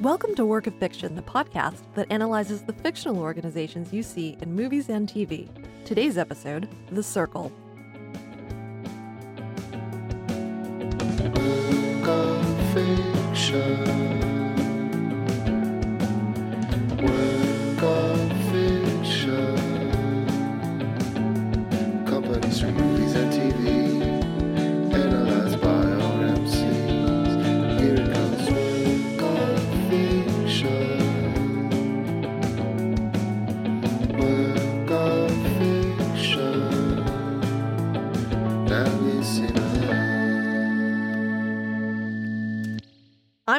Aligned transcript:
Welcome 0.00 0.34
to 0.34 0.44
Work 0.44 0.66
of 0.66 0.74
Fiction, 0.74 1.14
the 1.14 1.22
podcast 1.22 1.82
that 1.94 2.10
analyzes 2.10 2.62
the 2.62 2.72
fictional 2.72 3.20
organizations 3.20 3.92
you 3.92 4.02
see 4.02 4.36
in 4.42 4.52
movies 4.52 4.88
and 4.88 5.08
TV. 5.08 5.48
Today's 5.84 6.18
episode 6.18 6.68
The 6.90 7.02
Circle. 7.02 7.52
Work 11.30 12.08
of 12.08 12.74
fiction. 12.74 13.93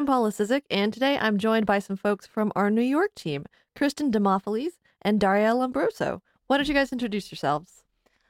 I'm 0.05 0.09
Paula 0.09 0.29
Sizik, 0.29 0.61
and 0.69 0.93
today 0.93 1.17
I'm 1.17 1.39
joined 1.39 1.65
by 1.65 1.79
some 1.79 1.97
folks 1.97 2.27
from 2.27 2.51
our 2.55 2.69
New 2.69 2.83
York 2.83 3.15
team, 3.15 3.43
Kristen 3.75 4.11
Demophiles 4.11 4.73
and 5.01 5.19
Daria 5.19 5.49
Lombroso. 5.55 6.21
Why 6.45 6.57
don't 6.57 6.67
you 6.67 6.75
guys 6.75 6.91
introduce 6.91 7.31
yourselves? 7.31 7.85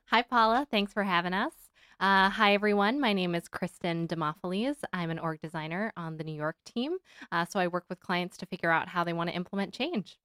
Hi, 0.05 0.21
Paula. 0.21 0.65
Thanks 0.71 0.93
for 0.93 1.03
having 1.03 1.33
us. 1.33 1.51
Uh, 1.99 2.29
hi, 2.29 2.53
everyone. 2.53 3.01
My 3.01 3.11
name 3.11 3.35
is 3.35 3.49
Kristen 3.49 4.07
Demophiles. 4.07 4.77
I'm 4.93 5.09
an 5.09 5.19
org 5.19 5.41
designer 5.41 5.91
on 5.97 6.15
the 6.15 6.23
New 6.23 6.31
York 6.33 6.55
team. 6.65 6.95
Uh, 7.29 7.43
so 7.43 7.59
I 7.59 7.67
work 7.67 7.83
with 7.89 7.99
clients 7.99 8.37
to 8.37 8.45
figure 8.45 8.71
out 8.71 8.87
how 8.87 9.03
they 9.03 9.11
want 9.11 9.29
to 9.29 9.35
implement 9.35 9.73
change. 9.73 10.17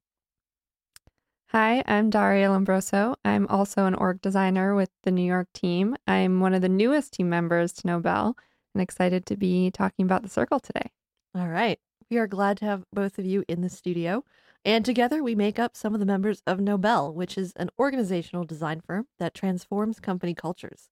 Hi, 1.48 1.82
I'm 1.84 2.10
Daria 2.10 2.46
Lombroso. 2.50 3.16
I'm 3.24 3.48
also 3.48 3.86
an 3.86 3.96
org 3.96 4.22
designer 4.22 4.76
with 4.76 4.90
the 5.02 5.10
New 5.10 5.26
York 5.26 5.48
team. 5.52 5.96
I'm 6.06 6.38
one 6.38 6.54
of 6.54 6.62
the 6.62 6.68
newest 6.68 7.14
team 7.14 7.28
members 7.28 7.72
to 7.72 7.88
NOBL 7.88 8.34
and 8.72 8.80
excited 8.80 9.26
to 9.26 9.36
be 9.36 9.72
talking 9.72 10.04
about 10.04 10.22
the 10.22 10.28
circle 10.28 10.60
today. 10.60 10.92
All 11.34 11.48
right. 11.48 11.78
We 12.10 12.18
are 12.18 12.26
glad 12.26 12.56
to 12.58 12.64
have 12.64 12.84
both 12.92 13.18
of 13.18 13.24
you 13.24 13.44
in 13.48 13.60
the 13.60 13.68
studio. 13.68 14.24
And 14.64 14.84
together 14.84 15.22
we 15.22 15.34
make 15.34 15.58
up 15.58 15.76
some 15.76 15.94
of 15.94 16.00
the 16.00 16.06
members 16.06 16.42
of 16.46 16.58
NOBL, 16.58 17.14
which 17.14 17.38
is 17.38 17.52
an 17.54 17.70
organizational 17.78 18.44
design 18.44 18.80
firm 18.80 19.06
that 19.18 19.32
transforms 19.32 20.00
company 20.00 20.34
cultures. 20.34 20.90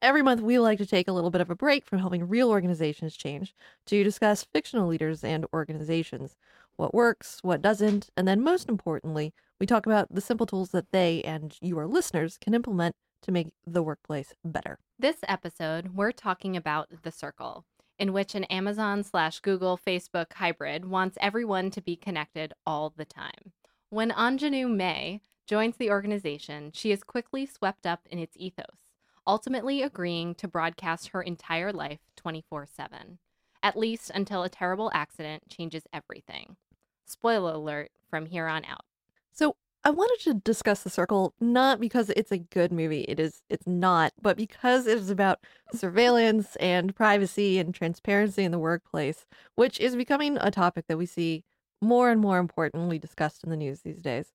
Every 0.00 0.22
month, 0.22 0.40
we 0.40 0.58
like 0.58 0.78
to 0.78 0.86
take 0.86 1.06
a 1.06 1.12
little 1.12 1.30
bit 1.30 1.40
of 1.40 1.50
a 1.50 1.54
break 1.54 1.86
from 1.86 1.98
helping 1.98 2.28
real 2.28 2.50
organizations 2.50 3.16
change 3.16 3.54
to 3.86 4.02
discuss 4.02 4.44
fictional 4.44 4.88
leaders 4.88 5.22
and 5.22 5.46
organizations, 5.54 6.36
what 6.76 6.94
works, 6.94 7.38
what 7.42 7.62
doesn't, 7.62 8.10
and 8.16 8.26
then 8.26 8.42
most 8.42 8.68
importantly, 8.68 9.32
we 9.60 9.66
talk 9.66 9.86
about 9.86 10.12
the 10.14 10.20
simple 10.20 10.46
tools 10.46 10.70
that 10.70 10.92
they 10.92 11.22
and 11.22 11.56
you, 11.60 11.78
our 11.78 11.86
listeners, 11.86 12.36
can 12.38 12.54
implement 12.54 12.96
to 13.22 13.32
make 13.32 13.48
the 13.66 13.82
workplace 13.82 14.34
better. 14.44 14.78
This 14.98 15.16
episode, 15.28 15.94
we're 15.94 16.12
talking 16.12 16.56
about 16.56 16.88
The 17.02 17.12
Circle, 17.12 17.64
in 17.98 18.12
which 18.12 18.34
an 18.34 18.44
Amazon 18.44 19.02
slash 19.02 19.40
Google 19.40 19.78
Facebook 19.78 20.32
hybrid 20.34 20.84
wants 20.84 21.18
everyone 21.20 21.70
to 21.70 21.80
be 21.80 21.96
connected 21.96 22.52
all 22.66 22.92
the 22.96 23.04
time. 23.04 23.52
When 23.90 24.10
Anjanu 24.10 24.68
Mae 24.74 25.20
joins 25.46 25.76
the 25.76 25.90
organization, 25.90 26.72
she 26.72 26.90
is 26.90 27.02
quickly 27.02 27.46
swept 27.46 27.86
up 27.86 28.00
in 28.10 28.18
its 28.18 28.36
ethos, 28.36 28.92
ultimately 29.26 29.82
agreeing 29.82 30.34
to 30.36 30.48
broadcast 30.48 31.08
her 31.08 31.22
entire 31.22 31.72
life 31.72 32.00
24 32.16 32.66
7, 32.66 33.18
at 33.62 33.76
least 33.76 34.10
until 34.14 34.42
a 34.42 34.48
terrible 34.48 34.90
accident 34.94 35.48
changes 35.48 35.86
everything. 35.92 36.56
Spoiler 37.04 37.52
alert 37.52 37.92
from 38.08 38.26
here 38.26 38.46
on 38.46 38.64
out. 38.64 38.84
So 39.32 39.56
I 39.86 39.90
wanted 39.90 40.18
to 40.24 40.34
discuss 40.34 40.82
the 40.82 40.88
circle 40.90 41.34
not 41.40 41.78
because 41.78 42.08
it's 42.10 42.32
a 42.32 42.38
good 42.38 42.72
movie. 42.72 43.02
It 43.02 43.20
is 43.20 43.42
it's 43.50 43.66
not, 43.66 44.12
but 44.20 44.36
because 44.36 44.86
it 44.86 44.96
is 44.98 45.10
about 45.10 45.40
surveillance 45.74 46.56
and 46.56 46.96
privacy 46.96 47.58
and 47.58 47.74
transparency 47.74 48.44
in 48.44 48.50
the 48.52 48.58
workplace, 48.58 49.26
which 49.56 49.78
is 49.80 49.94
becoming 49.94 50.38
a 50.40 50.50
topic 50.50 50.86
that 50.88 50.96
we 50.96 51.04
see 51.06 51.44
more 51.82 52.10
and 52.10 52.20
more 52.20 52.38
importantly 52.38 52.98
discussed 52.98 53.44
in 53.44 53.50
the 53.50 53.56
news 53.58 53.82
these 53.82 54.00
days. 54.00 54.32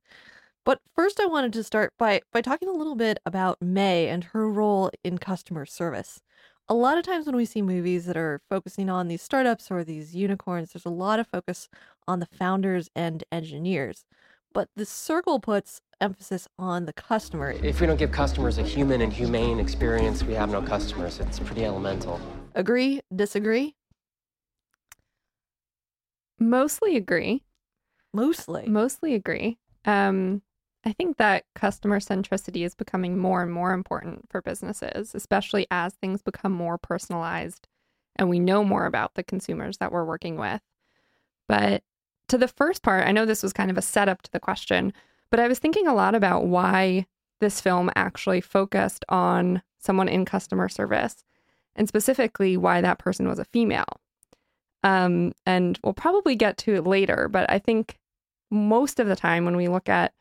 But 0.66 0.82
first 0.96 1.20
I 1.20 1.26
wanted 1.26 1.54
to 1.54 1.64
start 1.64 1.94
by 1.98 2.22
by 2.32 2.42
talking 2.42 2.70
a 2.70 2.74
little 2.74 2.96
bit 2.96 3.20
about 3.26 3.62
Mae 3.62 4.08
and 4.10 4.26
her 4.26 4.50
role 4.50 4.92
in 5.04 5.18
customer 5.18 5.66
service. 5.66 6.22
A 6.68 6.76
lot 6.76 7.00
of 7.00 7.06
times 7.06 7.26
when 7.26 7.36
we 7.36 7.46
see 7.46 7.64
movies 7.64 8.06
that 8.06 8.18
are 8.18 8.42
focusing 8.50 8.90
on 8.90 9.08
these 9.08 9.24
startups 9.24 9.72
or 9.72 9.84
these 9.84 10.16
unicorns, 10.16 10.74
there's 10.74 10.86
a 10.86 10.90
lot 10.90 11.20
of 11.20 11.28
focus 11.28 11.70
on 12.08 12.20
the 12.20 12.28
founders 12.28 12.90
and 12.96 13.24
engineers 13.32 14.06
but 14.54 14.70
the 14.76 14.86
circle 14.86 15.40
puts 15.40 15.82
emphasis 16.02 16.48
on 16.58 16.86
the 16.86 16.94
customer. 16.94 17.52
If 17.52 17.82
we 17.82 17.88
don't 17.88 17.98
give 17.98 18.12
customers 18.12 18.58
a 18.58 18.64
human 18.64 19.02
and 19.02 19.12
humane 19.12 19.60
experience, 19.60 20.24
we 20.24 20.34
have 20.34 20.50
no 20.50 20.62
customers. 20.62 21.20
It's 21.20 21.40
pretty 21.40 21.66
elemental. 21.66 22.20
Agree? 22.56 23.02
Disagree? 23.16 23.76
Mostly 26.40 26.96
agree. 26.96 27.44
Mostly. 28.14 28.66
Mostly 28.68 29.14
agree. 29.14 29.58
Um, 29.86 30.42
I 30.86 30.94
think 30.94 31.18
that 31.18 31.44
customer 31.56 32.00
centricity 32.00 32.66
is 32.66 32.74
becoming 32.76 33.18
more 33.18 33.44
and 33.44 33.52
more 33.52 33.74
important 33.74 34.26
for 34.30 34.42
businesses, 34.42 35.14
especially 35.14 35.68
as 35.70 35.94
things 35.96 36.22
become 36.22 36.54
more 36.54 36.78
personalized 36.78 37.68
and 38.16 38.30
we 38.30 38.40
know 38.40 38.64
more 38.64 38.86
about 38.86 39.16
the 39.16 39.24
consumers 39.24 39.78
that 39.78 39.92
we're 39.92 40.06
working 40.06 40.38
with. 40.38 40.62
But 41.48 41.84
to 42.30 42.38
the 42.38 42.48
first 42.48 42.82
part, 42.82 43.08
I 43.08 43.12
know 43.12 43.26
this 43.26 43.44
was 43.44 43.54
kind 43.54 43.70
of 43.70 43.78
a 43.78 43.82
setup 43.82 44.22
to 44.24 44.32
the 44.32 44.40
question, 44.40 44.94
but 45.30 45.40
I 45.40 45.48
was 45.48 45.60
thinking 45.60 45.88
a 45.88 45.94
lot 45.94 46.16
about 46.16 46.48
why 46.48 47.06
this 47.40 47.62
film 47.62 47.90
actually 47.96 48.42
focused 48.42 49.06
on 49.10 49.62
someone 49.80 50.10
in 50.10 50.26
customer 50.26 50.70
service 50.70 51.24
and 51.76 51.88
specifically 51.88 52.58
why 52.58 52.82
that 52.82 53.00
person 53.00 53.28
was 53.28 53.40
a 53.40 53.46
female. 53.46 53.86
Um, 54.84 55.34
and 55.46 55.80
we'll 55.84 55.94
probably 55.94 56.36
get 56.36 56.58
to 56.60 56.76
it 56.76 56.86
later, 56.86 57.28
but 57.30 57.50
I 57.50 57.60
think 57.60 57.98
most 58.50 59.00
of 59.00 59.08
the 59.08 59.16
time 59.16 59.46
when 59.46 59.56
we 59.56 59.68
look 59.68 59.90
at 59.90 60.14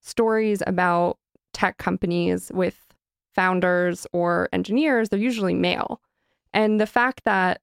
stories 0.00 0.62
about 0.66 1.18
tech 1.52 1.78
companies 1.78 2.50
with 2.52 2.78
founders 3.34 4.06
or 4.12 4.48
engineers, 4.52 5.08
they're 5.08 5.18
usually 5.18 5.54
male. 5.54 6.00
And 6.52 6.80
the 6.80 6.86
fact 6.86 7.22
that 7.24 7.60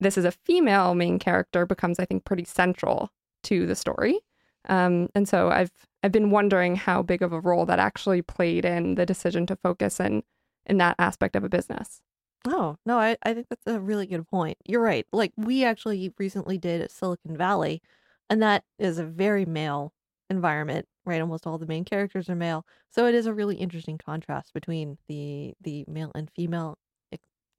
this 0.00 0.18
is 0.18 0.24
a 0.24 0.32
female 0.32 0.94
main 0.94 1.18
character 1.18 1.66
becomes, 1.66 1.98
I 1.98 2.04
think, 2.04 2.24
pretty 2.24 2.44
central 2.44 3.10
to 3.44 3.66
the 3.66 3.76
story. 3.76 4.20
Um, 4.68 5.08
and 5.14 5.28
so 5.28 5.50
I've 5.50 5.70
I've 6.02 6.12
been 6.12 6.30
wondering 6.30 6.76
how 6.76 7.02
big 7.02 7.22
of 7.22 7.32
a 7.32 7.40
role 7.40 7.66
that 7.66 7.78
actually 7.78 8.22
played 8.22 8.64
in 8.64 8.94
the 8.94 9.06
decision 9.06 9.46
to 9.46 9.56
focus 9.56 10.00
in 10.00 10.22
in 10.66 10.78
that 10.78 10.96
aspect 10.98 11.36
of 11.36 11.44
a 11.44 11.48
business. 11.48 12.00
Oh, 12.46 12.76
no, 12.84 12.98
I, 12.98 13.16
I 13.22 13.32
think 13.34 13.46
that's 13.48 13.66
a 13.66 13.80
really 13.80 14.06
good 14.06 14.26
point. 14.28 14.58
You're 14.66 14.82
right. 14.82 15.06
Like, 15.12 15.32
we 15.36 15.64
actually 15.64 16.12
recently 16.18 16.58
did 16.58 16.90
Silicon 16.90 17.36
Valley, 17.36 17.80
and 18.28 18.42
that 18.42 18.64
is 18.78 18.98
a 18.98 19.04
very 19.04 19.46
male 19.46 19.94
environment, 20.28 20.86
right? 21.06 21.20
Almost 21.22 21.46
all 21.46 21.56
the 21.58 21.66
main 21.66 21.84
characters 21.84 22.28
are 22.28 22.34
male. 22.34 22.66
So 22.90 23.06
it 23.06 23.14
is 23.14 23.26
a 23.26 23.34
really 23.34 23.56
interesting 23.56 23.98
contrast 23.98 24.52
between 24.52 24.98
the 25.08 25.54
the 25.60 25.84
male 25.88 26.12
and 26.14 26.30
female 26.30 26.78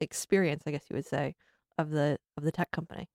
experience, 0.01 0.63
I 0.68 0.72
guess 0.72 0.85
you 0.90 0.95
would 0.95 1.07
say, 1.07 1.35
of 1.78 1.90
the 1.91 2.18
of 2.38 2.44
the 2.44 2.52
tech 2.52 2.72
company. 2.72 3.09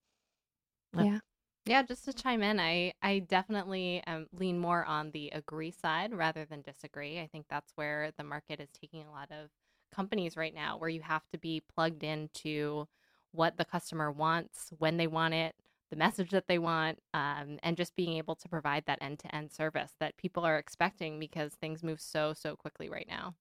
Yeah. 0.93 1.05
Yeah. 1.05 1.19
Yeah, 1.65 1.83
just 1.83 2.05
to 2.05 2.13
chime 2.13 2.41
in, 2.41 2.59
I 2.59 2.93
I 3.03 3.19
definitely 3.19 4.03
um, 4.07 4.27
lean 4.33 4.57
more 4.59 4.83
on 4.85 5.11
the 5.11 5.29
agree 5.29 5.69
side 5.71 6.11
rather 6.13 6.43
than 6.45 6.61
disagree. 6.63 7.19
I 7.19 7.27
think 7.27 7.45
that's 7.49 7.71
where 7.75 8.11
the 8.17 8.23
market 8.23 8.59
is 8.59 8.69
taking 8.71 9.05
a 9.05 9.11
lot 9.11 9.31
of 9.31 9.49
companies 9.91 10.35
right 10.35 10.53
now, 10.53 10.77
where 10.77 10.89
you 10.89 11.01
have 11.01 11.27
to 11.29 11.37
be 11.37 11.61
plugged 11.61 12.03
into 12.03 12.87
what 13.31 13.57
the 13.57 13.65
customer 13.65 14.11
wants, 14.11 14.73
when 14.79 14.97
they 14.97 15.05
want 15.07 15.35
it, 15.35 15.55
the 15.91 15.95
message 15.97 16.31
that 16.31 16.47
they 16.47 16.57
want, 16.59 16.99
um, 17.13 17.59
and 17.63 17.77
just 17.77 17.95
being 17.95 18.17
able 18.17 18.35
to 18.35 18.49
provide 18.49 18.85
that 18.85 19.01
end 19.01 19.19
to 19.19 19.33
end 19.35 19.51
service 19.51 19.93
that 19.99 20.17
people 20.17 20.43
are 20.43 20.57
expecting 20.57 21.19
because 21.19 21.53
things 21.55 21.83
move 21.83 22.01
so 22.01 22.33
so 22.33 22.55
quickly 22.55 22.89
right 22.89 23.07
now. 23.07 23.35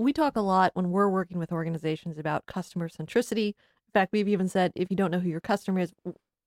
We 0.00 0.14
talk 0.14 0.34
a 0.34 0.40
lot 0.40 0.70
when 0.74 0.90
we're 0.90 1.10
working 1.10 1.38
with 1.38 1.52
organizations 1.52 2.16
about 2.16 2.46
customer 2.46 2.88
centricity. 2.88 3.48
In 3.48 3.92
fact, 3.92 4.12
we've 4.12 4.28
even 4.28 4.48
said 4.48 4.72
if 4.74 4.90
you 4.90 4.96
don't 4.96 5.10
know 5.10 5.18
who 5.18 5.28
your 5.28 5.42
customer 5.42 5.80
is, 5.80 5.92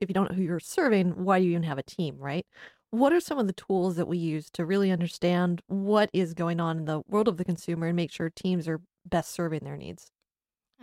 if 0.01 0.09
you 0.09 0.13
don't 0.15 0.31
know 0.31 0.35
who 0.35 0.41
you're 0.41 0.59
serving, 0.59 1.23
why 1.23 1.37
do 1.37 1.45
you 1.45 1.51
even 1.51 1.61
have 1.61 1.77
a 1.77 1.83
team, 1.83 2.17
right? 2.17 2.47
What 2.89 3.13
are 3.13 3.19
some 3.19 3.37
of 3.37 3.45
the 3.45 3.53
tools 3.53 3.95
that 3.95 4.07
we 4.07 4.17
use 4.17 4.49
to 4.51 4.65
really 4.65 4.89
understand 4.89 5.61
what 5.67 6.09
is 6.13 6.33
going 6.33 6.59
on 6.59 6.79
in 6.79 6.85
the 6.85 7.01
world 7.07 7.27
of 7.27 7.37
the 7.37 7.45
consumer 7.45 7.85
and 7.85 7.95
make 7.95 8.11
sure 8.11 8.31
teams 8.31 8.67
are 8.67 8.81
best 9.05 9.31
serving 9.31 9.63
their 9.63 9.77
needs? 9.77 10.09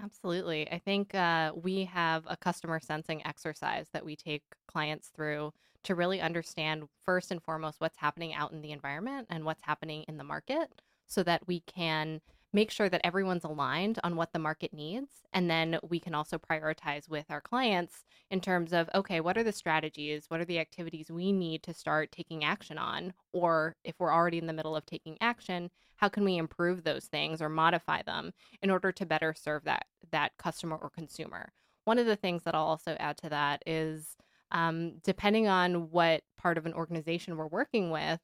Absolutely. 0.01 0.71
I 0.71 0.79
think 0.79 1.13
uh, 1.15 1.53
we 1.61 1.85
have 1.87 2.23
a 2.29 2.37
customer 2.37 2.79
sensing 2.79 3.27
exercise 3.27 3.89
that 3.93 4.05
we 4.05 4.15
take 4.15 4.45
clients 4.69 5.09
through 5.09 5.53
to 5.83 5.97
really 5.97 6.21
understand, 6.21 6.85
first 7.05 7.33
and 7.33 7.43
foremost, 7.43 7.81
what's 7.81 7.99
happening 7.99 8.33
out 8.33 8.53
in 8.53 8.63
the 8.63 8.71
environment 8.71 9.27
and 9.29 9.45
what's 9.45 9.63
happening 9.65 10.05
in 10.07 10.19
the 10.19 10.25
market 10.25 10.81
so 11.07 11.25
that 11.25 11.47
we 11.49 11.61
can 11.61 12.21
make 12.53 12.71
sure 12.71 12.89
that 12.89 13.01
everyone's 13.05 13.45
aligned 13.45 13.99
on 14.03 14.17
what 14.17 14.33
the 14.33 14.39
market 14.39 14.73
needs. 14.73 15.11
And 15.33 15.49
then 15.49 15.79
we 15.89 16.01
can 16.01 16.15
also 16.15 16.39
prioritize 16.39 17.09
with 17.09 17.27
our 17.31 17.41
clients 17.41 18.05
in 18.31 18.41
terms 18.41 18.73
of 18.73 18.91
okay, 18.95 19.21
what 19.21 19.37
are 19.39 19.45
the 19.45 19.53
strategies? 19.53 20.25
What 20.29 20.41
are 20.41 20.45
the 20.45 20.59
activities 20.59 21.11
we 21.11 21.33
need 21.33 21.63
to 21.65 21.75
start 21.75 22.13
taking 22.13 22.45
action 22.45 22.79
on? 22.79 23.13
Or 23.33 23.77
if 23.85 23.95
we're 23.99 24.13
already 24.13 24.39
in 24.39 24.47
the 24.47 24.53
middle 24.53 24.77
of 24.77 24.87
taking 24.87 25.17
action, 25.21 25.71
how 25.97 26.09
can 26.09 26.25
we 26.25 26.37
improve 26.37 26.83
those 26.83 27.05
things 27.05 27.41
or 27.41 27.49
modify 27.49 28.03
them 28.03 28.33
in 28.63 28.71
order 28.71 28.91
to 28.93 29.07
better 29.07 29.35
serve 29.37 29.65
that 29.65 29.87
that 30.11 30.33
customer 30.39 30.77
or 30.77 30.91
consumer? 30.91 31.53
One 31.85 31.99
of 31.99 32.07
the 32.07 32.17
things 32.17 32.43
that 32.45 32.55
I'll 32.55 32.65
also 32.65 32.97
add 32.99 33.17
to 33.19 33.31
that 33.31 33.63
is 33.67 34.17
um, 34.53 34.99
depending 35.05 35.47
on 35.49 35.91
what 35.91 36.23
part 36.37 36.59
of 36.59 36.67
an 36.67 36.75
organization 36.75 37.37
we're 37.37 37.47
working 37.47 37.91
with, 37.91 38.21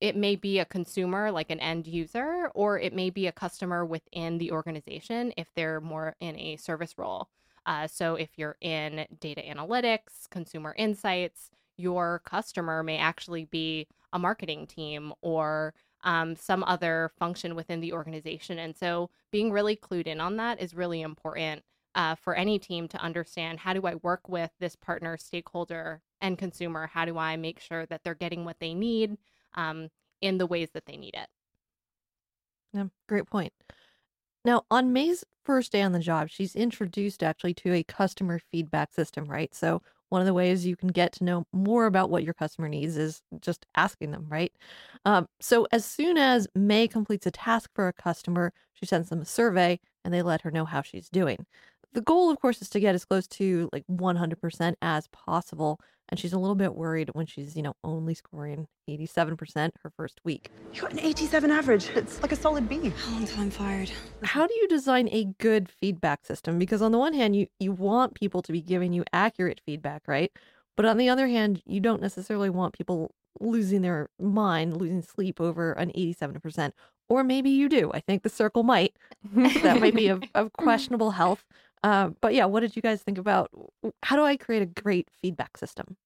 it 0.00 0.16
may 0.16 0.36
be 0.36 0.58
a 0.58 0.64
consumer, 0.64 1.30
like 1.30 1.50
an 1.50 1.60
end 1.60 1.86
user, 1.86 2.50
or 2.54 2.78
it 2.78 2.92
may 2.92 3.10
be 3.10 3.26
a 3.26 3.32
customer 3.32 3.84
within 3.84 4.38
the 4.38 4.52
organization 4.52 5.32
if 5.36 5.48
they're 5.54 5.80
more 5.80 6.14
in 6.20 6.38
a 6.38 6.56
service 6.56 6.98
role. 6.98 7.28
Uh, 7.64 7.86
so 7.86 8.14
if 8.14 8.30
you're 8.36 8.56
in 8.60 9.06
data 9.20 9.42
analytics, 9.42 10.28
consumer 10.30 10.74
insights, 10.78 11.50
your 11.76 12.22
customer 12.24 12.82
may 12.82 12.98
actually 12.98 13.44
be 13.46 13.86
a 14.12 14.18
marketing 14.18 14.66
team 14.66 15.12
or 15.20 15.74
um, 16.04 16.36
some 16.36 16.62
other 16.64 17.10
function 17.18 17.56
within 17.56 17.80
the 17.80 17.92
organization. 17.92 18.58
And 18.58 18.76
so 18.76 19.10
being 19.32 19.50
really 19.50 19.76
clued 19.76 20.06
in 20.06 20.20
on 20.20 20.36
that 20.36 20.60
is 20.60 20.74
really 20.74 21.02
important 21.02 21.62
uh, 21.94 22.14
for 22.14 22.34
any 22.34 22.58
team 22.58 22.86
to 22.88 22.98
understand 22.98 23.58
how 23.58 23.72
do 23.72 23.86
I 23.86 23.94
work 23.96 24.28
with 24.28 24.50
this 24.60 24.76
partner, 24.76 25.16
stakeholder, 25.16 26.02
and 26.20 26.38
consumer? 26.38 26.86
How 26.86 27.04
do 27.06 27.18
I 27.18 27.36
make 27.36 27.58
sure 27.58 27.86
that 27.86 28.04
they're 28.04 28.14
getting 28.14 28.44
what 28.44 28.60
they 28.60 28.74
need 28.74 29.16
um, 29.56 29.88
in 30.20 30.38
the 30.38 30.46
ways 30.46 30.70
that 30.74 30.86
they 30.86 30.96
need 30.96 31.14
it? 31.14 31.28
Yeah, 32.72 32.86
great 33.08 33.26
point. 33.26 33.52
Now, 34.44 34.64
on 34.70 34.92
Mae's 34.92 35.24
first 35.44 35.72
day 35.72 35.82
on 35.82 35.92
the 35.92 36.00
job, 36.00 36.28
she's 36.30 36.56
introduced 36.56 37.22
actually 37.22 37.54
to 37.54 37.72
a 37.74 37.84
customer 37.84 38.40
feedback 38.52 38.94
system, 38.94 39.26
right? 39.26 39.54
So, 39.54 39.82
one 40.10 40.20
of 40.22 40.26
the 40.26 40.34
ways 40.34 40.66
you 40.66 40.76
can 40.76 40.88
get 40.90 41.12
to 41.14 41.24
know 41.24 41.46
more 41.52 41.86
about 41.86 42.10
what 42.10 42.24
your 42.24 42.34
customer 42.34 42.68
needs 42.68 42.96
is 42.96 43.22
just 43.40 43.66
asking 43.76 44.12
them, 44.12 44.26
right? 44.30 44.52
Um, 45.04 45.28
so, 45.40 45.66
as 45.72 45.84
soon 45.84 46.16
as 46.18 46.48
Mae 46.54 46.88
completes 46.88 47.26
a 47.26 47.30
task 47.32 47.70
for 47.74 47.88
a 47.88 47.92
customer, 47.92 48.52
she 48.74 48.86
sends 48.86 49.08
them 49.10 49.22
a 49.22 49.24
survey 49.26 49.80
and 50.04 50.14
they 50.14 50.22
let 50.22 50.42
her 50.42 50.50
know 50.52 50.64
how 50.64 50.82
she's 50.82 51.08
doing. 51.10 51.46
The 51.94 52.02
goal, 52.02 52.30
of 52.30 52.40
course, 52.40 52.62
is 52.62 52.68
to 52.70 52.80
get 52.80 52.94
as 52.94 53.04
close 53.04 53.26
to 53.28 53.68
like 53.72 53.84
100% 53.88 54.76
as 54.82 55.08
possible. 55.08 55.80
And 56.08 56.20
she's 56.20 56.32
a 56.32 56.38
little 56.38 56.54
bit 56.54 56.74
worried 56.74 57.10
when 57.14 57.26
she's, 57.26 57.56
you 57.56 57.62
know, 57.62 57.74
only 57.82 58.14
scoring 58.14 58.68
87% 58.88 59.70
her 59.82 59.90
first 59.90 60.20
week. 60.24 60.50
You 60.72 60.82
got 60.82 60.92
an 60.92 61.00
87 61.00 61.50
average. 61.50 61.88
It's 61.96 62.22
like 62.22 62.32
a 62.32 62.36
solid 62.36 62.68
B. 62.68 62.90
How 62.90 63.12
long 63.12 63.26
till 63.26 63.40
I'm 63.40 63.50
fired? 63.50 63.90
How 64.22 64.46
do 64.46 64.54
you 64.54 64.68
design 64.68 65.08
a 65.10 65.24
good 65.38 65.68
feedback 65.68 66.24
system? 66.24 66.58
Because 66.58 66.80
on 66.80 66.92
the 66.92 66.98
one 66.98 67.12
hand, 67.12 67.34
you, 67.34 67.48
you 67.58 67.72
want 67.72 68.14
people 68.14 68.40
to 68.42 68.52
be 68.52 68.60
giving 68.60 68.92
you 68.92 69.02
accurate 69.12 69.60
feedback, 69.66 70.02
right? 70.06 70.30
But 70.76 70.86
on 70.86 70.96
the 70.96 71.08
other 71.08 71.26
hand, 71.26 71.62
you 71.66 71.80
don't 71.80 72.02
necessarily 72.02 72.50
want 72.50 72.74
people 72.74 73.10
losing 73.40 73.82
their 73.82 74.08
mind, 74.20 74.76
losing 74.76 75.02
sleep 75.02 75.40
over 75.40 75.72
an 75.72 75.90
87%. 75.90 76.72
Or 77.08 77.22
maybe 77.22 77.50
you 77.50 77.68
do. 77.68 77.90
I 77.94 78.00
think 78.00 78.22
the 78.22 78.28
circle 78.28 78.62
might. 78.62 78.96
that 79.34 79.80
might 79.80 79.94
be 79.94 80.08
of, 80.08 80.22
of 80.34 80.52
questionable 80.58 81.12
health. 81.12 81.44
Uh, 81.82 82.10
but 82.20 82.34
yeah, 82.34 82.46
what 82.46 82.60
did 82.60 82.74
you 82.74 82.82
guys 82.82 83.02
think 83.02 83.18
about 83.18 83.50
how 84.02 84.16
do 84.16 84.22
I 84.22 84.36
create 84.36 84.62
a 84.62 84.66
great 84.66 85.08
feedback 85.10 85.56
system? 85.56 85.96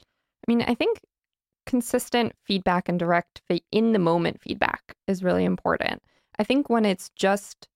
I 0.00 0.44
mean, 0.52 0.62
I 0.62 0.74
think 0.74 1.00
consistent 1.66 2.32
feedback 2.44 2.88
and 2.88 2.98
direct 2.98 3.42
in 3.72 3.92
the 3.92 3.98
moment 3.98 4.40
feedback 4.40 4.94
is 5.08 5.22
really 5.22 5.44
important. 5.44 6.02
I 6.38 6.44
think 6.44 6.68
when 6.68 6.84
it's 6.84 7.10
just 7.16 7.68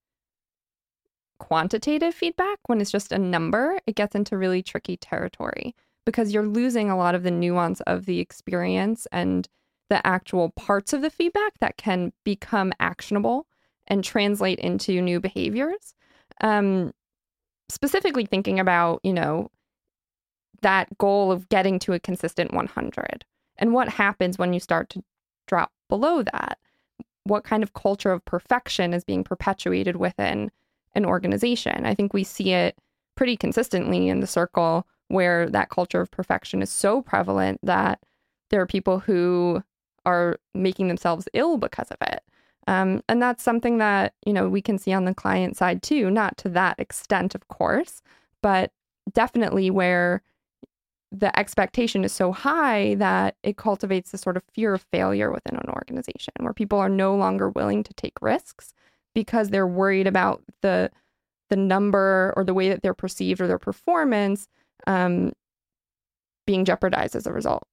quantitative 1.39 2.15
feedback, 2.15 2.59
when 2.67 2.81
it's 2.81 2.91
just 2.91 3.11
a 3.11 3.19
number, 3.19 3.79
it 3.87 3.97
gets 3.97 4.15
into 4.15 4.37
really 4.37 4.63
tricky 4.63 4.97
territory 4.97 5.75
because 6.07 6.33
you're 6.33 6.47
losing 6.47 6.91
a 6.91 6.97
lot 6.97 7.15
of 7.15 7.23
the 7.23 7.31
nuance 7.31 7.81
of 7.83 8.07
the 8.07 8.21
experience 8.21 9.07
and 9.11 9.49
the 9.89 10.07
actual 10.07 10.51
parts 10.51 10.93
of 10.93 11.03
the 11.03 11.11
feedback 11.11 11.59
that 11.59 11.77
can 11.77 12.13
become 12.25 12.73
actionable 12.79 13.47
and 13.89 14.05
translate 14.05 14.59
into 14.61 15.03
new 15.03 15.19
behaviors. 15.19 15.95
Um, 16.41 16.93
specifically 17.73 18.27
thinking 18.27 18.61
about, 18.61 19.01
you 19.03 19.13
know, 19.13 19.51
that 20.63 20.97
goal 20.99 21.33
of 21.33 21.49
getting 21.49 21.79
to 21.81 21.93
a 21.93 22.01
consistent 22.01 22.53
100 22.53 23.25
and 23.57 23.73
what 23.73 23.89
happens 23.89 24.39
when 24.39 24.53
you 24.53 24.61
start 24.61 24.91
to 24.91 25.03
drop 25.47 25.73
below 25.89 26.23
that. 26.23 26.59
What 27.25 27.45
kind 27.45 27.63
of 27.63 27.75
culture 27.75 28.13
of 28.13 28.25
perfection 28.25 28.95
is 28.95 29.05
being 29.05 29.25
perpetuated 29.25 29.97
within 29.97 30.51
an 30.95 31.05
organization? 31.05 31.87
I 31.87 31.95
think 31.95 32.13
we 32.13 32.25
see 32.25 32.53
it 32.53 32.79
pretty 33.15 33.37
consistently 33.37 34.09
in 34.09 34.21
the 34.21 34.27
circle 34.27 34.87
where 35.09 35.49
that 35.51 35.71
culture 35.71 36.01
of 36.01 36.11
perfection 36.11 36.63
is 36.63 36.71
so 36.71 37.03
prevalent 37.03 37.61
that 37.63 38.01
there 38.49 38.61
are 38.61 38.67
people 38.67 39.01
who 39.01 39.63
are 40.07 40.39
making 40.55 40.89
themselves 40.89 41.29
ill 41.35 41.59
because 41.59 41.89
of 41.91 41.99
it. 42.03 42.23
Um, 42.67 43.03
and 43.09 43.21
that's 43.21 43.43
something 43.43 43.79
that, 43.79 44.15
you 44.25 44.33
know, 44.33 44.49
we 44.49 44.63
can 44.63 44.79
see 44.79 44.93
on 44.93 45.05
the 45.05 45.15
client 45.15 45.57
side 45.57 45.83
too, 45.83 46.11
not 46.11 46.37
to 46.39 46.49
that 46.51 46.79
extent, 46.79 47.35
of 47.35 47.49
course, 47.49 48.03
but 48.43 48.73
definitely 49.13 49.71
where 49.71 50.23
the 51.13 51.37
expectation 51.39 52.05
is 52.05 52.13
so 52.13 52.31
high 52.33 52.95
that 52.95 53.35
it 53.43 53.57
cultivates 53.57 54.13
this 54.13 54.21
sort 54.21 54.37
of 54.37 54.45
fear 54.53 54.75
of 54.75 54.83
failure 54.93 55.33
within 55.33 55.57
an 55.57 55.69
organization 55.71 56.33
where 56.39 56.53
people 56.53 56.79
are 56.79 56.89
no 56.89 57.17
longer 57.17 57.51
willing 57.51 57.83
to 57.83 57.93
take 57.95 58.23
risks 58.23 58.73
because 59.15 59.49
they're 59.49 59.67
worried 59.67 60.07
about 60.07 60.43
the 60.63 60.91
the 61.49 61.57
number 61.57 62.33
or 62.37 62.45
the 62.45 62.55
way 62.55 62.69
that 62.69 62.81
they're 62.81 62.95
perceived 62.95 63.41
or 63.41 63.49
their 63.49 63.59
performance 63.59 64.47
um, 64.87 65.33
being 66.47 66.65
jeopardized 66.65 67.17
as 67.17 67.27
a 67.27 67.33
result. 67.33 67.65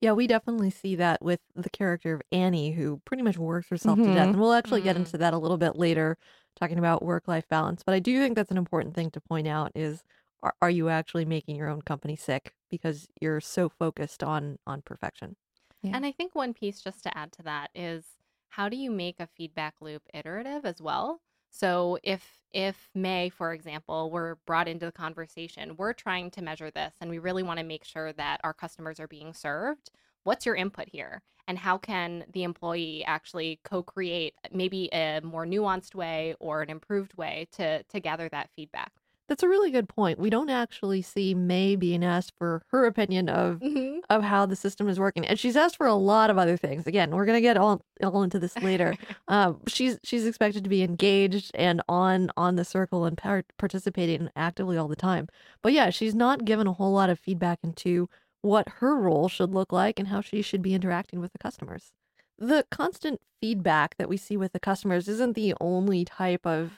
Yeah, 0.00 0.12
we 0.12 0.26
definitely 0.26 0.70
see 0.70 0.96
that 0.96 1.20
with 1.22 1.40
the 1.54 1.68
character 1.68 2.14
of 2.14 2.22
Annie, 2.32 2.72
who 2.72 3.02
pretty 3.04 3.22
much 3.22 3.36
works 3.36 3.68
herself 3.68 4.00
to 4.02 4.10
death. 4.12 4.30
Mhm. 4.30 4.32
And 4.32 4.40
we'll 4.40 4.52
actually 4.54 4.80
get 4.82 4.96
Mhm. 4.96 4.96
into 4.96 5.18
that 5.18 5.34
a 5.34 5.38
little 5.38 5.58
bit 5.58 5.76
later, 5.76 6.16
talking 6.56 6.78
about 6.78 7.02
work 7.02 7.28
life 7.28 7.46
balance. 7.48 7.82
But 7.84 7.94
I 7.94 7.98
do 8.00 8.18
think 8.18 8.34
that's 8.34 8.50
an 8.50 8.56
important 8.56 8.94
thing 8.94 9.10
to 9.10 9.20
point 9.20 9.46
out 9.46 9.72
is 9.74 10.02
are, 10.42 10.54
are 10.62 10.70
you 10.70 10.88
actually 10.88 11.26
making 11.26 11.56
your 11.56 11.68
own 11.68 11.82
company 11.82 12.16
sick 12.16 12.54
because 12.70 13.08
you're 13.20 13.40
so 13.42 13.68
focused 13.68 14.22
on 14.22 14.58
on 14.66 14.80
perfection? 14.82 15.36
Yeah. 15.82 15.92
And 15.92 16.04
I 16.06 16.10
think 16.12 16.34
one 16.34 16.52
piece 16.54 16.80
just 16.80 17.02
to 17.04 17.16
add 17.16 17.32
to 17.32 17.42
that 17.44 17.70
is 17.74 18.16
how 18.48 18.68
do 18.68 18.76
you 18.76 18.90
make 18.90 19.20
a 19.20 19.26
feedback 19.28 19.80
loop 19.80 20.08
iterative 20.12 20.64
as 20.64 20.80
well? 20.82 21.22
So 21.50 21.98
if 22.02 22.38
if 22.52 22.90
Mae, 22.94 23.28
for 23.28 23.52
example, 23.52 24.10
were 24.10 24.38
brought 24.46 24.66
into 24.68 24.84
the 24.86 24.92
conversation, 24.92 25.76
we're 25.76 25.92
trying 25.92 26.30
to 26.32 26.42
measure 26.42 26.70
this 26.70 26.94
and 27.00 27.08
we 27.10 27.18
really 27.18 27.44
want 27.44 27.58
to 27.60 27.64
make 27.64 27.84
sure 27.84 28.12
that 28.14 28.40
our 28.42 28.52
customers 28.54 28.98
are 28.98 29.06
being 29.08 29.32
served. 29.34 29.90
What's 30.24 30.46
your 30.46 30.56
input 30.56 30.88
here? 30.88 31.22
And 31.46 31.58
how 31.58 31.78
can 31.78 32.24
the 32.32 32.42
employee 32.42 33.04
actually 33.04 33.60
co-create 33.64 34.34
maybe 34.52 34.88
a 34.92 35.20
more 35.22 35.46
nuanced 35.46 35.94
way 35.94 36.34
or 36.40 36.62
an 36.62 36.70
improved 36.70 37.14
way 37.14 37.48
to 37.52 37.82
to 37.84 38.00
gather 38.00 38.28
that 38.30 38.50
feedback? 38.56 38.99
That's 39.30 39.42
a 39.44 39.48
really 39.48 39.70
good 39.70 39.88
point. 39.88 40.18
We 40.18 40.28
don't 40.28 40.50
actually 40.50 41.00
see 41.02 41.34
Mae 41.34 41.76
being 41.76 42.04
asked 42.04 42.32
for 42.36 42.62
her 42.72 42.84
opinion 42.84 43.28
of 43.30 43.60
Mm-hmm. 43.60 44.00
of 44.10 44.22
how 44.24 44.44
the 44.44 44.56
system 44.56 44.88
is 44.88 44.98
working, 44.98 45.24
and 45.24 45.38
she's 45.38 45.56
asked 45.56 45.76
for 45.76 45.86
a 45.86 45.94
lot 45.94 46.28
of 46.30 46.36
other 46.36 46.56
things. 46.56 46.86
Again, 46.86 47.12
we're 47.12 47.24
gonna 47.26 47.40
get 47.40 47.56
all 47.56 47.80
all 48.02 48.22
into 48.24 48.38
this 48.40 48.56
later. 48.58 48.96
um, 49.28 49.60
she's 49.68 49.98
she's 50.02 50.26
expected 50.26 50.64
to 50.64 50.68
be 50.70 50.82
engaged 50.82 51.52
and 51.54 51.80
on 51.88 52.30
on 52.36 52.56
the 52.56 52.64
circle 52.64 53.04
and 53.06 53.16
par- 53.16 53.44
participating 53.56 54.28
actively 54.34 54.76
all 54.76 54.88
the 54.88 54.96
time. 54.96 55.28
But 55.62 55.72
yeah, 55.72 55.90
she's 55.90 56.14
not 56.14 56.44
given 56.44 56.66
a 56.66 56.72
whole 56.72 56.92
lot 56.92 57.08
of 57.08 57.18
feedback 57.20 57.60
into 57.62 58.08
what 58.42 58.68
her 58.80 58.96
role 58.96 59.28
should 59.28 59.52
look 59.54 59.70
like 59.72 59.98
and 59.98 60.08
how 60.08 60.22
she 60.22 60.42
should 60.42 60.60
be 60.62 60.74
interacting 60.74 61.20
with 61.20 61.30
the 61.32 61.38
customers. 61.38 61.92
The 62.36 62.64
constant 62.70 63.20
feedback 63.40 63.96
that 63.98 64.08
we 64.08 64.16
see 64.16 64.36
with 64.36 64.52
the 64.52 64.58
customers 64.60 65.06
isn't 65.06 65.34
the 65.34 65.54
only 65.60 66.04
type 66.04 66.44
of 66.46 66.72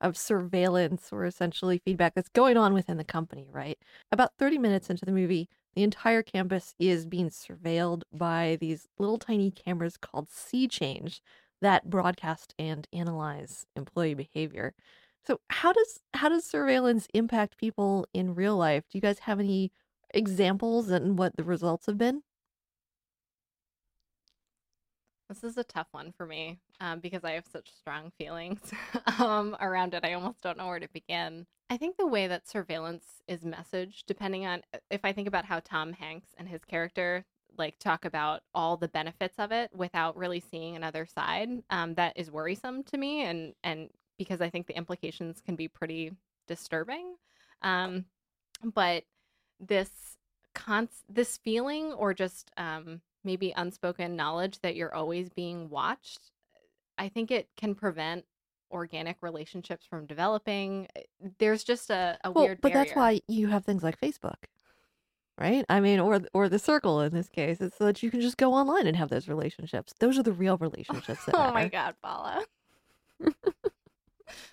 of 0.00 0.16
surveillance 0.16 1.12
or 1.12 1.24
essentially 1.24 1.78
feedback 1.84 2.14
that's 2.14 2.28
going 2.28 2.56
on 2.56 2.72
within 2.74 2.96
the 2.96 3.04
company, 3.04 3.48
right? 3.50 3.78
About 4.12 4.32
30 4.38 4.58
minutes 4.58 4.90
into 4.90 5.04
the 5.04 5.12
movie, 5.12 5.48
the 5.74 5.82
entire 5.82 6.22
campus 6.22 6.74
is 6.78 7.06
being 7.06 7.28
surveilled 7.30 8.02
by 8.12 8.56
these 8.60 8.88
little 8.98 9.18
tiny 9.18 9.50
cameras 9.50 9.96
called 9.96 10.28
SeeChange 10.28 11.20
that 11.60 11.88
broadcast 11.90 12.54
and 12.58 12.88
analyze 12.92 13.66
employee 13.76 14.14
behavior. 14.14 14.74
So 15.26 15.40
how 15.50 15.72
does 15.72 16.00
how 16.14 16.28
does 16.28 16.44
surveillance 16.44 17.06
impact 17.14 17.58
people 17.58 18.06
in 18.12 18.34
real 18.34 18.56
life? 18.56 18.84
Do 18.90 18.96
you 18.98 19.02
guys 19.02 19.20
have 19.20 19.38
any 19.40 19.72
examples 20.14 20.88
and 20.90 21.18
what 21.18 21.36
the 21.36 21.44
results 21.44 21.86
have 21.86 21.98
been? 21.98 22.22
This 25.30 25.44
is 25.44 25.56
a 25.56 25.62
tough 25.62 25.86
one 25.92 26.12
for 26.16 26.26
me 26.26 26.58
um, 26.80 26.98
because 26.98 27.22
I 27.22 27.32
have 27.32 27.46
such 27.46 27.70
strong 27.72 28.10
feelings 28.18 28.58
um, 29.20 29.56
around 29.60 29.94
it. 29.94 30.04
I 30.04 30.14
almost 30.14 30.42
don't 30.42 30.58
know 30.58 30.66
where 30.66 30.80
to 30.80 30.88
begin. 30.92 31.46
I 31.70 31.76
think 31.76 31.96
the 31.96 32.06
way 32.08 32.26
that 32.26 32.48
surveillance 32.48 33.04
is 33.28 33.42
messaged, 33.42 34.06
depending 34.08 34.44
on 34.44 34.62
if 34.90 35.04
I 35.04 35.12
think 35.12 35.28
about 35.28 35.44
how 35.44 35.60
Tom 35.60 35.92
Hanks 35.92 36.30
and 36.36 36.48
his 36.48 36.64
character 36.64 37.24
like 37.56 37.78
talk 37.78 38.04
about 38.04 38.42
all 38.54 38.76
the 38.76 38.88
benefits 38.88 39.38
of 39.38 39.52
it 39.52 39.70
without 39.72 40.16
really 40.16 40.40
seeing 40.40 40.74
another 40.74 41.06
side 41.06 41.48
um, 41.70 41.94
that 41.94 42.12
is 42.16 42.30
worrisome 42.30 42.82
to 42.84 42.96
me 42.98 43.22
and 43.22 43.54
and 43.62 43.90
because 44.18 44.40
i 44.40 44.48
think 44.48 44.66
the 44.66 44.76
implications 44.76 45.40
can 45.44 45.56
be 45.56 45.68
pretty 45.68 46.12
disturbing 46.46 47.16
um, 47.62 48.04
but 48.74 49.04
this 49.58 49.90
cons- 50.54 51.04
this 51.08 51.36
feeling 51.38 51.92
or 51.92 52.14
just 52.14 52.50
um, 52.56 53.00
maybe 53.24 53.52
unspoken 53.56 54.16
knowledge 54.16 54.60
that 54.60 54.76
you're 54.76 54.94
always 54.94 55.28
being 55.30 55.68
watched 55.70 56.30
i 56.98 57.08
think 57.08 57.30
it 57.30 57.48
can 57.56 57.74
prevent 57.74 58.24
organic 58.72 59.16
relationships 59.20 59.84
from 59.84 60.06
developing 60.06 60.86
Eh, 60.96 61.02
there's 61.38 61.64
just 61.64 61.90
a, 61.90 62.18
a 62.24 62.30
Well, 62.30 62.44
weird 62.44 62.60
but 62.60 62.72
that's 62.72 62.92
why 62.92 63.20
you 63.28 63.48
have 63.48 63.64
things 63.64 63.82
like 63.82 64.00
Facebook, 64.00 64.44
right? 65.38 65.64
I 65.68 65.80
mean, 65.80 65.98
or 65.98 66.20
or 66.32 66.48
the 66.48 66.58
circle 66.60 67.00
in 67.00 67.12
this 67.12 67.28
case, 67.28 67.60
it's 67.60 67.76
so 67.76 67.86
that 67.86 68.00
you 68.02 68.10
can 68.12 68.20
just 68.20 68.36
go 68.36 68.52
online 68.54 68.86
and 68.86 68.96
have 68.96 69.08
those 69.08 69.26
relationships. 69.26 69.92
Those 69.98 70.18
are 70.18 70.22
the 70.22 70.32
real 70.32 70.56
relationships. 70.58 71.24
That 71.24 71.34
oh 71.38 71.52
my 71.52 71.66
god, 71.68 71.96
Paula. 72.02 72.44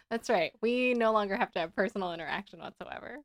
That's 0.09 0.29
right. 0.29 0.51
We 0.61 0.93
no 0.93 1.11
longer 1.11 1.35
have 1.35 1.51
to 1.51 1.59
have 1.59 1.75
personal 1.75 2.13
interaction 2.13 2.59
whatsoever. 2.59 3.19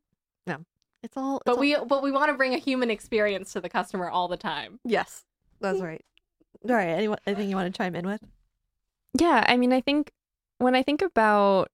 No, 0.47 0.59
it's 1.03 1.17
all. 1.17 1.37
it's 1.37 1.45
But 1.47 1.55
all- 1.55 1.61
we 1.61 1.77
but 1.89 2.03
we 2.03 2.11
want 2.13 2.31
to 2.31 2.37
bring 2.37 2.55
a 2.55 2.59
human 2.59 2.91
experience 2.91 3.53
to 3.55 3.61
the 3.61 3.69
customer 3.71 4.11
all 4.11 4.29
the 4.29 4.37
time. 4.37 4.79
yes, 4.85 5.25
that's 5.63 5.81
right. 5.81 6.05
All 6.69 6.75
right. 6.75 6.89
Anyone? 6.89 7.19
Anything 7.27 7.51
you 7.51 7.57
want 7.57 7.73
to 7.73 7.77
chime 7.77 7.95
in 7.95 8.07
with? 8.07 8.23
Yeah, 9.19 9.45
I 9.47 9.57
mean, 9.57 9.73
I 9.73 9.81
think 9.81 10.11
when 10.59 10.75
I 10.75 10.83
think 10.83 11.03
about 11.03 11.71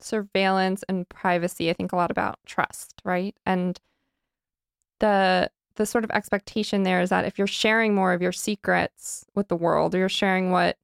surveillance 0.00 0.84
and 0.88 1.08
privacy, 1.08 1.70
I 1.70 1.72
think 1.72 1.92
a 1.92 1.96
lot 1.96 2.10
about 2.10 2.38
trust, 2.46 3.00
right? 3.04 3.34
And 3.46 3.80
the 5.00 5.50
the 5.76 5.86
sort 5.86 6.04
of 6.04 6.10
expectation 6.10 6.82
there 6.82 7.00
is 7.00 7.10
that 7.10 7.24
if 7.24 7.38
you're 7.38 7.46
sharing 7.46 7.94
more 7.94 8.12
of 8.12 8.20
your 8.20 8.32
secrets 8.32 9.24
with 9.34 9.48
the 9.48 9.56
world 9.56 9.94
or 9.94 9.98
you're 9.98 10.08
sharing 10.08 10.50
what 10.50 10.76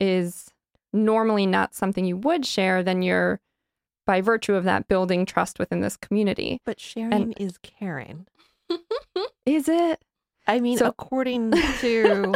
is 0.00 0.50
normally 0.92 1.46
not 1.46 1.74
something 1.74 2.04
you 2.04 2.16
would 2.16 2.46
share, 2.46 2.82
then 2.82 3.02
you're 3.02 3.40
by 4.06 4.20
virtue 4.20 4.54
of 4.54 4.64
that 4.64 4.88
building 4.88 5.26
trust 5.26 5.58
within 5.58 5.80
this 5.80 5.96
community. 5.96 6.60
But 6.64 6.80
sharing 6.80 7.32
is 7.32 7.58
caring. 7.58 8.26
Is 9.46 9.68
it? 9.68 10.02
I 10.46 10.60
mean, 10.60 10.78
So- 10.78 10.86
according 10.86 11.52
to 11.52 12.34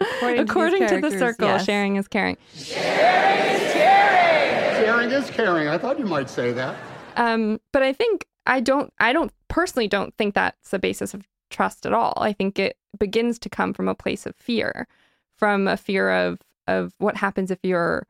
according, 0.00 0.38
According 0.48 0.88
to, 0.88 1.00
to, 1.00 1.10
the 1.10 1.18
circle, 1.18 1.48
yes. 1.48 1.64
Sharing 1.64 1.96
is 1.96 2.08
caring. 2.08 2.36
Sharing 2.54 3.54
is 3.54 3.72
caring. 3.72 4.84
Sharing 4.84 5.10
is 5.10 5.30
caring. 5.30 5.68
I 5.68 5.78
thought 5.78 5.98
you 5.98 6.06
might 6.06 6.30
say 6.30 6.52
that. 6.52 6.76
Um, 7.16 7.60
but 7.72 7.82
I 7.82 7.92
think 7.92 8.26
I 8.46 8.60
don't 8.60 8.92
I 8.98 9.12
don't 9.12 9.32
personally 9.48 9.88
don't 9.88 10.14
think 10.16 10.34
that's 10.34 10.70
the 10.70 10.78
basis 10.78 11.14
of 11.14 11.26
trust 11.50 11.84
at 11.86 11.92
all. 11.92 12.14
I 12.16 12.32
think 12.32 12.58
it 12.58 12.76
begins 12.98 13.38
to 13.40 13.48
come 13.48 13.72
from 13.74 13.88
a 13.88 13.94
place 13.94 14.24
of 14.26 14.36
fear, 14.36 14.86
from 15.36 15.68
a 15.68 15.76
fear 15.76 16.10
of 16.10 16.40
of 16.66 16.94
what 16.98 17.16
happens 17.16 17.50
if 17.50 17.58
you're 17.62 18.06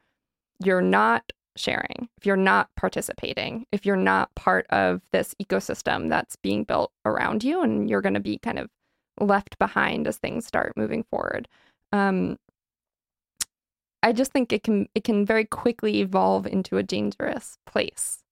you're 0.63 0.83
not 0.83 1.33
sharing, 1.57 2.09
if 2.19 2.27
you're 2.27 2.37
not 2.37 2.69
participating, 2.77 3.67
if 3.73 3.85
you're 3.87 3.97
not 3.97 4.35
part 4.35 4.67
of 4.71 5.03
this 5.13 5.35
ecosystem 5.43 6.09
that's 6.09 6.37
being 6.37 6.65
built 6.65 6.93
around 7.05 7.43
you 7.43 7.63
and 7.63 7.89
you're 7.91 8.01
going 8.01 8.15
to 8.15 8.21
be 8.21 8.39
kind 8.39 8.59
of 8.59 8.69
left 9.21 9.59
behind 9.59 10.07
as 10.07 10.17
things 10.17 10.47
start 10.47 10.73
moving 10.77 11.05
forward. 11.05 11.49
Um, 11.93 12.39
I 14.03 14.13
just 14.13 14.33
think 14.33 14.53
it 14.53 14.63
can 14.63 14.89
it 14.95 15.05
can 15.05 15.27
very 15.27 15.45
quickly 15.45 16.01
evolve 16.01 16.47
into 16.47 16.77
a 16.77 16.83
dangerous 16.83 17.59
place, 17.67 18.23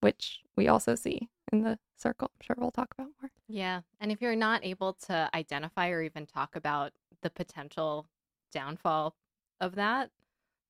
which 0.00 0.40
we 0.56 0.68
also 0.68 0.94
see 0.94 1.28
in 1.52 1.62
the 1.62 1.78
circle. 1.96 2.30
I'm 2.34 2.44
sure 2.44 2.56
we'll 2.58 2.70
talk 2.70 2.94
about 2.96 3.10
more. 3.20 3.30
Yeah. 3.48 3.82
And 4.00 4.10
if 4.10 4.20
you're 4.20 4.36
not 4.36 4.64
able 4.64 4.94
to 5.06 5.28
identify 5.34 5.90
or 5.90 6.02
even 6.02 6.26
talk 6.26 6.56
about 6.56 6.92
the 7.22 7.30
potential 7.30 8.06
downfall 8.52 9.14
of 9.60 9.74
that, 9.74 10.10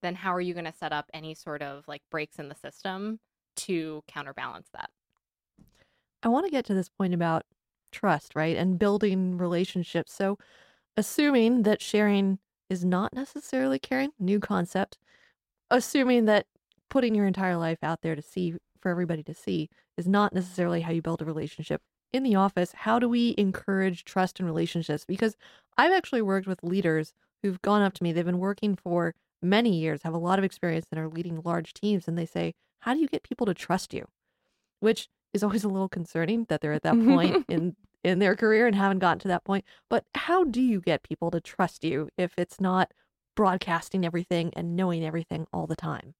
then 0.02 0.14
how 0.14 0.34
are 0.34 0.40
you 0.40 0.54
going 0.54 0.66
to 0.66 0.72
set 0.72 0.92
up 0.92 1.08
any 1.14 1.34
sort 1.34 1.62
of 1.62 1.86
like 1.88 2.02
breaks 2.10 2.38
in 2.38 2.48
the 2.48 2.54
system 2.54 3.20
to 3.56 4.02
counterbalance 4.08 4.68
that? 4.72 4.90
I 6.22 6.28
want 6.28 6.46
to 6.46 6.50
get 6.50 6.64
to 6.66 6.74
this 6.74 6.88
point 6.88 7.14
about 7.14 7.44
trust, 7.96 8.32
right? 8.34 8.56
And 8.56 8.78
building 8.78 9.38
relationships. 9.38 10.12
So, 10.12 10.38
assuming 10.96 11.62
that 11.62 11.80
sharing 11.80 12.38
is 12.68 12.84
not 12.84 13.14
necessarily 13.14 13.78
caring, 13.78 14.10
new 14.18 14.40
concept, 14.40 14.98
assuming 15.70 16.26
that 16.26 16.46
putting 16.90 17.14
your 17.14 17.26
entire 17.26 17.56
life 17.56 17.78
out 17.82 18.02
there 18.02 18.14
to 18.14 18.22
see 18.22 18.54
for 18.80 18.90
everybody 18.90 19.22
to 19.22 19.34
see 19.34 19.68
is 19.96 20.06
not 20.06 20.32
necessarily 20.32 20.82
how 20.82 20.92
you 20.92 21.02
build 21.02 21.22
a 21.22 21.24
relationship. 21.24 21.82
In 22.12 22.22
the 22.22 22.36
office, 22.36 22.72
how 22.72 22.98
do 22.98 23.08
we 23.08 23.34
encourage 23.36 24.04
trust 24.04 24.38
in 24.40 24.46
relationships? 24.46 25.04
Because 25.04 25.36
I've 25.76 25.92
actually 25.92 26.22
worked 26.22 26.46
with 26.46 26.62
leaders 26.62 27.12
who've 27.42 27.60
gone 27.62 27.82
up 27.82 27.92
to 27.94 28.02
me, 28.02 28.12
they've 28.12 28.24
been 28.24 28.38
working 28.38 28.76
for 28.76 29.14
many 29.42 29.76
years, 29.76 30.02
have 30.02 30.14
a 30.14 30.18
lot 30.18 30.38
of 30.38 30.44
experience, 30.44 30.86
and 30.90 31.00
are 31.00 31.08
leading 31.08 31.40
large 31.44 31.74
teams. 31.74 32.08
And 32.08 32.16
they 32.16 32.26
say, 32.26 32.54
How 32.80 32.94
do 32.94 33.00
you 33.00 33.08
get 33.08 33.22
people 33.22 33.46
to 33.46 33.54
trust 33.54 33.92
you? 33.92 34.06
Which 34.80 35.08
is 35.32 35.42
always 35.42 35.64
a 35.64 35.68
little 35.68 35.88
concerning 35.88 36.46
that 36.48 36.60
they're 36.60 36.72
at 36.72 36.82
that 36.82 36.98
point 37.04 37.44
in 37.48 37.76
in 38.06 38.20
their 38.20 38.36
career 38.36 38.66
and 38.66 38.76
haven't 38.76 39.00
gotten 39.00 39.18
to 39.20 39.28
that 39.28 39.44
point. 39.44 39.64
But 39.90 40.04
how 40.14 40.44
do 40.44 40.62
you 40.62 40.80
get 40.80 41.02
people 41.02 41.30
to 41.32 41.40
trust 41.40 41.84
you 41.84 42.08
if 42.16 42.32
it's 42.38 42.60
not 42.60 42.92
broadcasting 43.34 44.06
everything 44.06 44.52
and 44.54 44.76
knowing 44.76 45.04
everything 45.04 45.46
all 45.52 45.66
the 45.66 45.76
time? 45.76 46.14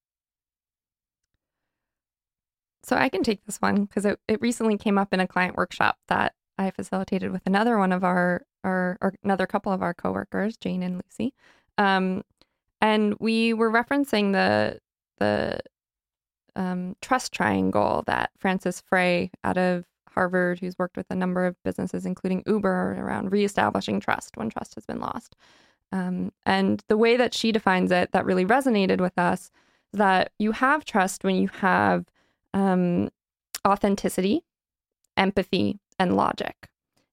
So 2.82 2.96
I 2.96 3.08
can 3.08 3.22
take 3.22 3.44
this 3.44 3.58
one 3.58 3.84
because 3.84 4.04
it, 4.04 4.20
it 4.28 4.40
recently 4.40 4.76
came 4.76 4.98
up 4.98 5.12
in 5.12 5.20
a 5.20 5.26
client 5.26 5.56
workshop 5.56 5.98
that 6.08 6.34
I 6.58 6.70
facilitated 6.70 7.32
with 7.32 7.42
another 7.46 7.78
one 7.78 7.92
of 7.92 8.04
our, 8.04 8.42
our 8.64 8.98
or 9.00 9.14
another 9.24 9.46
couple 9.46 9.72
of 9.72 9.82
our 9.82 9.94
coworkers, 9.94 10.56
Jane 10.56 10.82
and 10.82 11.02
Lucy. 11.04 11.34
Um, 11.78 12.22
and 12.80 13.14
we 13.18 13.52
were 13.54 13.70
referencing 13.70 14.32
the 14.32 14.80
the 15.18 15.60
um, 16.54 16.96
trust 17.02 17.32
triangle 17.32 18.02
that 18.06 18.30
Frances 18.38 18.80
Frei 18.80 19.30
out 19.44 19.58
of 19.58 19.84
Harvard, 20.16 20.58
who's 20.58 20.78
worked 20.78 20.96
with 20.96 21.06
a 21.10 21.14
number 21.14 21.46
of 21.46 21.62
businesses, 21.62 22.06
including 22.06 22.42
Uber, 22.46 22.96
around 22.98 23.30
reestablishing 23.30 24.00
trust 24.00 24.36
when 24.36 24.48
trust 24.48 24.74
has 24.74 24.86
been 24.86 25.00
lost. 25.00 25.36
Um, 25.92 26.32
and 26.44 26.82
the 26.88 26.96
way 26.96 27.16
that 27.16 27.34
she 27.34 27.52
defines 27.52 27.92
it 27.92 28.10
that 28.12 28.24
really 28.24 28.44
resonated 28.44 29.00
with 29.00 29.16
us 29.18 29.50
is 29.92 29.98
that 29.98 30.32
you 30.38 30.52
have 30.52 30.84
trust 30.84 31.22
when 31.22 31.36
you 31.36 31.48
have 31.60 32.06
um, 32.54 33.10
authenticity, 33.66 34.42
empathy, 35.16 35.78
and 35.98 36.16
logic. 36.16 36.68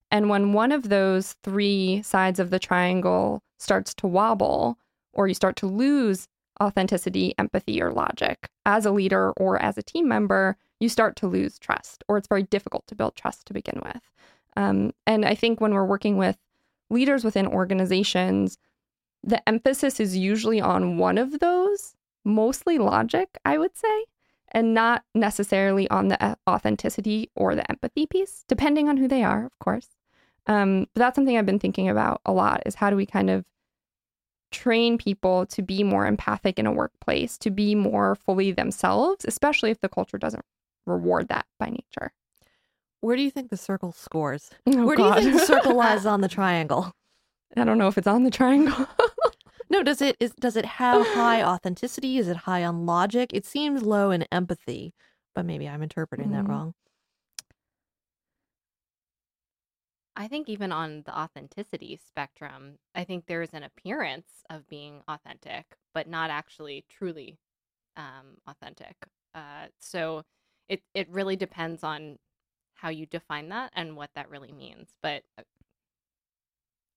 And 0.09 0.29
when 0.29 0.53
one 0.53 0.71
of 0.71 0.89
those 0.89 1.33
three 1.43 2.01
sides 2.03 2.39
of 2.39 2.49
the 2.49 2.59
triangle 2.59 3.41
starts 3.59 3.93
to 3.95 4.07
wobble, 4.07 4.77
or 5.13 5.27
you 5.27 5.33
start 5.33 5.55
to 5.57 5.67
lose 5.67 6.27
authenticity, 6.61 7.33
empathy, 7.37 7.81
or 7.81 7.91
logic 7.91 8.49
as 8.65 8.85
a 8.85 8.91
leader 8.91 9.31
or 9.33 9.61
as 9.61 9.77
a 9.77 9.83
team 9.83 10.07
member, 10.07 10.55
you 10.83 10.89
start 10.89 11.15
to 11.15 11.27
lose 11.27 11.57
trust, 11.57 12.03
or 12.07 12.17
it's 12.17 12.27
very 12.27 12.43
difficult 12.43 12.85
to 12.87 12.95
build 12.95 13.15
trust 13.15 13.47
to 13.47 13.53
begin 13.53 13.81
with. 13.83 14.01
Um, 14.57 14.91
and 15.07 15.25
I 15.25 15.33
think 15.33 15.59
when 15.59 15.73
we're 15.73 15.85
working 15.85 16.17
with 16.17 16.37
leaders 16.89 17.23
within 17.23 17.47
organizations, 17.47 18.57
the 19.23 19.47
emphasis 19.47 19.99
is 19.99 20.17
usually 20.17 20.59
on 20.59 20.97
one 20.97 21.17
of 21.17 21.39
those, 21.39 21.95
mostly 22.25 22.77
logic, 22.77 23.29
I 23.45 23.57
would 23.57 23.75
say, 23.77 24.05
and 24.51 24.73
not 24.73 25.03
necessarily 25.15 25.89
on 25.89 26.09
the 26.09 26.21
uh, 26.23 26.35
authenticity 26.47 27.31
or 27.35 27.55
the 27.55 27.69
empathy 27.71 28.05
piece, 28.05 28.43
depending 28.47 28.89
on 28.89 28.97
who 28.97 29.07
they 29.07 29.23
are, 29.23 29.45
of 29.45 29.57
course. 29.59 29.87
Um, 30.45 30.87
but 30.93 30.99
that's 30.99 31.15
something 31.15 31.37
I've 31.37 31.45
been 31.45 31.59
thinking 31.59 31.87
about 31.87 32.19
a 32.25 32.33
lot 32.33 32.61
is 32.65 32.75
how 32.75 32.89
do 32.89 32.97
we 32.97 33.05
kind 33.05 33.29
of 33.29 33.45
train 34.51 34.97
people 34.97 35.45
to 35.47 35.61
be 35.61 35.81
more 35.81 36.05
empathic 36.05 36.59
in 36.59 36.67
a 36.67 36.71
workplace, 36.71 37.37
to 37.39 37.49
be 37.49 37.73
more 37.73 38.15
fully 38.15 38.51
themselves, 38.51 39.23
especially 39.25 39.71
if 39.71 39.79
the 39.79 39.89
culture 39.89 40.17
doesn't 40.17 40.45
reward 40.85 41.27
that 41.29 41.45
by 41.59 41.69
nature. 41.69 42.11
Where 43.01 43.15
do 43.15 43.21
you 43.21 43.31
think 43.31 43.49
the 43.49 43.57
circle 43.57 43.91
scores? 43.91 44.49
Oh, 44.65 44.85
Where 44.85 44.95
do 44.95 45.03
you 45.03 45.13
think 45.13 45.33
the 45.33 45.39
circle 45.45 45.75
lies 45.75 46.05
on 46.05 46.21
the 46.21 46.27
triangle? 46.29 46.93
I 47.55 47.63
don't 47.63 47.77
know 47.77 47.87
if 47.87 47.97
it's 47.97 48.07
on 48.07 48.23
the 48.23 48.31
triangle. 48.31 48.87
No, 49.69 49.81
does 49.81 50.01
it 50.03 50.17
is 50.19 50.33
does 50.33 50.55
it 50.55 50.65
have 50.65 51.01
high 51.15 51.41
authenticity? 51.41 52.19
Is 52.19 52.27
it 52.27 52.37
high 52.37 52.63
on 52.63 52.85
logic? 52.85 53.31
It 53.33 53.43
seems 53.43 53.81
low 53.81 54.11
in 54.11 54.23
empathy, 54.31 54.93
but 55.33 55.45
maybe 55.45 55.67
I'm 55.67 55.81
interpreting 55.81 56.29
that 56.31 56.45
Mm. 56.45 56.49
wrong. 56.49 56.73
I 60.15 60.27
think 60.27 60.47
even 60.47 60.71
on 60.71 61.03
the 61.05 61.17
authenticity 61.17 61.97
spectrum, 61.97 62.77
I 62.93 63.03
think 63.03 63.25
there's 63.25 63.53
an 63.53 63.63
appearance 63.63 64.43
of 64.49 64.67
being 64.67 65.01
authentic, 65.07 65.65
but 65.93 66.07
not 66.07 66.29
actually 66.29 66.85
truly 66.87 67.39
um, 67.97 68.37
authentic. 68.47 68.95
Uh, 69.33 69.67
so 69.79 70.23
it 70.69 70.81
it 70.93 71.09
really 71.09 71.35
depends 71.35 71.83
on 71.83 72.17
how 72.75 72.89
you 72.89 73.05
define 73.05 73.49
that 73.49 73.71
and 73.75 73.95
what 73.95 74.09
that 74.15 74.29
really 74.29 74.51
means. 74.51 74.89
But 75.01 75.23
uh, 75.37 75.43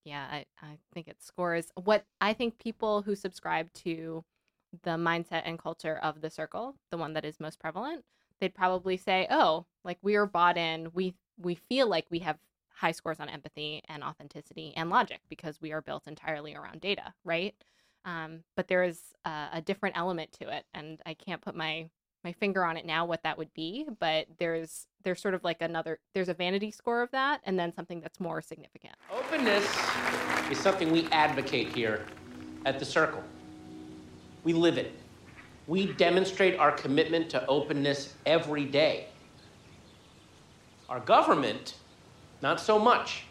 yeah, 0.04 0.26
I, 0.30 0.46
I 0.62 0.78
think 0.94 1.08
it 1.08 1.20
scores 1.22 1.68
what 1.82 2.04
I 2.20 2.32
think 2.32 2.58
people 2.58 3.02
who 3.02 3.14
subscribe 3.16 3.72
to 3.74 4.24
the 4.84 4.90
mindset 4.92 5.42
and 5.44 5.58
culture 5.58 5.98
of 6.02 6.20
the 6.20 6.30
circle, 6.30 6.76
the 6.90 6.96
one 6.98 7.14
that 7.14 7.24
is 7.24 7.40
most 7.40 7.58
prevalent, 7.58 8.04
they'd 8.40 8.54
probably 8.54 8.96
say, 8.96 9.26
"Oh, 9.30 9.66
like 9.84 9.98
we 10.02 10.14
are 10.16 10.26
bought 10.26 10.56
in. 10.56 10.90
We 10.94 11.14
we 11.38 11.54
feel 11.56 11.88
like 11.88 12.06
we 12.10 12.20
have 12.20 12.38
high 12.74 12.92
scores 12.92 13.20
on 13.20 13.28
empathy 13.28 13.82
and 13.88 14.04
authenticity 14.04 14.72
and 14.76 14.90
logic 14.90 15.20
because 15.28 15.60
we 15.60 15.72
are 15.72 15.80
built 15.82 16.06
entirely 16.06 16.54
around 16.54 16.80
data, 16.80 17.14
right? 17.24 17.54
Um, 18.04 18.44
but 18.56 18.68
there 18.68 18.84
is 18.84 19.00
a, 19.24 19.48
a 19.54 19.60
different 19.62 19.96
element 19.98 20.32
to 20.40 20.48
it, 20.56 20.64
and 20.74 21.00
I 21.06 21.14
can't 21.14 21.42
put 21.42 21.56
my 21.56 21.88
my 22.26 22.32
finger 22.32 22.64
on 22.64 22.76
it 22.76 22.84
now 22.84 23.06
what 23.06 23.22
that 23.22 23.38
would 23.38 23.52
be 23.54 23.86
but 24.00 24.26
there's 24.38 24.86
there's 25.04 25.22
sort 25.22 25.32
of 25.32 25.44
like 25.44 25.62
another 25.62 26.00
there's 26.12 26.28
a 26.28 26.34
vanity 26.34 26.70
score 26.72 27.00
of 27.00 27.10
that 27.12 27.40
and 27.44 27.58
then 27.58 27.72
something 27.72 28.00
that's 28.00 28.18
more 28.18 28.42
significant 28.42 28.94
Openness 29.12 29.64
is 30.50 30.58
something 30.58 30.90
we 30.90 31.06
advocate 31.12 31.74
here 31.74 32.04
at 32.66 32.78
the 32.78 32.84
Circle. 32.84 33.22
We 34.44 34.52
live 34.52 34.76
it. 34.76 34.92
We 35.66 35.92
demonstrate 35.92 36.58
our 36.58 36.72
commitment 36.72 37.30
to 37.30 37.46
openness 37.46 38.14
every 38.26 38.64
day. 38.64 39.06
Our 40.88 41.00
government, 41.00 41.74
not 42.42 42.60
so 42.60 42.78
much. 42.78 43.24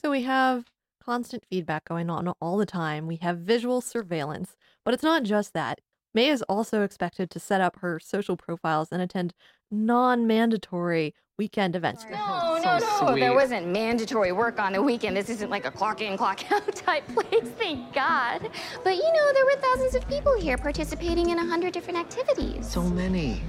So 0.00 0.10
we 0.10 0.22
have 0.22 0.64
constant 1.04 1.44
feedback 1.50 1.84
going 1.84 2.08
on 2.08 2.28
all 2.40 2.56
the 2.56 2.66
time. 2.66 3.06
We 3.06 3.16
have 3.16 3.38
visual 3.38 3.80
surveillance, 3.80 4.56
but 4.84 4.94
it's 4.94 5.02
not 5.02 5.22
just 5.22 5.52
that. 5.52 5.80
Mae 6.14 6.28
is 6.28 6.42
also 6.42 6.82
expected 6.82 7.30
to 7.30 7.40
set 7.40 7.60
up 7.60 7.78
her 7.80 7.98
social 7.98 8.36
profiles 8.36 8.88
and 8.92 9.02
attend 9.02 9.34
non 9.70 10.26
mandatory 10.26 11.14
weekend 11.36 11.74
events. 11.74 12.06
No, 12.10 12.58
no, 12.62 12.78
no. 12.78 13.14
There 13.16 13.34
wasn't 13.34 13.66
mandatory 13.66 14.30
work 14.30 14.60
on 14.60 14.72
the 14.72 14.82
weekend. 14.82 15.16
This 15.16 15.28
isn't 15.28 15.50
like 15.50 15.64
a 15.64 15.70
clock 15.70 16.00
in, 16.00 16.16
clock 16.16 16.40
out 16.52 16.74
type 16.76 17.06
place, 17.08 17.50
thank 17.58 17.92
God. 17.92 18.48
But 18.84 18.96
you 18.96 19.12
know, 19.12 19.32
there 19.32 19.44
were 19.44 19.56
thousands 19.60 19.96
of 19.96 20.08
people 20.08 20.38
here 20.38 20.56
participating 20.56 21.30
in 21.30 21.38
a 21.38 21.46
hundred 21.46 21.72
different 21.72 21.98
activities. 21.98 22.70
So 22.70 22.82
many. 22.82 23.42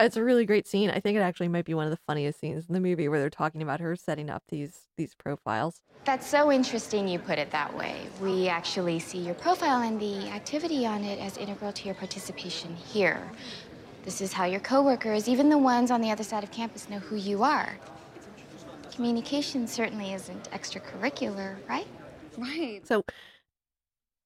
It's 0.00 0.16
a 0.16 0.22
really 0.22 0.46
great 0.46 0.66
scene. 0.66 0.90
I 0.90 1.00
think 1.00 1.16
it 1.16 1.20
actually 1.20 1.48
might 1.48 1.64
be 1.64 1.74
one 1.74 1.84
of 1.84 1.90
the 1.90 1.98
funniest 2.06 2.40
scenes 2.40 2.66
in 2.68 2.74
the 2.74 2.80
movie 2.80 3.08
where 3.08 3.18
they're 3.18 3.30
talking 3.30 3.62
about 3.62 3.80
her 3.80 3.96
setting 3.96 4.30
up 4.30 4.44
these 4.48 4.86
these 4.96 5.14
profiles. 5.14 5.82
That's 6.04 6.26
so 6.26 6.50
interesting 6.50 7.08
you 7.08 7.18
put 7.18 7.38
it 7.38 7.50
that 7.50 7.76
way. 7.76 7.96
We 8.22 8.48
actually 8.48 8.98
see 8.98 9.18
your 9.18 9.34
profile 9.34 9.82
and 9.82 10.00
the 10.00 10.28
activity 10.28 10.86
on 10.86 11.04
it 11.04 11.18
as 11.18 11.36
integral 11.36 11.72
to 11.72 11.84
your 11.84 11.94
participation 11.94 12.76
here. 12.76 13.30
This 14.04 14.20
is 14.20 14.32
how 14.32 14.46
your 14.46 14.60
coworkers, 14.60 15.28
even 15.28 15.50
the 15.50 15.58
ones 15.58 15.90
on 15.90 16.00
the 16.00 16.10
other 16.10 16.24
side 16.24 16.44
of 16.44 16.50
campus, 16.50 16.88
know 16.88 16.98
who 16.98 17.16
you 17.16 17.42
are. 17.42 17.78
Communication 18.94 19.66
certainly 19.66 20.14
isn't 20.14 20.50
extracurricular, 20.50 21.56
right? 21.68 21.86
Right. 22.38 22.86
So 22.86 23.04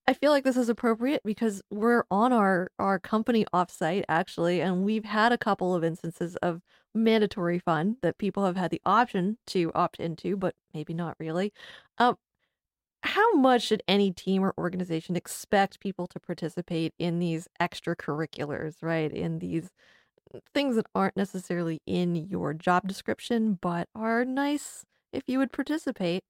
I 0.06 0.14
feel 0.14 0.32
like 0.32 0.44
this 0.44 0.56
is 0.56 0.68
appropriate 0.68 1.22
because 1.24 1.62
we're 1.70 2.04
on 2.10 2.32
our 2.32 2.70
our 2.78 2.98
company 2.98 3.44
offsite 3.54 4.04
actually, 4.08 4.60
and 4.60 4.84
we've 4.84 5.04
had 5.04 5.32
a 5.32 5.38
couple 5.38 5.74
of 5.74 5.84
instances 5.84 6.36
of 6.36 6.60
mandatory 6.94 7.58
fun 7.60 7.96
that 8.02 8.18
people 8.18 8.44
have 8.44 8.56
had 8.56 8.70
the 8.70 8.80
option 8.84 9.38
to 9.48 9.70
opt 9.74 10.00
into, 10.00 10.36
but 10.36 10.54
maybe 10.74 10.92
not 10.94 11.16
really. 11.20 11.52
Um, 11.98 12.16
how 13.04 13.34
much 13.34 13.62
should 13.64 13.82
any 13.88 14.12
team 14.12 14.44
or 14.44 14.54
organization 14.58 15.16
expect 15.16 15.80
people 15.80 16.06
to 16.08 16.20
participate 16.20 16.94
in 16.98 17.18
these 17.20 17.48
extracurriculars, 17.60 18.76
right? 18.82 19.12
In 19.12 19.38
these 19.40 19.70
things 20.54 20.76
that 20.76 20.86
aren't 20.94 21.16
necessarily 21.16 21.82
in 21.86 22.16
your 22.16 22.54
job 22.54 22.88
description, 22.88 23.58
but 23.62 23.88
are 23.94 24.24
nice 24.24 24.84
if 25.12 25.24
you 25.28 25.38
would 25.38 25.52
participate. 25.52 26.24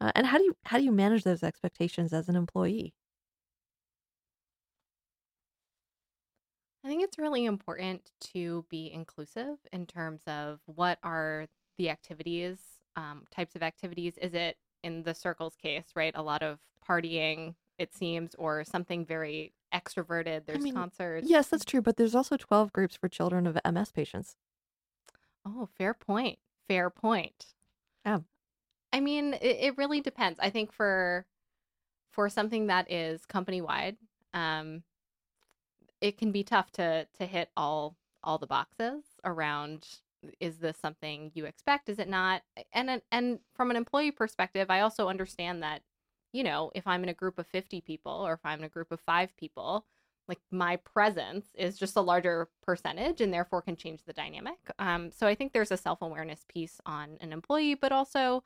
Uh, 0.00 0.12
and 0.16 0.26
how 0.28 0.38
do 0.38 0.44
you 0.44 0.56
how 0.66 0.78
do 0.78 0.84
you 0.84 0.92
manage 0.92 1.24
those 1.24 1.42
expectations 1.44 2.12
as 2.14 2.28
an 2.28 2.36
employee? 2.36 2.94
I 6.84 6.88
think 6.88 7.02
it's 7.02 7.18
really 7.18 7.44
important 7.44 8.10
to 8.32 8.64
be 8.70 8.90
inclusive 8.92 9.56
in 9.72 9.86
terms 9.86 10.22
of 10.26 10.60
what 10.66 10.98
are 11.02 11.46
the 11.76 11.90
activities, 11.90 12.58
um, 12.96 13.24
types 13.30 13.56
of 13.56 13.62
activities. 13.62 14.16
Is 14.18 14.34
it 14.34 14.56
in 14.82 15.02
the 15.02 15.14
circles 15.14 15.56
case, 15.56 15.86
right? 15.96 16.12
A 16.14 16.22
lot 16.22 16.42
of 16.42 16.58
partying, 16.88 17.54
it 17.78 17.94
seems, 17.94 18.34
or 18.36 18.64
something 18.64 19.04
very 19.04 19.52
extroverted. 19.74 20.46
There's 20.46 20.62
mean, 20.62 20.74
concerts. 20.74 21.28
Yes, 21.28 21.48
that's 21.48 21.64
true, 21.64 21.82
but 21.82 21.96
there's 21.96 22.14
also 22.14 22.36
12 22.36 22.72
groups 22.72 22.96
for 22.96 23.08
children 23.08 23.46
of 23.46 23.58
MS 23.64 23.92
patients. 23.92 24.36
Oh, 25.44 25.68
fair 25.76 25.94
point. 25.94 26.38
Fair 26.68 26.90
point. 26.90 27.46
Yeah. 28.04 28.20
I 28.92 29.00
mean, 29.00 29.34
it, 29.34 29.56
it 29.60 29.78
really 29.78 30.00
depends. 30.00 30.38
I 30.40 30.50
think 30.50 30.72
for 30.72 31.26
for 32.10 32.28
something 32.28 32.66
that 32.66 32.90
is 32.90 33.24
company 33.26 33.60
wide, 33.60 33.96
um, 34.34 34.82
it 36.00 36.18
can 36.18 36.32
be 36.32 36.42
tough 36.44 36.70
to 36.72 37.06
to 37.18 37.26
hit 37.26 37.50
all 37.56 37.96
all 38.22 38.38
the 38.38 38.46
boxes 38.46 39.04
around 39.24 39.86
is 40.40 40.58
this 40.58 40.76
something 40.76 41.30
you 41.34 41.44
expect? 41.44 41.88
Is 41.88 41.98
it 41.98 42.08
not? 42.08 42.42
And 42.72 43.00
and- 43.12 43.38
from 43.54 43.70
an 43.70 43.76
employee 43.76 44.10
perspective 44.10 44.66
i 44.70 44.80
also 44.80 45.08
understand 45.08 45.62
that 45.62 45.82
you 46.32 46.42
know 46.44 46.70
if 46.74 46.86
i'm 46.86 47.02
in 47.02 47.08
a 47.08 47.14
group 47.14 47.38
of 47.38 47.46
50 47.46 47.80
people 47.80 48.12
or 48.12 48.34
if 48.34 48.40
i'm 48.44 48.60
in 48.60 48.64
a 48.64 48.68
group 48.68 48.92
of 48.92 49.00
5 49.00 49.36
people 49.36 49.86
like 50.28 50.38
my 50.50 50.76
presence 50.76 51.46
is 51.54 51.78
just 51.78 51.96
a 51.96 52.00
larger 52.00 52.48
percentage 52.62 53.20
and 53.20 53.32
therefore 53.32 53.62
can 53.62 53.76
change 53.76 54.04
the 54.04 54.12
dynamic. 54.12 54.58
Um, 54.78 55.10
so 55.10 55.26
i 55.26 55.34
think 55.34 55.52
there's 55.52 55.72
a 55.72 55.76
self-awareness 55.76 56.44
piece 56.48 56.80
on 56.86 57.16
an 57.20 57.32
employee 57.32 57.74
but 57.74 57.92
also 57.92 58.42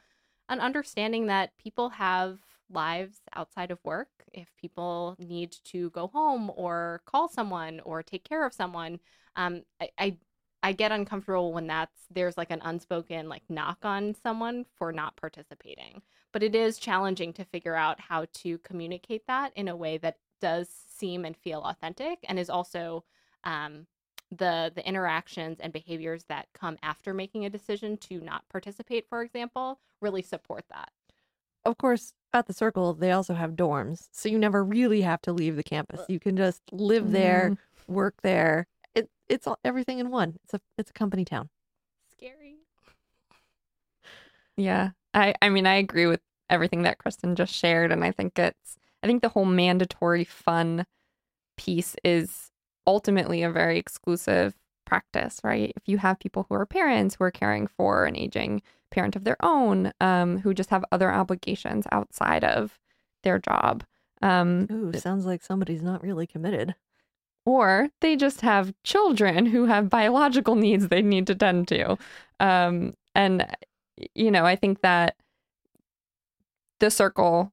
an 0.48 0.60
understanding 0.60 1.26
that 1.26 1.56
people 1.58 1.90
have 1.90 2.38
lives 2.72 3.18
outside 3.34 3.70
of 3.70 3.78
work 3.84 4.08
if 4.32 4.48
people 4.56 5.16
need 5.18 5.54
to 5.64 5.90
go 5.90 6.06
home 6.06 6.50
or 6.56 7.02
call 7.06 7.28
someone 7.28 7.80
or 7.84 8.02
take 8.02 8.24
care 8.24 8.44
of 8.46 8.52
someone 8.52 8.98
um, 9.36 9.62
I, 9.80 9.88
I 9.98 10.16
I 10.62 10.72
get 10.72 10.92
uncomfortable 10.92 11.52
when 11.52 11.66
that's 11.66 12.06
there's 12.10 12.36
like 12.36 12.50
an 12.50 12.60
unspoken 12.62 13.28
like 13.28 13.42
knock 13.48 13.78
on 13.82 14.14
someone 14.22 14.64
for 14.78 14.92
not 14.92 15.16
participating. 15.16 16.02
But 16.32 16.42
it 16.42 16.54
is 16.54 16.78
challenging 16.78 17.32
to 17.34 17.44
figure 17.44 17.74
out 17.74 18.00
how 18.00 18.26
to 18.34 18.58
communicate 18.58 19.26
that 19.26 19.52
in 19.56 19.68
a 19.68 19.76
way 19.76 19.98
that 19.98 20.18
does 20.40 20.68
seem 20.88 21.24
and 21.24 21.36
feel 21.36 21.60
authentic 21.60 22.18
and 22.28 22.38
is 22.38 22.48
also 22.48 23.04
um, 23.44 23.86
the 24.30 24.72
the 24.74 24.86
interactions 24.86 25.58
and 25.60 25.72
behaviors 25.72 26.24
that 26.28 26.48
come 26.54 26.78
after 26.82 27.12
making 27.12 27.44
a 27.44 27.50
decision 27.50 27.96
to 27.96 28.20
not 28.20 28.48
participate, 28.48 29.08
for 29.08 29.22
example, 29.22 29.80
really 30.00 30.22
support 30.22 30.64
that. 30.70 30.90
Of 31.64 31.78
course, 31.78 32.12
at 32.32 32.46
the 32.46 32.52
circle, 32.52 32.94
they 32.94 33.12
also 33.12 33.34
have 33.34 33.52
dorms, 33.52 34.08
so 34.10 34.28
you 34.28 34.38
never 34.38 34.64
really 34.64 35.02
have 35.02 35.20
to 35.22 35.32
leave 35.32 35.56
the 35.56 35.62
campus. 35.62 36.00
Uh, 36.00 36.06
you 36.08 36.18
can 36.18 36.36
just 36.36 36.62
live 36.72 37.12
there, 37.12 37.50
mm-hmm. 37.50 37.92
work 37.92 38.14
there. 38.22 38.66
It 38.94 39.10
it's 39.28 39.46
all, 39.46 39.58
everything 39.64 39.98
in 39.98 40.10
one. 40.10 40.36
It's 40.44 40.54
a 40.54 40.60
it's 40.78 40.90
a 40.90 40.94
company 40.94 41.24
town. 41.24 41.50
Scary. 42.16 42.56
Yeah. 44.56 44.90
I 45.14 45.34
I 45.42 45.48
mean 45.50 45.66
I 45.66 45.74
agree 45.74 46.06
with 46.06 46.20
everything 46.48 46.82
that 46.82 46.98
Kristen 46.98 47.36
just 47.36 47.52
shared 47.52 47.92
and 47.92 48.04
I 48.04 48.10
think 48.10 48.38
it's 48.38 48.78
I 49.02 49.06
think 49.06 49.22
the 49.22 49.30
whole 49.30 49.44
mandatory 49.44 50.24
fun 50.24 50.86
piece 51.56 51.96
is 52.04 52.50
ultimately 52.86 53.42
a 53.42 53.50
very 53.50 53.78
exclusive 53.78 54.54
practice, 54.92 55.40
right? 55.42 55.72
If 55.74 55.88
you 55.88 55.96
have 55.98 56.18
people 56.20 56.44
who 56.48 56.54
are 56.54 56.66
parents 56.66 57.14
who 57.14 57.24
are 57.24 57.30
caring 57.30 57.66
for 57.66 58.04
an 58.04 58.14
aging 58.14 58.60
parent 58.90 59.16
of 59.16 59.24
their 59.24 59.38
own, 59.42 59.90
um, 60.00 60.38
who 60.40 60.52
just 60.52 60.68
have 60.68 60.84
other 60.92 61.10
obligations 61.10 61.86
outside 61.90 62.44
of 62.44 62.78
their 63.22 63.38
job, 63.38 63.84
um, 64.20 64.68
Ooh, 64.70 64.92
sounds 64.92 65.24
like 65.24 65.42
somebody's 65.42 65.82
not 65.82 66.02
really 66.02 66.26
committed. 66.26 66.74
or 67.46 67.88
they 68.02 68.16
just 68.16 68.42
have 68.42 68.74
children 68.84 69.46
who 69.46 69.64
have 69.64 69.88
biological 69.88 70.54
needs 70.54 70.88
they 70.88 71.02
need 71.02 71.26
to 71.26 71.34
tend 71.34 71.68
to. 71.68 71.96
Um, 72.38 72.94
and, 73.14 73.46
you 74.14 74.30
know, 74.30 74.44
I 74.44 74.56
think 74.56 74.82
that 74.82 75.16
the 76.80 76.90
circle, 76.90 77.50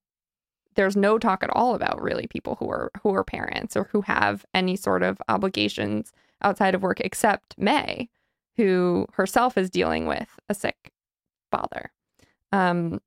there's 0.75 0.95
no 0.97 1.17
talk 1.17 1.43
at 1.43 1.49
all 1.55 1.73
about 1.75 2.01
really 2.01 2.27
people 2.27 2.55
who 2.59 2.69
are 2.69 2.91
who 3.01 3.13
are 3.13 3.23
parents 3.23 3.75
or 3.77 3.85
who 3.91 4.01
have 4.01 4.45
any 4.53 4.75
sort 4.75 5.03
of 5.03 5.21
obligations 5.27 6.11
outside 6.41 6.75
of 6.75 6.81
work, 6.81 6.99
except 6.99 7.55
Mae, 7.57 8.09
who 8.57 9.07
herself 9.13 9.57
is 9.57 9.69
dealing 9.69 10.05
with 10.05 10.29
a 10.49 10.53
sick 10.53 10.91
father. 11.51 11.91
Um, 12.51 12.99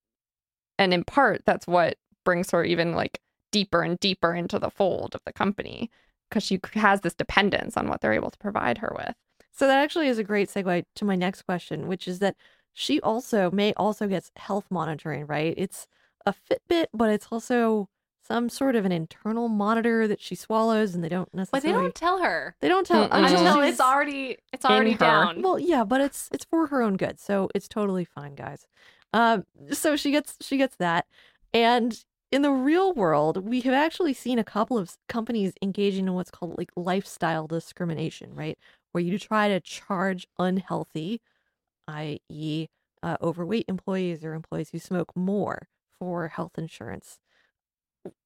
and 0.79 0.95
in 0.95 1.05
part, 1.05 1.43
that's 1.45 1.67
what 1.67 1.97
brings 2.25 2.51
her 2.51 2.65
even 2.65 2.95
like 2.95 3.21
deeper 3.51 3.83
and 3.83 3.99
deeper 4.01 4.35
into 4.35 4.59
the 4.59 4.71
fold 4.71 5.15
of 5.15 5.21
the 5.25 5.33
company 5.33 5.91
because 6.29 6.43
she 6.43 6.59
has 6.75 7.03
this 7.03 7.15
dependence 7.15 7.77
on 7.77 7.89
what 7.89 8.01
they're 8.01 8.13
able 8.13 8.31
to 8.31 8.39
provide 8.39 8.79
her 8.79 8.95
with. 8.97 9.15
So 9.53 9.67
that 9.67 9.83
actually 9.83 10.09
is 10.09 10.19
a 10.19 10.25
great 10.25 10.49
segue 10.49 10.85
to 10.95 11.05
my 11.05 11.15
next 11.15 11.43
question, 11.43 11.87
which 11.87 12.09
is 12.09 12.21
that 12.21 12.37
she 12.73 13.01
also 13.03 13.51
Mae 13.51 13.75
also 13.77 14.09
gets 14.09 14.31
health 14.37 14.65
monitoring, 14.71 15.27
right? 15.27 15.53
It's 15.59 15.87
a 16.25 16.33
Fitbit, 16.33 16.87
but 16.95 17.11
it's 17.11 17.29
also 17.31 17.89
some 18.27 18.49
sort 18.49 18.77
of 18.77 18.85
an 18.85 18.93
internal 18.93 19.49
monitor 19.49 20.07
that 20.09 20.21
she 20.21 20.35
swallows, 20.35 20.95
and 20.95 21.03
they 21.03 21.09
don't 21.09 21.33
necessarily 21.35 21.51
But 21.53 21.69
necessarily 21.69 21.83
they 21.83 21.83
don't 21.83 21.95
tell 21.95 22.23
her 22.23 22.57
they 22.61 22.69
don't 22.69 22.87
tell 22.87 23.09
Mm-mm. 23.09 23.25
until 23.25 23.55
she's- 23.57 23.73
it's 23.73 23.81
already 23.81 24.39
it's 24.53 24.65
already 24.65 24.93
her. 24.93 24.99
down. 24.99 25.43
Well, 25.43 25.59
yeah, 25.59 25.85
but 25.85 26.01
it's 26.01 26.29
it's 26.33 26.45
for 26.45 26.67
her 26.69 26.83
own 26.83 26.97
good, 26.97 27.19
so 27.21 27.49
it's 27.55 27.69
totally 27.69 28.05
fine, 28.05 28.35
guys. 28.35 28.67
Um, 29.13 29.45
so 29.73 29.97
she 29.97 30.11
gets 30.11 30.37
she 30.41 30.57
gets 30.57 30.77
that, 30.77 31.07
and 31.53 32.03
in 32.31 32.41
the 32.43 32.51
real 32.53 32.95
world, 32.95 33.47
we 33.47 33.61
have 33.61 33.75
actually 33.75 34.15
seen 34.15 34.39
a 34.39 34.45
couple 34.45 34.79
of 34.79 34.97
companies 35.09 35.53
engaging 35.61 36.07
in 36.07 36.15
what's 36.15 36.31
called 36.31 36.57
like 36.57 36.71
lifestyle 36.77 37.47
discrimination, 37.47 38.35
right? 38.35 38.59
Where 38.93 39.05
you 39.05 39.19
try 39.19 39.49
to 39.49 39.61
charge 39.61 40.27
unhealthy, 40.39 41.21
i.e., 41.89 42.69
uh, 43.03 43.17
overweight 43.21 43.67
employees 43.69 44.25
or 44.25 44.33
employees 44.35 44.71
who 44.71 44.79
smoke 44.79 45.13
more 45.17 45.69
for 45.99 46.29
health 46.29 46.53
insurance. 46.57 47.19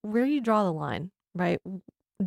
Where 0.02 0.24
do 0.24 0.30
you 0.30 0.40
draw 0.40 0.64
the 0.64 0.72
line, 0.72 1.10
right? 1.34 1.60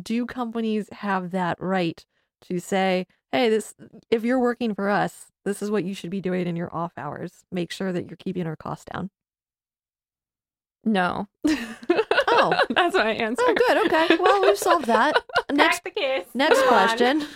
Do 0.00 0.26
companies 0.26 0.88
have 0.92 1.30
that 1.32 1.56
right 1.60 2.04
to 2.42 2.58
say, 2.60 3.06
hey, 3.32 3.48
this 3.48 3.74
if 4.10 4.24
you're 4.24 4.40
working 4.40 4.74
for 4.74 4.88
us, 4.88 5.26
this 5.44 5.62
is 5.62 5.70
what 5.70 5.84
you 5.84 5.94
should 5.94 6.10
be 6.10 6.20
doing 6.20 6.46
in 6.46 6.56
your 6.56 6.74
off 6.74 6.92
hours. 6.96 7.44
Make 7.50 7.72
sure 7.72 7.92
that 7.92 8.08
you're 8.08 8.16
keeping 8.16 8.46
our 8.46 8.56
costs 8.56 8.86
down. 8.92 9.10
No. 10.84 11.28
Oh. 11.46 12.58
That's 12.70 12.94
my 12.94 13.12
answer. 13.12 13.42
Oh, 13.46 13.54
good. 13.54 13.86
Okay. 13.86 14.16
Well, 14.20 14.42
we've 14.42 14.56
solved 14.58 14.86
that. 14.86 15.14
Next, 15.52 15.84
the 15.84 15.90
case. 15.90 16.26
next 16.34 16.56
Move 16.56 16.64
on. 16.64 16.68
question. 16.68 17.26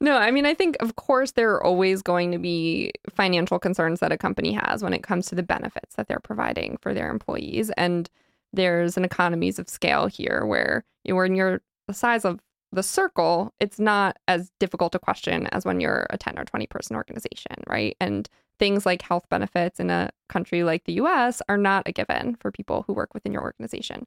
No, 0.00 0.16
I 0.16 0.30
mean, 0.30 0.44
I 0.44 0.52
think, 0.52 0.76
of 0.80 0.96
course, 0.96 1.32
there 1.32 1.52
are 1.54 1.64
always 1.64 2.02
going 2.02 2.30
to 2.32 2.38
be 2.38 2.92
financial 3.14 3.58
concerns 3.58 4.00
that 4.00 4.12
a 4.12 4.18
company 4.18 4.52
has 4.52 4.82
when 4.82 4.92
it 4.92 5.02
comes 5.02 5.26
to 5.28 5.34
the 5.34 5.42
benefits 5.42 5.96
that 5.96 6.06
they're 6.06 6.20
providing 6.20 6.76
for 6.82 6.92
their 6.92 7.10
employees. 7.10 7.70
And 7.78 8.10
there's 8.52 8.96
an 8.96 9.04
economies 9.04 9.58
of 9.58 9.68
scale 9.68 10.06
here 10.06 10.44
where 10.46 10.84
you 11.04 11.12
know, 11.12 11.18
when 11.18 11.34
you're 11.34 11.60
the 11.88 11.94
size 11.94 12.24
of 12.24 12.40
the 12.72 12.82
circle, 12.82 13.52
it's 13.60 13.78
not 13.78 14.16
as 14.28 14.50
difficult 14.58 14.94
a 14.94 14.98
question 14.98 15.46
as 15.48 15.64
when 15.64 15.80
you're 15.80 16.06
a 16.10 16.18
10 16.18 16.38
or 16.38 16.44
20 16.44 16.66
person 16.66 16.96
organization, 16.96 17.56
right? 17.68 17.96
And 18.00 18.28
things 18.58 18.86
like 18.86 19.02
health 19.02 19.24
benefits 19.28 19.78
in 19.78 19.90
a 19.90 20.10
country 20.28 20.64
like 20.64 20.84
the 20.84 20.94
US 20.94 21.42
are 21.48 21.58
not 21.58 21.86
a 21.86 21.92
given 21.92 22.36
for 22.36 22.50
people 22.50 22.84
who 22.86 22.92
work 22.92 23.14
within 23.14 23.32
your 23.32 23.42
organization, 23.42 24.06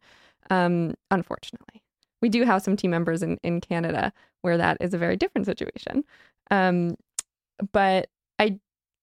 um, 0.49 0.95
unfortunately. 1.11 1.81
We 2.21 2.29
do 2.29 2.43
have 2.43 2.61
some 2.61 2.75
team 2.75 2.91
members 2.91 3.23
in, 3.23 3.37
in 3.43 3.61
Canada 3.61 4.11
where 4.41 4.57
that 4.57 4.77
is 4.81 4.93
a 4.93 4.97
very 4.97 5.15
different 5.15 5.45
situation. 5.45 6.03
Um, 6.51 6.95
but 7.71 8.09
I 8.39 8.59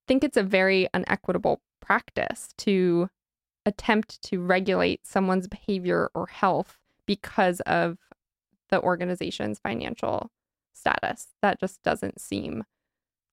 think 0.06 0.22
it's 0.22 0.36
a 0.36 0.42
very 0.42 0.88
unequitable 0.92 1.60
practice 1.80 2.48
to 2.58 3.08
attempt 3.66 4.22
to 4.22 4.40
regulate 4.40 5.06
someone's 5.06 5.48
behavior 5.48 6.10
or 6.14 6.28
health 6.28 6.78
because 7.04 7.60
of 7.60 7.98
the 8.70 8.80
organization's 8.80 9.58
financial 9.58 10.30
status. 10.72 11.28
That 11.42 11.60
just 11.60 11.82
doesn't 11.82 12.20
seem 12.20 12.64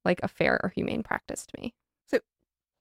like 0.04 0.20
a 0.22 0.28
fair 0.28 0.60
or 0.64 0.70
humane 0.70 1.04
practice 1.04 1.46
to 1.46 1.62
me. 1.62 1.74
So, 2.08 2.20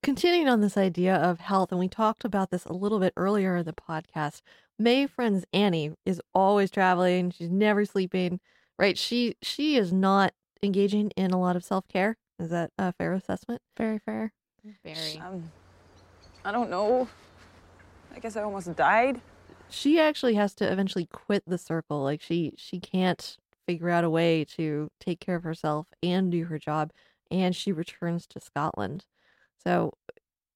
continuing 0.02 0.48
on 0.48 0.60
this 0.60 0.76
idea 0.76 1.14
of 1.14 1.40
health, 1.40 1.70
and 1.70 1.78
we 1.78 1.88
talked 1.88 2.24
about 2.24 2.50
this 2.50 2.64
a 2.64 2.72
little 2.72 2.98
bit 2.98 3.12
earlier 3.16 3.56
in 3.56 3.64
the 3.64 3.72
podcast. 3.72 4.42
Mae 4.78 5.06
friend's 5.06 5.44
Annie 5.52 5.92
is 6.04 6.20
always 6.34 6.70
traveling. 6.70 7.30
She's 7.30 7.50
never 7.50 7.84
sleeping, 7.84 8.40
right? 8.78 8.98
She 8.98 9.36
she 9.42 9.76
is 9.76 9.92
not 9.92 10.32
engaging 10.62 11.10
in 11.10 11.30
a 11.30 11.40
lot 11.40 11.56
of 11.56 11.64
self 11.64 11.86
care. 11.88 12.16
Is 12.38 12.50
that 12.50 12.70
a 12.78 12.92
fair 12.92 13.12
assessment? 13.12 13.62
Very 13.76 13.98
fair. 13.98 14.32
Very. 14.84 15.18
Um, 15.18 15.50
I 16.44 16.50
don't 16.50 16.70
know. 16.70 17.08
I 18.14 18.18
guess 18.18 18.36
I 18.36 18.42
almost 18.42 18.74
died. 18.76 19.20
She 19.70 19.98
actually 19.98 20.34
has 20.34 20.54
to 20.56 20.70
eventually 20.70 21.06
quit 21.06 21.44
the 21.46 21.58
circle. 21.58 22.02
Like 22.02 22.20
she 22.20 22.52
she 22.56 22.78
can't 22.78 23.36
figure 23.66 23.90
out 23.90 24.04
a 24.04 24.10
way 24.10 24.44
to 24.44 24.90
take 25.00 25.20
care 25.20 25.36
of 25.36 25.44
herself 25.44 25.86
and 26.02 26.30
do 26.30 26.44
her 26.44 26.58
job, 26.58 26.92
and 27.30 27.54
she 27.56 27.72
returns 27.72 28.26
to 28.28 28.40
Scotland. 28.40 29.06
So, 29.64 29.92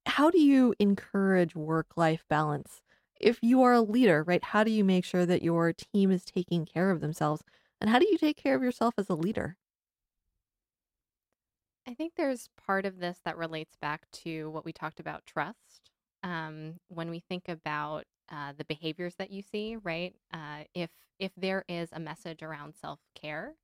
how 0.07 0.31
do 0.31 0.40
you 0.40 0.75
encourage 0.79 1.55
work 1.55 1.97
life 1.97 2.25
balance? 2.29 2.83
If 3.21 3.38
you 3.42 3.62
are 3.62 3.73
a 3.73 3.81
leader, 3.81 4.23
right, 4.23 4.42
how 4.45 4.64
do 4.64 4.71
you 4.71 4.85
make 4.85 5.05
sure 5.05 5.25
that 5.27 5.42
your 5.42 5.73
team 5.73 6.11
is 6.11 6.25
taking 6.25 6.66
care 6.66 6.90
of 6.90 7.01
themselves? 7.01 7.42
And 7.81 7.90
how 7.90 7.99
do 7.99 8.07
you 8.11 8.19
take 8.19 8.37
care 8.37 8.55
of 8.55 8.62
yourself 8.62 8.95
as 8.99 9.09
a 9.09 9.14
leader? 9.14 9.57
I 11.87 11.95
think 11.95 12.14
there's 12.16 12.49
part 12.57 12.85
of 12.85 12.99
this 12.99 13.21
that 13.25 13.37
relates 13.38 13.77
back 13.77 14.11
to 14.25 14.51
what 14.51 14.64
we 14.64 14.73
talked 14.73 15.01
about 15.01 15.25
trust. 15.25 15.90
Um, 16.26 16.80
when 16.88 17.08
we 17.08 17.20
think 17.20 17.48
about 17.48 18.04
uh, 18.30 18.52
the 18.58 18.64
behaviors 18.64 19.14
that 19.16 19.30
you 19.30 19.42
see, 19.42 19.76
right? 19.76 20.14
Uh, 20.34 20.64
if 20.74 20.90
if 21.20 21.30
there 21.36 21.64
is 21.68 21.88
a 21.92 22.00
message 22.00 22.42
around 22.42 22.74
self 22.74 22.98
care, 23.14 23.54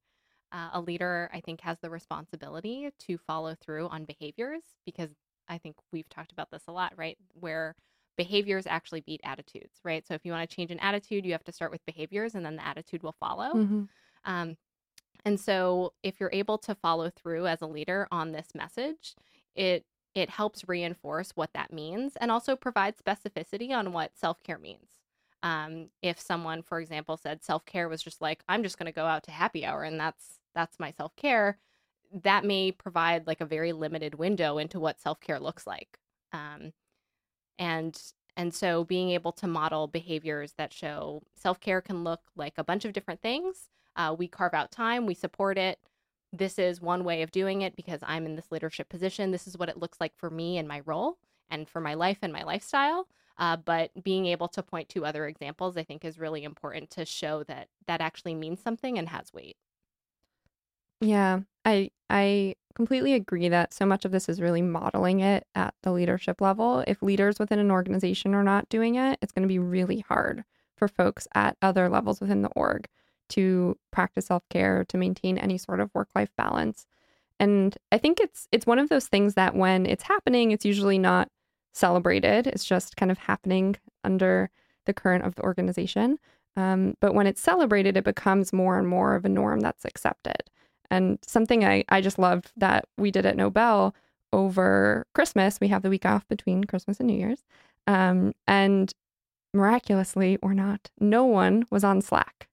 uh, 0.53 0.70
a 0.75 0.81
leader 0.81 1.29
I 1.35 1.40
think 1.40 1.61
has 1.62 1.79
the 1.81 1.90
responsibility 1.90 2.90
to 3.01 3.18
follow 3.18 3.57
through 3.57 3.88
on 3.88 4.05
behaviors 4.05 4.62
because 4.87 5.11
I 5.48 5.59
think 5.59 5.77
we've 5.92 6.09
talked 6.09 6.31
about 6.33 6.53
this 6.53 6.62
a 6.68 6.72
lot, 6.72 6.92
right? 6.96 7.18
Where 7.35 7.75
behaviors 8.16 8.66
actually 8.68 9.01
beat 9.01 9.20
attitudes, 9.25 9.81
right? 9.85 10.07
So 10.07 10.14
if 10.14 10.25
you 10.25 10.31
want 10.31 10.48
to 10.48 10.57
change 10.57 10.70
an 10.70 10.79
attitude, 10.79 11.27
you 11.27 11.33
have 11.33 11.44
to 11.44 11.53
start 11.53 11.72
with 11.72 11.85
behaviors, 11.85 12.37
and 12.37 12.46
then 12.46 12.57
the 12.57 12.66
attitude 12.66 13.03
will 13.03 13.16
follow. 13.18 13.55
Mhm. 13.55 13.88
Um, 14.25 14.57
and 15.25 15.40
so 15.40 15.94
if 16.03 16.20
you're 16.20 16.31
able 16.33 16.59
to 16.59 16.75
follow 16.77 17.11
through 17.11 17.46
as 17.48 17.61
a 17.62 17.66
leader 17.66 18.09
on 18.12 18.33
this 18.33 18.55
message, 18.55 19.16
it 19.55 19.85
it 20.14 20.31
helps 20.31 20.68
reinforce 20.68 21.33
what 21.35 21.53
that 21.55 21.72
means 21.72 22.16
and 22.16 22.31
also 22.31 22.57
provide 22.57 22.96
specificity 22.96 23.70
on 23.70 23.92
what 23.92 24.16
self-care 24.16 24.59
means. 24.59 24.88
Um, 25.42 25.88
if 26.03 26.20
someone, 26.20 26.62
for 26.62 26.81
example, 26.81 27.16
said 27.16 27.42
self-care 27.42 27.88
was 27.88 28.03
just 28.03 28.20
like, 28.20 28.42
I'm 28.48 28.62
just 28.62 28.79
gonna 28.79 28.92
go 28.92 29.07
out 29.07 29.25
to 29.25 29.31
happy 29.31 29.64
hour 29.64 29.83
and 29.83 29.98
that's 29.98 30.38
that's 30.55 30.79
my 30.79 30.90
self-care, 30.92 31.59
that 32.22 32.44
may 32.44 32.72
provide 32.72 33.27
like 33.27 33.40
a 33.40 33.46
very 33.46 33.72
limited 33.72 34.14
window 34.16 34.59
into 34.59 34.79
what 34.79 35.01
self-care 35.01 35.40
looks 35.40 35.66
like. 35.66 35.98
Um, 36.33 36.72
and 37.59 38.01
and 38.37 38.55
so 38.55 38.85
being 38.85 39.11
able 39.11 39.33
to 39.33 39.46
model 39.46 39.87
behaviors 39.87 40.55
that 40.59 40.72
show 40.72 41.22
self-care 41.37 41.81
can 41.81 42.05
look 42.05 42.20
like 42.37 42.55
a 42.59 42.64
bunch 42.64 42.85
of 42.85 42.92
different 42.92 43.20
things 43.22 43.68
uh, 43.96 44.14
we 44.16 44.29
carve 44.29 44.55
out 44.55 44.70
time, 44.70 45.07
we 45.07 45.14
support 45.14 45.59
it. 45.59 45.79
This 46.33 46.59
is 46.59 46.81
one 46.81 47.05
way 47.05 47.23
of 47.23 47.31
doing 47.31 47.62
it 47.62 47.77
because 47.77 48.01
I'm 48.03 48.25
in 48.25 48.37
this 48.37 48.51
leadership 48.51 48.88
position. 48.88 49.31
This 49.31 49.47
is 49.47 49.59
what 49.59 49.68
it 49.68 49.79
looks 49.79 50.01
like 50.01 50.16
for 50.16 50.31
me 50.31 50.59
and 50.59 50.66
my 50.66 50.81
role 50.87 51.18
and 51.51 51.68
for 51.68 51.81
my 51.81 51.95
life 51.95 52.18
and 52.23 52.33
my 52.33 52.42
lifestyle. 52.42 53.07
Uh, 53.38 53.57
but 53.57 53.90
being 54.03 54.27
able 54.27 54.49
to 54.49 54.62
point 54.62 54.88
to 54.90 55.05
other 55.05 55.27
examples, 55.27 55.77
I 55.77 55.83
think, 55.83 56.05
is 56.05 56.18
really 56.18 56.45
important 56.45 56.90
to 56.90 57.05
show 57.05 57.42
that 57.45 57.68
that 57.87 58.01
actually 58.01 58.35
means 58.35 58.61
something 58.62 58.99
and 58.99 59.09
has 59.09 59.33
weight. 59.33 59.57
Yeah, 61.01 61.40
I 61.64 61.90
I 62.09 62.55
completely 62.75 63.14
agree 63.14 63.49
that 63.49 63.75
so 63.75 63.85
much 63.85 64.05
of 64.05 64.12
this 64.12 64.29
is 64.29 64.40
really 64.40 64.62
modeling 64.62 65.21
it 65.21 65.47
at 65.55 65.75
the 65.83 65.92
leadership 65.92 66.40
level. 66.40 66.85
If 66.87 67.03
leaders 67.03 67.38
within 67.38 67.59
an 67.59 67.71
organization 67.71 68.35
are 68.35 68.45
not 68.45 68.68
doing 68.68 68.95
it, 68.95 69.18
it's 69.21 69.33
going 69.33 69.42
to 69.42 69.49
be 69.49 69.59
really 69.59 70.01
hard 70.01 70.45
for 70.77 70.88
folks 70.88 71.27
at 71.35 71.57
other 71.61 71.88
levels 71.88 72.21
within 72.21 72.42
the 72.42 72.51
org 72.51 72.88
to 73.33 73.77
practice 73.90 74.27
self-care, 74.27 74.85
to 74.85 74.99
maintain 74.99 75.38
any 75.38 75.59
sort 75.59 75.81
of 75.81 75.90
work-life 75.95 76.31
balance. 76.37 76.87
And 77.40 77.77
I 77.90 77.99
think 77.99 78.21
it's 78.21 78.47
it's 78.53 78.66
one 78.66 78.79
of 78.79 78.88
those 78.88 79.09
things 79.09 79.35
that 79.35 79.55
when 79.55 79.87
it's 79.87 80.05
happening, 80.05 80.53
it's 80.53 80.64
usually 80.64 80.99
not 80.99 81.29
celebrated. 81.75 82.47
It's 82.47 82.64
just 82.64 82.97
kind 82.97 83.11
of 83.11 83.18
happening 83.18 83.77
under 84.05 84.51
the 84.87 84.95
current 84.95 85.25
of 85.25 85.35
the 85.35 85.42
organization. 85.42 86.18
Um, 86.57 86.95
but 87.01 87.14
when 87.14 87.27
it's 87.27 87.40
celebrated, 87.40 87.97
it 87.97 88.05
becomes 88.05 88.53
more 88.53 88.79
and 88.79 88.87
more 88.87 89.16
of 89.16 89.25
a 89.25 89.29
norm 89.29 89.61
that's 89.61 89.85
accepted. 89.85 90.51
And 90.90 91.18
something 91.27 91.64
I, 91.64 91.85
I 91.88 92.01
just 92.03 92.18
loved 92.18 92.53
that 92.57 92.85
we 92.99 93.11
did 93.11 93.25
at 93.25 93.37
NOBL 93.37 93.95
over 94.33 95.07
Christmas, 95.14 95.59
we 95.61 95.68
have 95.68 95.83
the 95.83 95.90
week 95.90 96.05
off 96.05 96.29
between 96.29 96.64
Christmas 96.64 97.01
and 97.01 97.07
New 97.07 97.18
Year's. 97.18 97.45
Um, 97.87 98.33
and 98.47 98.92
miraculously 99.55 100.38
or 100.42 100.55
not, 100.55 100.90
no 101.01 101.25
one 101.25 101.64
was 101.71 101.85
on 101.85 102.03
Slack. 102.03 102.49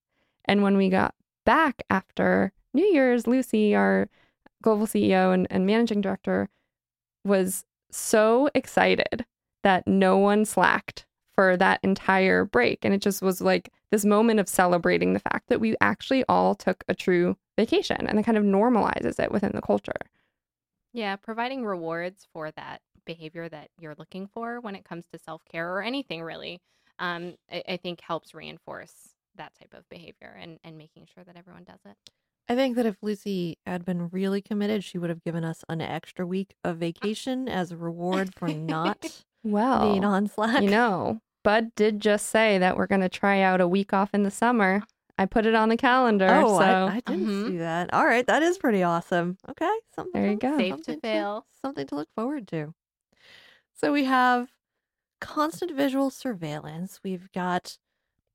And 0.49 0.63
when 0.63 0.77
we 0.77 0.89
got 0.89 1.13
back 1.45 1.83
after 1.91 2.51
New 2.73 2.85
Year's, 2.85 3.27
Lucy, 3.27 3.75
our 3.75 4.09
global 4.63 4.87
CEO 4.87 5.31
and, 5.31 5.45
and 5.51 5.67
managing 5.67 6.01
director, 6.01 6.49
was 7.23 7.65
so 7.91 8.49
excited 8.55 9.27
that 9.61 9.87
no 9.87 10.17
one 10.17 10.45
slacked 10.45 11.05
for 11.35 11.55
that 11.57 11.79
entire 11.83 12.45
break. 12.45 12.83
And 12.83 12.95
it 12.95 13.01
just 13.03 13.21
was 13.21 13.41
like 13.41 13.71
this 13.91 14.05
moment 14.05 14.39
of 14.39 14.49
celebrating 14.49 15.13
the 15.13 15.19
fact 15.19 15.49
that 15.49 15.59
we 15.59 15.75
actually 15.81 16.23
all 16.27 16.55
took 16.55 16.83
a 16.87 16.95
true 16.95 17.37
vacation 17.55 18.07
and 18.07 18.17
it 18.17 18.23
kind 18.23 18.37
of 18.37 18.43
normalizes 18.43 19.19
it 19.19 19.31
within 19.31 19.51
the 19.53 19.61
culture. 19.61 20.01
Yeah, 20.93 21.15
providing 21.15 21.63
rewards 21.63 22.25
for 22.33 22.49
that 22.57 22.81
behavior 23.05 23.49
that 23.49 23.69
you're 23.79 23.95
looking 23.99 24.25
for 24.25 24.59
when 24.61 24.75
it 24.75 24.83
comes 24.83 25.05
to 25.13 25.19
self 25.19 25.45
care 25.45 25.71
or 25.71 25.83
anything 25.83 26.23
really, 26.23 26.59
um, 26.97 27.35
I, 27.51 27.61
I 27.69 27.77
think 27.77 28.01
helps 28.01 28.33
reinforce 28.33 29.13
that 29.39 29.53
type 29.59 29.73
of 29.73 29.89
behavior 29.89 30.37
and, 30.39 30.59
and 30.63 30.77
making 30.77 31.07
sure 31.13 31.23
that 31.23 31.35
everyone 31.35 31.63
does 31.63 31.79
it. 31.85 31.95
I 32.47 32.55
think 32.55 32.75
that 32.77 32.85
if 32.85 32.97
Lucy 33.01 33.57
had 33.65 33.83
been 33.85 34.09
really 34.09 34.41
committed, 34.41 34.83
she 34.83 34.97
would 34.97 35.09
have 35.09 35.23
given 35.23 35.43
us 35.43 35.63
an 35.67 35.81
extra 35.81 36.25
week 36.25 36.53
of 36.63 36.77
vacation 36.77 37.47
as 37.49 37.71
a 37.71 37.77
reward 37.77 38.33
for 38.35 38.47
not 38.47 39.23
Well, 39.43 39.81
being 39.89 40.03
on 40.03 40.27
Slack. 40.27 40.61
you 40.61 40.69
know, 40.69 41.19
Bud 41.43 41.73
did 41.75 41.99
just 42.01 42.27
say 42.27 42.57
that 42.57 42.75
we're 42.77 42.87
going 42.87 43.01
to 43.01 43.09
try 43.09 43.41
out 43.41 43.61
a 43.61 43.67
week 43.67 43.93
off 43.93 44.13
in 44.13 44.23
the 44.23 44.31
summer. 44.31 44.83
I 45.17 45.25
put 45.25 45.45
it 45.45 45.53
on 45.55 45.69
the 45.69 45.77
calendar. 45.77 46.27
Oh, 46.29 46.59
so 46.59 46.63
I, 46.65 46.95
I 46.95 46.99
didn't 47.05 47.27
Mhm. 47.27 47.47
see 47.47 47.57
that. 47.57 47.93
All 47.93 48.05
right, 48.05 48.25
that 48.27 48.41
is 48.43 48.57
pretty 48.57 48.83
awesome. 48.83 49.37
Okay, 49.49 49.69
something. 49.95 50.21
There 50.21 50.31
you 50.31 50.37
go. 50.37 50.57
Safe 50.57 50.75
to 50.75 50.83
something 50.83 50.99
fail. 51.01 51.45
something 51.61 51.87
to 51.87 51.95
look 51.95 52.09
forward 52.15 52.47
to. 52.49 52.73
So 53.75 53.93
we 53.93 54.03
have 54.05 54.49
constant 55.21 55.71
visual 55.75 56.09
surveillance. 56.09 56.99
We've 57.03 57.31
got, 57.31 57.77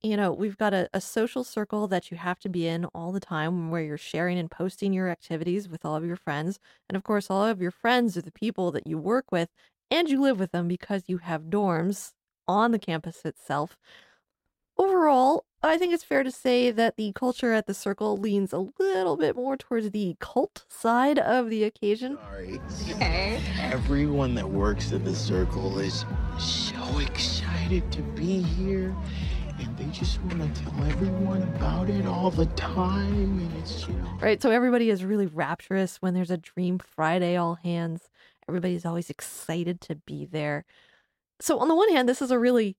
you 0.05 0.19
know, 0.19 0.31
we've 0.31 0.59
got 0.59 0.75
a, 0.75 0.89
a 0.93 1.01
social 1.01 1.43
circle 1.43 1.89
that 1.89 2.11
you 2.11 2.19
have 2.19 2.39
to 2.41 2.51
be 2.51 2.67
in 2.67 2.85
all 2.87 3.11
the 3.11 3.21
time 3.21 3.71
where 3.71 3.83
you're 3.83 3.97
sharing 3.97 4.39
and 4.39 4.51
posting 4.51 4.93
your 4.93 5.09
activities 5.09 5.67
with 5.67 5.83
all 5.85 5.97
of 5.97 6.05
your 6.05 6.17
friends. 6.17 6.59
And 6.89 6.97
of 6.97 7.03
course, 7.03 7.31
all 7.31 7.45
of 7.45 7.63
your 7.63 7.71
friends 7.71 8.15
are 8.17 8.23
the 8.23 8.31
people 8.31 8.71
that 8.73 8.87
you 8.87 8.99
work 8.99 9.33
with 9.33 9.49
and 9.91 10.11
you 10.11 10.21
live 10.21 10.39
with 10.39 10.53
them 10.53 10.69
because 10.69 11.05
you 11.07 11.19
have 11.19 11.45
dorms 11.45 12.13
on 12.47 12.71
the 12.71 12.79
campus 12.79 13.25
itself. 13.25 13.79
Overall, 14.77 15.47
I 15.63 15.79
think 15.79 15.95
it's 15.95 16.05
fair 16.05 16.23
to 16.23 16.31
say 16.31 16.71
that 16.71 16.97
the 16.99 17.13
culture 17.13 17.55
at 17.55 17.67
the 17.67 17.73
circle 17.73 18.19
leans 18.19 18.53
a 18.53 18.59
little 18.79 19.17
bit 19.17 19.37
more 19.37 19.57
towards 19.57 19.91
the 19.91 20.17
cult 20.21 20.67
side 20.69 21.19
of 21.19 21.49
the 21.49 21.65
occasion. 21.65 22.19
Sorry. 22.25 22.61
Okay. 22.91 23.41
Everyone 23.61 24.35
that 24.35 24.49
works 24.49 24.93
in 24.93 25.03
the 25.05 25.15
circle 25.15 25.79
is 25.79 26.05
so 26.39 26.99
excited 26.99 27.91
to 27.93 28.03
be 28.03 28.43
here. 28.43 28.95
They 29.77 29.87
just 29.87 30.21
want 30.23 30.55
to 30.55 30.63
tell 30.63 30.85
everyone 30.85 31.43
about 31.43 31.91
it 31.91 32.07
all 32.07 32.31
the 32.31 32.47
time. 32.47 33.39
And 33.39 33.53
it's, 33.59 33.89
you 33.89 33.95
know. 33.95 34.19
Right, 34.21 34.41
so 34.41 34.51
everybody 34.51 34.91
is 34.91 35.05
really 35.05 35.27
rapturous 35.27 35.97
when 35.97 36.15
there's 36.15 36.31
a 36.31 36.37
Dream 36.37 36.79
Friday 36.79 37.37
all 37.37 37.57
hands. 37.57 38.09
Everybody's 38.49 38.85
always 38.85 39.11
excited 39.11 39.81
to 39.83 39.97
be 39.97 40.27
there. 40.27 40.65
So 41.41 41.59
on 41.59 41.69
the 41.69 41.75
one 41.75 41.91
hand, 41.91 42.09
this 42.09 42.23
is 42.23 42.31
a 42.31 42.39
really 42.39 42.77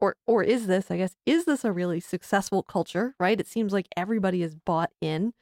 or 0.00 0.16
or 0.26 0.42
is 0.42 0.66
this, 0.66 0.90
I 0.90 0.96
guess, 0.96 1.16
is 1.26 1.44
this 1.44 1.64
a 1.64 1.72
really 1.72 2.00
successful 2.00 2.62
culture, 2.62 3.14
right? 3.18 3.38
It 3.38 3.46
seems 3.46 3.72
like 3.72 3.88
everybody 3.96 4.42
is 4.42 4.54
bought 4.54 4.90
in. 5.00 5.32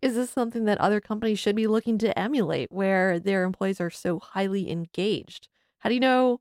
Is 0.00 0.14
this 0.14 0.30
something 0.30 0.64
that 0.64 0.80
other 0.80 1.00
companies 1.00 1.38
should 1.38 1.56
be 1.56 1.66
looking 1.66 1.98
to 1.98 2.16
emulate 2.18 2.70
where 2.70 3.18
their 3.18 3.44
employees 3.44 3.80
are 3.80 3.90
so 3.90 4.18
highly 4.20 4.70
engaged? 4.70 5.48
How 5.78 5.88
do 5.88 5.94
you 5.94 6.00
know 6.00 6.40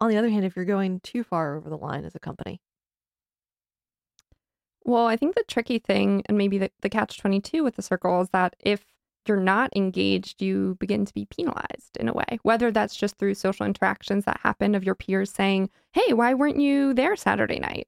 on 0.00 0.10
the 0.10 0.16
other 0.16 0.28
hand 0.28 0.44
if 0.44 0.54
you're 0.56 0.64
going 0.64 1.00
too 1.00 1.24
far 1.24 1.56
over 1.56 1.70
the 1.70 1.78
line 1.78 2.04
as 2.04 2.14
a 2.14 2.20
company? 2.20 2.60
Well, 4.88 5.06
I 5.06 5.16
think 5.18 5.34
the 5.34 5.44
tricky 5.46 5.78
thing, 5.78 6.22
and 6.30 6.38
maybe 6.38 6.56
the, 6.56 6.70
the 6.80 6.88
catch 6.88 7.18
22 7.18 7.62
with 7.62 7.76
the 7.76 7.82
circle, 7.82 8.22
is 8.22 8.30
that 8.30 8.56
if 8.58 8.86
you're 9.26 9.36
not 9.36 9.70
engaged, 9.76 10.40
you 10.40 10.78
begin 10.80 11.04
to 11.04 11.12
be 11.12 11.26
penalized 11.26 11.98
in 12.00 12.08
a 12.08 12.14
way, 12.14 12.38
whether 12.42 12.70
that's 12.70 12.96
just 12.96 13.18
through 13.18 13.34
social 13.34 13.66
interactions 13.66 14.24
that 14.24 14.40
happen 14.42 14.74
of 14.74 14.84
your 14.84 14.94
peers 14.94 15.30
saying, 15.30 15.68
Hey, 15.92 16.14
why 16.14 16.32
weren't 16.32 16.58
you 16.58 16.94
there 16.94 17.16
Saturday 17.16 17.58
night? 17.58 17.86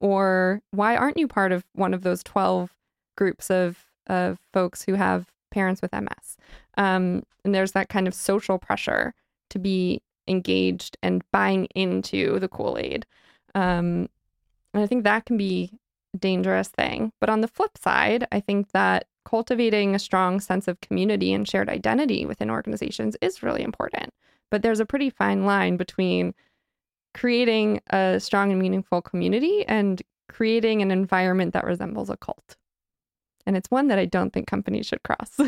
Or 0.00 0.62
why 0.72 0.96
aren't 0.96 1.16
you 1.16 1.28
part 1.28 1.52
of 1.52 1.64
one 1.74 1.94
of 1.94 2.02
those 2.02 2.24
12 2.24 2.74
groups 3.16 3.48
of, 3.48 3.84
of 4.08 4.40
folks 4.52 4.82
who 4.82 4.94
have 4.94 5.26
parents 5.52 5.80
with 5.80 5.92
MS? 5.92 6.38
Um, 6.76 7.22
and 7.44 7.54
there's 7.54 7.70
that 7.72 7.88
kind 7.88 8.08
of 8.08 8.14
social 8.14 8.58
pressure 8.58 9.14
to 9.50 9.60
be 9.60 10.02
engaged 10.26 10.96
and 11.04 11.22
buying 11.30 11.66
into 11.66 12.40
the 12.40 12.48
Kool 12.48 12.78
Aid. 12.80 13.06
Um, 13.54 14.08
and 14.74 14.82
I 14.82 14.86
think 14.86 15.04
that 15.04 15.24
can 15.24 15.36
be 15.36 15.78
dangerous 16.18 16.68
thing. 16.68 17.12
But 17.20 17.30
on 17.30 17.40
the 17.40 17.48
flip 17.48 17.78
side, 17.78 18.26
I 18.32 18.40
think 18.40 18.72
that 18.72 19.06
cultivating 19.24 19.94
a 19.94 19.98
strong 19.98 20.40
sense 20.40 20.68
of 20.68 20.80
community 20.80 21.32
and 21.32 21.48
shared 21.48 21.68
identity 21.68 22.26
within 22.26 22.50
organizations 22.50 23.16
is 23.20 23.42
really 23.42 23.62
important. 23.62 24.12
But 24.50 24.62
there's 24.62 24.80
a 24.80 24.86
pretty 24.86 25.10
fine 25.10 25.44
line 25.44 25.76
between 25.76 26.34
creating 27.14 27.80
a 27.90 28.18
strong 28.20 28.50
and 28.50 28.60
meaningful 28.60 29.02
community 29.02 29.64
and 29.66 30.02
creating 30.28 30.82
an 30.82 30.90
environment 30.90 31.52
that 31.52 31.64
resembles 31.64 32.10
a 32.10 32.16
cult. 32.16 32.56
And 33.46 33.56
it's 33.56 33.70
one 33.70 33.88
that 33.88 33.98
I 33.98 34.04
don't 34.06 34.32
think 34.32 34.46
companies 34.46 34.86
should 34.86 35.02
cross. 35.02 35.34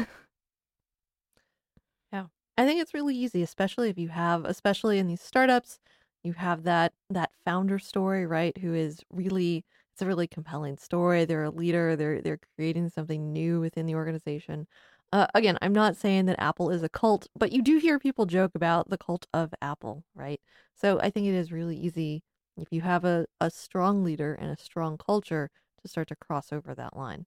yeah. 2.13 2.27
I 2.57 2.67
think 2.67 2.81
it's 2.81 2.95
really 2.95 3.17
easy, 3.17 3.43
especially 3.43 3.89
if 3.89 3.99
you 3.99 4.09
have 4.09 4.45
especially 4.45 4.99
in 4.99 5.07
these 5.07 5.23
startups, 5.23 5.79
you 6.23 6.33
have 6.35 6.65
that 6.65 6.93
that 7.11 7.31
founder 7.45 7.79
story, 7.79 8.27
right, 8.27 8.57
who 8.59 8.75
is 8.75 9.01
really 9.13 9.65
it's 9.95 10.03
a 10.03 10.07
really 10.07 10.27
compelling 10.27 10.77
story. 10.77 11.25
They're 11.25 11.45
a 11.45 11.51
leader. 11.51 11.95
They're 11.95 12.21
they're 12.21 12.41
creating 12.57 12.91
something 12.91 13.33
new 13.33 13.61
within 13.61 13.87
the 13.87 13.95
organization. 13.95 14.67
Uh, 15.13 15.29
again, 15.35 15.57
I'm 15.63 15.73
not 15.73 15.97
saying 15.97 16.27
that 16.27 16.43
Apple 16.43 16.71
is 16.71 16.83
a 16.83 16.89
cult, 16.89 17.29
but 17.39 17.53
you 17.53 17.63
do 17.63 17.79
hear 17.79 18.01
people 18.01 18.27
joke 18.27 18.57
about 18.57 18.91
the 18.91 18.99
cult 18.99 19.29
of 19.33 19.55
Apple, 19.63 20.03
right? 20.17 20.41
So 20.75 20.99
I 20.99 21.11
think 21.11 21.29
it 21.29 21.35
is 21.35 21.53
really 21.53 21.77
easy 21.77 22.25
if 22.57 22.73
you 22.73 22.81
have 22.81 23.05
a, 23.05 23.27
a 23.41 23.51
strong 23.51 24.03
leader 24.03 24.35
and 24.35 24.51
a 24.51 24.57
strong 24.61 24.99
culture 24.99 25.51
to 25.83 25.89
start 25.89 26.09
to 26.09 26.17
cross 26.17 26.53
over 26.53 26.75
that 26.75 26.97
line. 26.97 27.27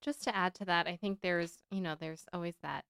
Just 0.00 0.22
to 0.24 0.34
add 0.34 0.54
to 0.54 0.64
that, 0.64 0.86
I 0.86 0.96
think 0.96 1.20
there's, 1.20 1.58
you 1.70 1.82
know, 1.82 1.94
there's 2.00 2.24
always 2.32 2.54
that 2.62 2.86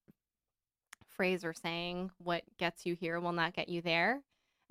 phrase 1.09 1.45
or 1.45 1.53
saying, 1.53 2.13
what 2.19 2.45
gets 2.59 2.87
you 2.87 2.95
here 2.95 3.19
will 3.19 3.33
not 3.33 3.55
get 3.55 3.69
you 3.69 3.83
there. 3.83 4.23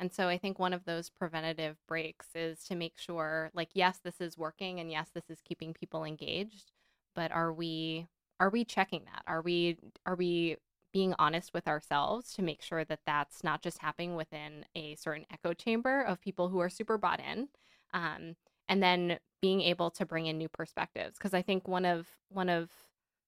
And 0.01 0.11
so 0.11 0.27
I 0.27 0.39
think 0.39 0.57
one 0.57 0.73
of 0.73 0.83
those 0.85 1.11
preventative 1.11 1.77
breaks 1.87 2.29
is 2.33 2.63
to 2.65 2.75
make 2.75 2.97
sure 2.97 3.51
like 3.53 3.69
yes, 3.73 3.99
this 4.03 4.19
is 4.19 4.37
working 4.37 4.79
and 4.79 4.91
yes, 4.91 5.09
this 5.13 5.29
is 5.29 5.39
keeping 5.45 5.73
people 5.73 6.03
engaged, 6.03 6.71
but 7.15 7.31
are 7.31 7.53
we 7.53 8.07
are 8.39 8.49
we 8.49 8.65
checking 8.65 9.05
that? 9.05 9.21
Are 9.27 9.43
we 9.43 9.77
are 10.07 10.15
we 10.15 10.57
being 10.91 11.13
honest 11.19 11.53
with 11.53 11.67
ourselves 11.67 12.33
to 12.33 12.41
make 12.41 12.63
sure 12.63 12.83
that 12.85 13.01
that's 13.05 13.43
not 13.43 13.61
just 13.61 13.77
happening 13.77 14.15
within 14.15 14.65
a 14.75 14.95
certain 14.95 15.25
echo 15.31 15.53
chamber 15.53 16.01
of 16.01 16.19
people 16.19 16.49
who 16.49 16.59
are 16.59 16.69
super 16.69 16.97
bought 16.97 17.19
in 17.19 17.47
um, 17.93 18.35
and 18.67 18.81
then 18.81 19.19
being 19.39 19.61
able 19.61 19.91
to 19.91 20.05
bring 20.05 20.25
in 20.25 20.37
new 20.37 20.49
perspectives 20.49 21.17
because 21.17 21.33
i 21.33 21.41
think 21.41 21.67
one 21.67 21.85
of 21.85 22.07
one 22.29 22.49
of 22.49 22.69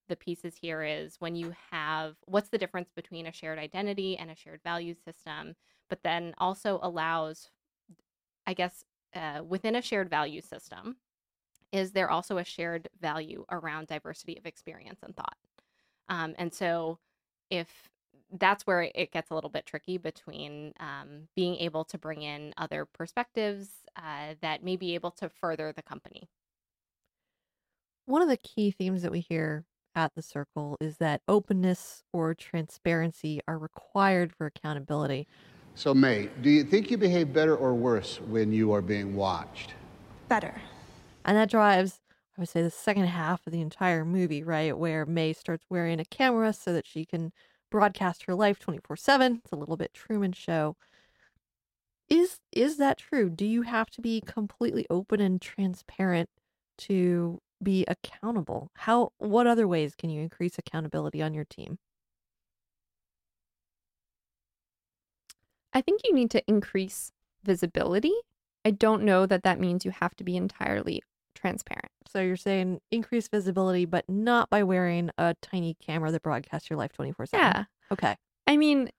the 0.10 0.16
pieces 0.16 0.56
here 0.60 0.84
is 0.84 1.16
when 1.20 1.36
you 1.36 1.54
have 1.72 2.16
what's 2.26 2.50
the 2.50 2.58
difference 2.58 2.90
between 2.96 3.28
a 3.28 3.32
shared 3.32 3.60
identity 3.60 4.18
and 4.18 4.30
a 4.30 4.36
shared 4.36 4.62
value 4.64 4.94
system 4.94 5.56
but 5.94 6.02
then 6.04 6.34
also 6.40 6.80
allows, 6.82 7.50
I 8.48 8.56
guess, 8.56 8.84
uh, 9.16 9.42
within 9.48 9.76
a 9.76 9.82
shared 9.82 10.10
value 10.10 10.42
system, 10.42 10.98
is 11.72 11.92
there 11.92 12.10
also 12.10 12.40
a 12.40 12.44
shared 12.44 12.90
value 13.00 13.46
around 13.52 13.88
diversity 13.88 14.36
of 14.38 14.48
experience 14.48 15.02
and 15.04 15.16
thought? 15.16 15.38
Um, 16.10 16.34
and 16.40 16.52
so, 16.52 16.98
if 17.52 17.90
that's 18.40 18.66
where 18.66 18.90
it 18.96 19.12
gets 19.12 19.30
a 19.30 19.36
little 19.36 19.52
bit 19.52 19.68
tricky 19.68 20.00
between 20.00 20.74
um, 20.80 21.28
being 21.36 21.58
able 21.58 21.86
to 21.86 22.00
bring 22.00 22.24
in 22.24 22.54
other 22.58 22.86
perspectives 22.86 23.70
uh, 23.96 24.34
that 24.42 24.64
may 24.64 24.76
be 24.76 24.96
able 24.96 25.12
to 25.12 25.30
further 25.30 25.72
the 25.72 25.84
company. 25.84 26.28
One 28.06 28.24
of 28.24 28.30
the 28.30 28.38
key 28.38 28.72
themes 28.72 29.04
that 29.04 29.12
we 29.12 29.20
hear 29.20 29.66
at 29.96 30.16
the 30.16 30.22
circle 30.22 30.78
is 30.80 30.98
that 30.98 31.22
openness 31.28 32.04
or 32.12 32.34
transparency 32.34 33.42
are 33.48 33.58
required 33.58 34.34
for 34.34 34.46
accountability. 34.46 35.28
So, 35.76 35.94
Mae, 35.94 36.30
do 36.42 36.50
you 36.50 36.64
think 36.64 36.92
you 36.92 36.98
behave 36.98 37.34
better 37.34 37.56
or 37.56 37.74
worse 37.74 38.22
when 38.22 38.52
you 38.52 38.74
are 38.74 38.82
being 38.82 39.16
watched? 39.16 39.74
Better. 40.28 40.62
And 41.26 41.36
that 41.38 41.50
drives, 41.50 42.00
I 42.38 42.42
would 42.42 42.50
say, 42.50 42.62
the 42.62 42.70
second 42.70 43.06
half 43.06 43.46
of 43.48 43.54
the 43.54 43.62
entire 43.62 44.06
movie, 44.06 44.44
right? 44.44 44.78
Where 44.78 45.06
Mae 45.06 45.34
starts 45.34 45.66
wearing 45.70 46.00
a 46.00 46.06
camera 46.06 46.54
so 46.54 46.74
that 46.74 46.86
she 46.86 47.06
can 47.06 47.32
broadcast 47.72 48.26
her 48.26 48.36
life 48.36 48.60
24 48.60 48.96
7. 48.96 49.42
It's 49.44 49.52
a 49.52 49.56
little 49.56 49.78
bit 49.78 49.94
Truman 49.94 50.34
Show. 50.34 50.76
Is 52.08 52.40
is 52.52 52.78
that 52.78 53.00
true? 53.00 53.30
Do 53.30 53.46
you 53.46 53.64
have 53.64 53.90
to 53.92 54.02
be 54.02 54.22
completely 54.22 54.86
open 54.90 55.20
and 55.20 55.42
transparent 55.42 56.30
to 56.80 57.42
be 57.64 57.86
accountable? 57.88 58.72
How 58.76 59.12
what 59.18 59.48
other 59.48 59.68
ways 59.68 59.96
can 59.96 60.10
you 60.10 60.22
increase 60.22 60.58
accountability 60.58 61.22
on 61.22 61.34
your 61.34 61.46
team? 61.46 61.80
I 65.74 65.82
think 65.82 66.02
you 66.04 66.14
need 66.14 66.32
to 66.32 66.44
increase 66.48 67.12
visibility. 67.44 68.14
I 68.64 68.72
don't 68.72 69.04
know 69.04 69.26
that 69.26 69.44
that 69.44 69.60
means 69.60 69.86
you 69.86 69.92
have 69.92 70.16
to 70.16 70.24
be 70.24 70.38
entirely 70.38 71.02
transparent. 71.36 71.92
So 72.08 72.22
you're 72.22 72.36
saying 72.38 72.80
increase 72.92 73.28
visibility, 73.28 73.86
but 73.86 74.08
not 74.08 74.50
by 74.50 74.64
wearing 74.64 75.10
a 75.18 75.36
tiny 75.42 75.76
camera 75.76 76.12
that 76.12 76.22
broadcasts 76.22 76.70
your 76.70 76.78
life 76.78 76.94
24 76.94 77.26
7. 77.26 77.44
Yeah. 77.44 77.64
Okay. 77.92 78.16
I 78.48 78.58
mean, 78.58 78.90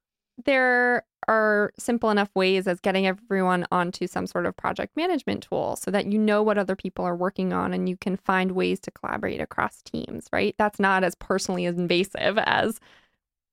there 0.43 1.05
are 1.29 1.73
simple 1.79 2.11
enough 2.11 2.31
ways 2.35 2.67
as 2.67 2.81
getting 2.81 3.07
everyone 3.07 3.67
onto 3.71 4.07
some 4.07 4.27
sort 4.27 4.47
of 4.47 4.57
project 4.57 4.97
management 4.97 5.43
tool 5.43 5.77
so 5.77 5.91
that 5.91 6.07
you 6.07 6.19
know 6.19 6.43
what 6.43 6.59
other 6.59 6.77
people 6.77 7.05
are 7.05 7.17
working 7.17 7.53
on 7.53 7.73
and 7.73 7.89
you 7.89 7.97
can 7.97 8.17
find 8.17 8.53
ways 8.53 8.81
to 8.81 8.91
collaborate 8.91 9.41
across 9.41 9.83
teams, 9.83 10.27
right? 10.33 10.55
That's 10.59 10.79
not 10.79 11.05
as 11.05 11.15
personally 11.15 11.65
invasive 11.65 12.39
as 12.39 12.79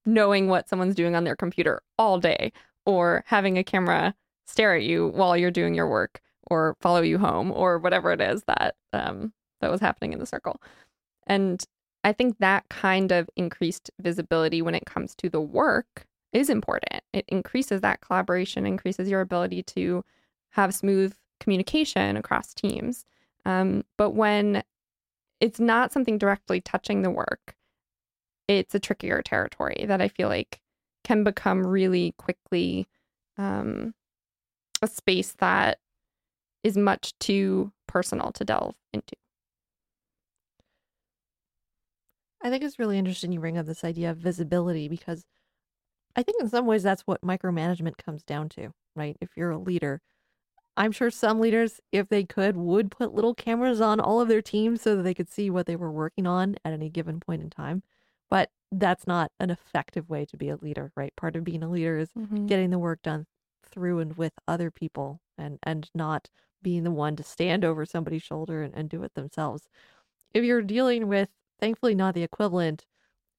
knowing 0.04 0.48
what 0.48 0.68
someone's 0.68 0.94
doing 0.94 1.14
on 1.14 1.24
their 1.24 1.36
computer 1.36 1.82
all 1.98 2.18
day 2.18 2.52
or 2.84 3.24
having 3.26 3.56
a 3.56 3.64
camera 3.64 4.14
stare 4.46 4.76
at 4.76 4.82
you 4.82 5.08
while 5.14 5.36
you're 5.36 5.50
doing 5.50 5.74
your 5.74 5.88
work 5.88 6.20
or 6.50 6.76
follow 6.80 7.00
you 7.00 7.18
home 7.18 7.52
or 7.52 7.78
whatever 7.78 8.12
it 8.12 8.20
is 8.20 8.42
that 8.44 8.74
um, 8.92 9.32
that 9.60 9.70
was 9.70 9.80
happening 9.80 10.12
in 10.12 10.18
the 10.18 10.26
circle. 10.26 10.60
And 11.26 11.64
I 12.04 12.12
think 12.12 12.38
that 12.38 12.68
kind 12.68 13.12
of 13.12 13.30
increased 13.36 13.90
visibility 14.00 14.60
when 14.60 14.74
it 14.74 14.84
comes 14.84 15.14
to 15.16 15.30
the 15.30 15.40
work 15.40 16.06
is 16.32 16.48
important. 16.50 17.02
It 17.12 17.24
increases 17.28 17.80
that 17.82 18.00
collaboration, 18.00 18.66
increases 18.66 19.08
your 19.08 19.20
ability 19.20 19.62
to 19.64 20.04
have 20.50 20.74
smooth 20.74 21.14
communication 21.40 22.16
across 22.16 22.54
teams. 22.54 23.04
Um, 23.44 23.84
but 23.98 24.10
when 24.10 24.62
it's 25.40 25.60
not 25.60 25.92
something 25.92 26.18
directly 26.18 26.60
touching 26.60 27.02
the 27.02 27.10
work, 27.10 27.56
it's 28.48 28.74
a 28.74 28.80
trickier 28.80 29.22
territory 29.22 29.84
that 29.86 30.00
I 30.00 30.08
feel 30.08 30.28
like 30.28 30.60
can 31.04 31.24
become 31.24 31.66
really 31.66 32.14
quickly 32.18 32.86
um, 33.38 33.94
a 34.80 34.86
space 34.86 35.32
that 35.38 35.78
is 36.62 36.76
much 36.76 37.18
too 37.18 37.72
personal 37.86 38.30
to 38.32 38.44
delve 38.44 38.76
into. 38.92 39.16
I 42.42 42.50
think 42.50 42.64
it's 42.64 42.78
really 42.78 42.98
interesting 42.98 43.32
you 43.32 43.40
bring 43.40 43.58
up 43.58 43.66
this 43.66 43.84
idea 43.84 44.10
of 44.10 44.16
visibility 44.16 44.88
because 44.88 45.24
I 46.16 46.22
think 46.22 46.40
in 46.40 46.48
some 46.48 46.66
ways 46.66 46.82
that's 46.82 47.02
what 47.02 47.22
micromanagement 47.22 47.96
comes 47.96 48.22
down 48.22 48.48
to, 48.50 48.72
right? 48.94 49.16
If 49.20 49.30
you're 49.36 49.50
a 49.50 49.58
leader, 49.58 50.00
I'm 50.76 50.92
sure 50.92 51.10
some 51.10 51.40
leaders, 51.40 51.80
if 51.92 52.08
they 52.08 52.24
could, 52.24 52.56
would 52.56 52.90
put 52.90 53.14
little 53.14 53.34
cameras 53.34 53.80
on 53.80 54.00
all 54.00 54.20
of 54.20 54.28
their 54.28 54.42
teams 54.42 54.82
so 54.82 54.96
that 54.96 55.02
they 55.02 55.14
could 55.14 55.30
see 55.30 55.50
what 55.50 55.66
they 55.66 55.76
were 55.76 55.92
working 55.92 56.26
on 56.26 56.56
at 56.64 56.72
any 56.72 56.90
given 56.90 57.20
point 57.20 57.42
in 57.42 57.50
time. 57.50 57.82
But 58.30 58.50
that's 58.72 59.06
not 59.06 59.32
an 59.40 59.50
effective 59.50 60.08
way 60.08 60.26
to 60.26 60.36
be 60.36 60.48
a 60.48 60.56
leader, 60.56 60.92
right? 60.96 61.14
Part 61.16 61.36
of 61.36 61.44
being 61.44 61.62
a 61.62 61.70
leader 61.70 61.98
is 61.98 62.14
Mhm. 62.14 62.48
getting 62.48 62.70
the 62.70 62.78
work 62.78 63.02
done 63.02 63.26
through 63.66 64.00
and 64.00 64.16
with 64.16 64.34
other 64.48 64.70
people 64.70 65.20
and 65.38 65.58
and 65.64 65.90
not 65.94 66.30
being 66.62 66.84
the 66.84 66.90
one 66.92 67.16
to 67.16 67.22
stand 67.22 67.64
over 67.64 67.86
somebody's 67.86 68.22
shoulder 68.22 68.62
and, 68.62 68.74
and 68.74 68.88
do 68.90 69.02
it 69.02 69.14
themselves. 69.14 69.68
If 70.34 70.44
you're 70.44 70.62
dealing 70.62 71.08
with 71.08 71.30
thankfully 71.58 71.94
not 71.94 72.14
the 72.14 72.22
equivalent 72.22 72.86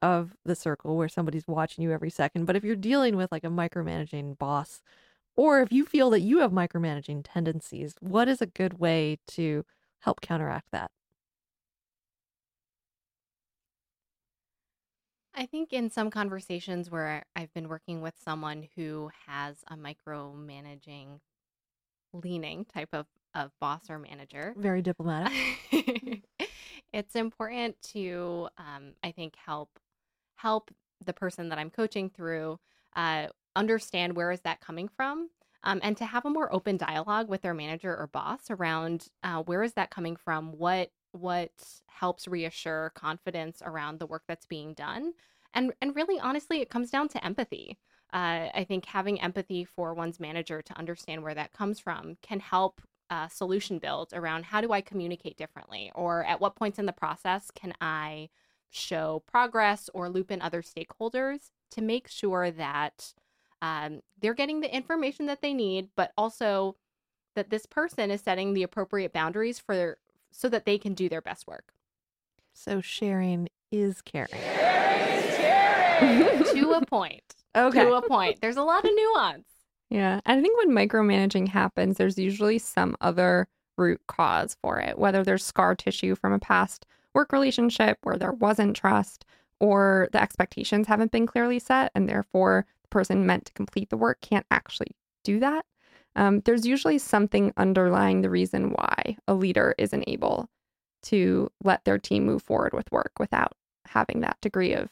of 0.03 0.35
the 0.43 0.55
circle 0.55 0.97
where 0.97 1.07
somebody's 1.07 1.47
watching 1.47 1.83
you 1.83 1.91
every 1.91 2.09
second, 2.09 2.45
but 2.45 2.57
if 2.57 2.63
you're 2.63 2.75
dealing 2.75 3.15
with 3.15 3.31
like 3.31 3.45
a 3.45 3.49
micromanaging 3.49 4.37
boss, 4.37 4.81
or 5.37 5.61
if 5.61 5.71
you 5.71 5.85
feel 5.85 6.09
that 6.11 6.19
you 6.19 6.39
have 6.39 6.51
micromanaging 6.51 7.21
tendencies, 7.23 7.95
what 8.01 8.27
is 8.27 8.41
a 8.41 8.45
good 8.45 8.79
way 8.79 9.17
to 9.29 9.65
help 10.01 10.19
counteract 10.21 10.67
that? 10.73 10.91
I 15.33 15.45
think 15.45 15.73
in 15.73 15.89
some 15.89 16.11
conversations 16.11 16.91
where 16.91 17.23
I've 17.35 17.53
been 17.53 17.69
working 17.69 18.01
with 18.01 18.13
someone 18.23 18.67
who 18.75 19.09
has 19.25 19.63
a 19.67 19.75
micromanaging 19.75 21.19
leaning 22.13 22.65
type 22.65 22.89
of, 22.93 23.07
of 23.33 23.51
boss 23.59 23.89
or 23.89 23.97
manager, 23.97 24.53
Very 24.57 24.81
diplomatic. 24.81 25.33
it's 26.93 27.15
important 27.15 27.81
to 27.93 28.49
um, 28.57 28.93
I 29.01 29.11
think 29.11 29.35
help 29.35 29.69
help 30.43 30.69
the 31.05 31.13
person 31.13 31.49
that 31.49 31.57
I'm 31.57 31.69
coaching 31.69 32.09
through 32.09 32.59
uh, 32.95 33.27
understand 33.55 34.15
where 34.15 34.31
is 34.31 34.41
that 34.41 34.61
coming 34.61 34.89
from. 34.89 35.29
Um, 35.63 35.79
and 35.81 35.95
to 35.97 36.05
have 36.05 36.25
a 36.25 36.29
more 36.29 36.53
open 36.53 36.75
dialogue 36.75 37.29
with 37.29 37.41
their 37.41 37.53
manager 37.53 37.95
or 37.95 38.07
boss 38.07 38.41
around 38.49 39.07
uh, 39.23 39.41
where 39.43 39.63
is 39.63 39.73
that 39.73 39.89
coming 39.89 40.17
from? 40.17 40.51
What 40.57 40.91
what 41.13 41.51
helps 41.87 42.27
reassure 42.27 42.91
confidence 42.95 43.61
around 43.63 43.99
the 43.99 44.07
work 44.07 44.23
that's 44.27 44.45
being 44.45 44.73
done? 44.73 45.13
And 45.53 45.71
and 45.81 45.95
really 45.95 46.19
honestly 46.19 46.59
it 46.59 46.69
comes 46.69 46.91
down 46.91 47.07
to 47.09 47.25
empathy. 47.25 47.77
Uh, 48.11 48.47
i 48.53 48.63
think 48.67 48.85
having 48.85 49.19
empathy 49.21 49.65
for 49.65 49.95
one's 49.95 50.19
manager 50.19 50.61
to 50.61 50.77
understand 50.77 51.23
where 51.23 51.33
that 51.33 51.51
comes 51.51 51.79
from 51.79 52.15
can 52.21 52.39
help 52.39 52.79
uh, 53.09 53.27
solution 53.27 53.79
build 53.79 54.13
around 54.13 54.45
how 54.45 54.61
do 54.61 54.71
i 54.73 54.81
communicate 54.81 55.37
differently? 55.37 55.91
Or 55.95 56.23
at 56.25 56.41
what 56.41 56.55
points 56.55 56.79
in 56.79 56.85
the 56.85 56.99
process 57.03 57.49
can 57.51 57.73
i 57.79 58.29
show 58.73 59.23
progress 59.27 59.89
or 59.93 60.09
loop 60.09 60.31
in 60.31 60.41
other 60.41 60.61
stakeholders 60.61 61.51
to 61.71 61.81
make 61.81 62.07
sure 62.07 62.51
that 62.51 63.13
um, 63.61 64.01
they're 64.19 64.33
getting 64.33 64.59
the 64.61 64.75
information 64.75 65.27
that 65.27 65.41
they 65.41 65.53
need 65.53 65.89
but 65.95 66.11
also 66.17 66.75
that 67.35 67.49
this 67.49 67.65
person 67.65 68.11
is 68.11 68.21
setting 68.21 68.53
the 68.53 68.63
appropriate 68.63 69.13
boundaries 69.13 69.59
for 69.59 69.97
so 70.31 70.49
that 70.49 70.65
they 70.65 70.77
can 70.77 70.93
do 70.93 71.07
their 71.07 71.21
best 71.21 71.47
work 71.47 71.73
So 72.53 72.81
sharing 72.81 73.47
is 73.71 74.01
caring. 74.01 74.29
to 76.53 76.73
a 76.75 76.85
point 76.85 77.21
Okay. 77.55 77.83
to 77.83 77.93
a 77.93 78.01
point 78.07 78.39
there's 78.41 78.57
a 78.57 78.63
lot 78.63 78.83
of 78.83 78.91
nuance 78.95 79.47
Yeah. 79.89 80.19
I 80.25 80.41
think 80.41 80.57
when 80.57 80.71
micromanaging 80.75 81.47
happens, 81.49 81.97
there's 81.97 82.17
usually 82.17 82.57
some 82.59 82.95
other 83.01 83.47
root 83.77 84.01
cause 84.07 84.55
for 84.61 84.79
it, 84.79 84.97
whether 84.97 85.23
there's 85.23 85.45
scar 85.45 85.75
tissue 85.75 86.15
from 86.15 86.33
a 86.33 86.39
past 86.39 86.85
work 87.13 87.31
relationship 87.31 87.97
where 88.03 88.17
there 88.17 88.31
wasn't 88.31 88.75
trust 88.75 89.25
or 89.59 90.09
the 90.11 90.21
expectations 90.21 90.87
haven't 90.87 91.11
been 91.11 91.25
clearly 91.25 91.59
set 91.59 91.91
and 91.95 92.07
therefore 92.07 92.65
the 92.81 92.87
person 92.89 93.25
meant 93.25 93.45
to 93.45 93.53
complete 93.53 93.89
the 93.89 93.97
work 93.97 94.19
can't 94.21 94.45
actually 94.51 94.95
do 95.23 95.39
that. 95.39 95.65
Um, 96.15 96.41
there's 96.41 96.65
usually 96.65 96.99
something 96.99 97.53
underlying 97.57 98.21
the 98.21 98.29
reason 98.29 98.71
why 98.71 99.17
a 99.27 99.33
leader 99.33 99.73
isn't 99.77 100.03
able 100.07 100.49
to 101.03 101.49
let 101.63 101.83
their 101.85 101.97
team 101.97 102.25
move 102.25 102.43
forward 102.43 102.73
with 102.73 102.91
work 102.91 103.13
without 103.19 103.53
having 103.85 104.21
that 104.21 104.39
degree 104.41 104.73
of 104.73 104.89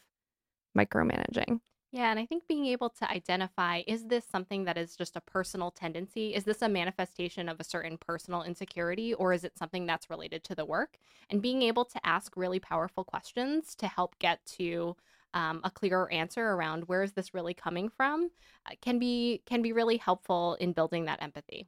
micromanaging. 0.77 1.59
Yeah, 1.91 2.09
and 2.09 2.17
I 2.17 2.25
think 2.25 2.47
being 2.47 2.67
able 2.67 2.89
to 2.89 3.11
identify 3.11 3.81
is 3.85 4.05
this 4.05 4.23
something 4.25 4.63
that 4.63 4.77
is 4.77 4.95
just 4.95 5.17
a 5.17 5.21
personal 5.21 5.71
tendency? 5.71 6.33
Is 6.33 6.45
this 6.45 6.61
a 6.61 6.69
manifestation 6.69 7.49
of 7.49 7.59
a 7.59 7.65
certain 7.65 7.97
personal 7.97 8.43
insecurity, 8.43 9.13
or 9.13 9.33
is 9.33 9.43
it 9.43 9.57
something 9.57 9.85
that's 9.85 10.09
related 10.09 10.45
to 10.45 10.55
the 10.55 10.63
work? 10.63 10.97
And 11.29 11.41
being 11.41 11.61
able 11.63 11.83
to 11.83 11.99
ask 12.05 12.37
really 12.37 12.59
powerful 12.59 13.03
questions 13.03 13.75
to 13.75 13.87
help 13.87 14.17
get 14.19 14.39
to 14.57 14.95
um, 15.33 15.59
a 15.65 15.71
clearer 15.71 16.09
answer 16.11 16.51
around 16.51 16.87
where 16.87 17.03
is 17.03 17.11
this 17.11 17.33
really 17.33 17.53
coming 17.53 17.89
from 17.89 18.31
uh, 18.65 18.75
can 18.81 18.99
be 18.99 19.41
can 19.45 19.61
be 19.61 19.73
really 19.73 19.97
helpful 19.97 20.55
in 20.59 20.73
building 20.73 21.05
that 21.05 21.21
empathy. 21.21 21.67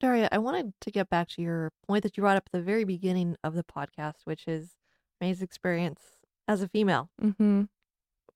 Daria, 0.00 0.28
I 0.30 0.38
wanted 0.38 0.74
to 0.80 0.90
get 0.90 1.08
back 1.08 1.28
to 1.30 1.42
your 1.42 1.72
point 1.86 2.02
that 2.02 2.16
you 2.16 2.20
brought 2.20 2.36
up 2.36 2.44
at 2.46 2.52
the 2.52 2.62
very 2.62 2.84
beginning 2.84 3.36
of 3.42 3.54
the 3.54 3.64
podcast, 3.64 4.24
which 4.24 4.46
is 4.46 4.76
Mae's 5.20 5.40
experience 5.40 6.00
as 6.46 6.62
a 6.62 6.68
female. 6.68 7.10
Mm-hmm. 7.22 7.62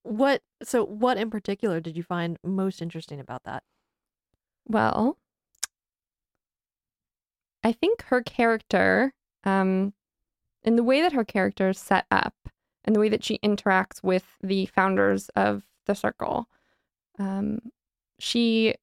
What 0.02 0.42
so 0.62 0.84
what 0.84 1.18
in 1.18 1.30
particular 1.30 1.80
did 1.80 1.96
you 1.96 2.02
find 2.02 2.38
most 2.42 2.80
interesting 2.80 3.20
about 3.20 3.44
that? 3.44 3.62
Well, 4.66 5.18
I 7.62 7.72
think 7.72 8.02
her 8.04 8.22
character, 8.22 9.12
um, 9.44 9.92
in 10.62 10.76
the 10.76 10.82
way 10.82 11.02
that 11.02 11.12
her 11.12 11.24
character 11.24 11.70
is 11.70 11.78
set 11.78 12.06
up 12.10 12.34
and 12.84 12.94
the 12.94 13.00
way 13.00 13.08
that 13.08 13.24
she 13.24 13.38
interacts 13.38 14.02
with 14.02 14.24
the 14.42 14.66
founders 14.66 15.28
of 15.30 15.64
the 15.86 15.94
circle, 15.94 16.48
um, 17.18 17.58
she 18.18 18.74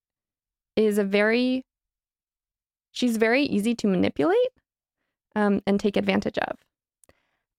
is 0.76 0.98
a 0.98 1.04
very, 1.04 1.66
she's 2.92 3.18
very 3.18 3.44
easy 3.44 3.74
to 3.76 3.88
manipulate 3.88 4.38
um, 5.36 5.62
and 5.66 5.80
take 5.80 5.98
advantage 5.98 6.38
of. 6.38 6.58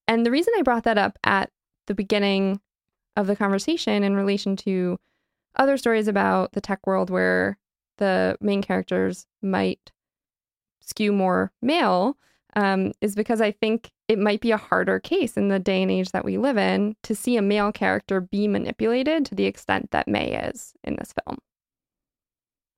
And 0.07 0.25
the 0.25 0.31
reason 0.31 0.53
I 0.57 0.61
brought 0.61 0.83
that 0.85 0.97
up 0.97 1.19
at 1.23 1.49
the 1.87 1.93
beginning 1.93 2.61
of 3.15 3.27
the 3.27 3.35
conversation 3.35 4.03
in 4.03 4.15
relation 4.15 4.55
to 4.55 4.97
other 5.55 5.77
stories 5.77 6.07
about 6.07 6.53
the 6.53 6.61
tech 6.61 6.85
world 6.85 7.09
where 7.09 7.57
the 7.97 8.37
main 8.39 8.61
characters 8.61 9.25
might 9.41 9.91
skew 10.81 11.11
more 11.11 11.51
male 11.61 12.17
um, 12.55 12.91
is 13.01 13.15
because 13.15 13.41
I 13.41 13.51
think 13.51 13.91
it 14.07 14.17
might 14.17 14.41
be 14.41 14.51
a 14.51 14.57
harder 14.57 14.99
case 14.99 15.37
in 15.37 15.49
the 15.49 15.59
day 15.59 15.81
and 15.81 15.91
age 15.91 16.11
that 16.11 16.25
we 16.25 16.37
live 16.37 16.57
in 16.57 16.95
to 17.03 17.13
see 17.13 17.37
a 17.37 17.41
male 17.41 17.71
character 17.71 18.21
be 18.21 18.47
manipulated 18.47 19.25
to 19.25 19.35
the 19.35 19.45
extent 19.45 19.91
that 19.91 20.07
Mae 20.07 20.33
is 20.33 20.73
in 20.83 20.95
this 20.95 21.13
film. 21.13 21.37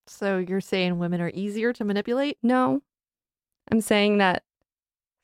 So 0.07 0.39
you're 0.39 0.59
saying 0.59 0.99
women 0.99 1.21
are 1.21 1.31
easier 1.33 1.71
to 1.73 1.85
manipulate? 1.85 2.37
No, 2.43 2.81
I'm 3.71 3.79
saying 3.79 4.17
that 4.17 4.43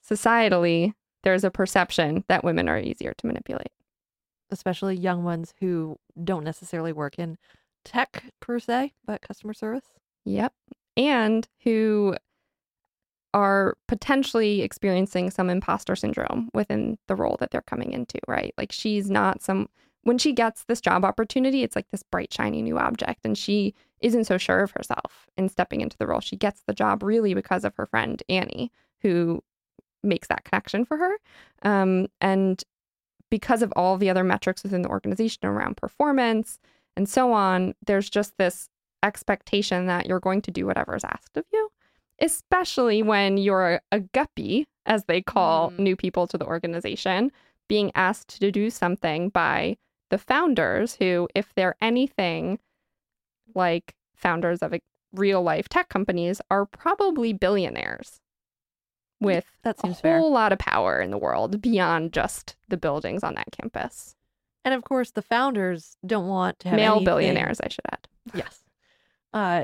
societally, 0.10 0.94
there's 1.24 1.44
a 1.44 1.52
perception 1.52 2.24
that 2.30 2.44
women 2.44 2.70
are 2.70 2.80
easier 2.80 3.14
to 3.18 3.28
manipulate. 3.28 3.72
Especially 4.50 4.96
young 4.96 5.24
ones 5.24 5.54
who 5.60 5.98
don't 6.24 6.44
necessarily 6.44 6.94
work 6.94 7.20
in 7.20 7.38
tech 7.84 8.24
per 8.40 8.60
se, 8.60 8.94
but 9.06 9.22
customer 9.22 9.54
service. 9.54 9.86
Yep. 10.26 10.54
And 10.96 11.48
who 11.64 12.16
are 13.34 13.78
potentially 13.88 14.62
experiencing 14.62 15.30
some 15.30 15.50
imposter 15.50 15.96
syndrome 15.96 16.50
within 16.54 16.98
the 17.08 17.16
role 17.16 17.38
that 17.40 17.52
they're 17.52 17.62
coming 17.62 17.94
into, 17.94 18.20
right? 18.28 18.54
Like 18.58 18.72
she's 18.72 19.10
not 19.10 19.42
some 19.42 19.68
when 20.04 20.18
she 20.18 20.32
gets 20.32 20.64
this 20.64 20.80
job 20.80 21.04
opportunity, 21.04 21.64
it's 21.64 21.76
like 21.76 21.90
this 21.92 22.02
bright 22.02 22.34
shiny 22.34 22.62
new 22.62 22.80
object 22.80 23.26
and 23.26 23.38
she 23.38 23.76
isn't 24.00 24.24
so 24.24 24.38
sure 24.38 24.62
of 24.62 24.72
herself 24.72 25.28
in 25.38 25.50
stepping 25.50 25.82
into 25.82 25.98
the 25.98 26.08
role. 26.08 26.22
She 26.22 26.38
gets 26.38 26.62
the 26.66 26.74
job 26.74 27.04
really 27.04 27.34
because 27.34 27.66
of 27.66 27.76
her 27.76 27.86
friend 27.86 28.24
Annie 28.30 28.72
who 29.02 29.44
makes 30.04 30.28
that 30.30 30.46
connection 30.46 30.86
for 30.86 30.98
her. 30.98 31.18
Um, 31.64 32.08
and 32.22 32.64
because 33.30 33.62
of 33.62 33.74
all 33.76 33.98
the 33.98 34.10
other 34.10 34.24
metrics 34.24 34.64
within 34.64 34.82
the 34.82 34.90
organization 34.90 35.46
around 35.46 35.78
performance 35.78 36.60
and 36.96 37.08
so 37.10 37.34
on, 37.34 37.74
there's 37.86 38.10
just 38.10 38.38
this 38.38 38.70
expectation 39.04 39.86
that 39.88 40.06
you're 40.08 40.20
going 40.20 40.42
to 40.42 40.52
do 40.52 40.66
whatever 40.66 40.96
is 40.96 41.04
asked 41.04 41.38
of 41.38 41.46
you, 41.54 41.70
especially 42.20 43.04
when 43.04 43.38
you're 43.38 43.82
a 43.92 44.00
guppy, 44.00 44.68
as 44.86 45.06
they 45.06 45.22
call 45.22 45.72
Mm. 45.72 45.80
new 45.80 45.96
people 45.96 46.26
to 46.28 46.38
the 46.38 46.46
organization, 46.46 47.32
being 47.68 47.92
asked 47.96 48.40
to 48.40 48.52
do 48.52 48.70
something 48.70 49.30
by 49.30 49.78
the 50.10 50.18
founders 50.18 50.96
who, 50.96 51.28
if 51.36 51.54
they're 51.54 51.76
anything 51.82 52.60
like 53.54 53.94
founders 54.16 54.60
of 54.60 54.74
real 55.14 55.42
life 55.44 55.68
tech 55.70 55.90
companies, 55.90 56.42
are 56.50 56.66
probably 56.66 57.34
billionaires 57.34 58.20
with 59.20 59.46
That 59.64 59.78
a 59.78 59.80
seems 59.82 59.96
whole 59.96 60.02
fair. 60.02 60.22
lot 60.22 60.52
of 60.54 60.60
power 60.60 61.00
in 61.02 61.12
the 61.12 61.18
world 61.18 61.62
beyond 61.62 62.14
just 62.14 62.56
the 62.68 62.78
buildings 62.78 63.24
on 63.24 63.36
that 63.36 63.48
campus. 63.52 64.16
And 64.66 64.74
of 64.74 64.84
course, 64.84 65.12
the 65.12 65.22
founders 65.22 65.98
don't 66.06 66.28
want 66.28 66.60
to 66.60 66.70
have 66.70 66.76
Male 66.78 66.92
anything- 66.94 67.06
billionaires, 67.06 67.60
I 67.62 67.70
should 67.70 67.86
add. 67.92 68.08
Yes. 68.34 68.64
Uh, 69.34 69.64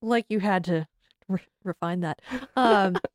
like 0.00 0.26
you 0.28 0.40
had 0.40 0.64
to 0.64 0.86
re- 1.28 1.40
refine 1.64 2.00
that. 2.00 2.20
Um, 2.56 2.96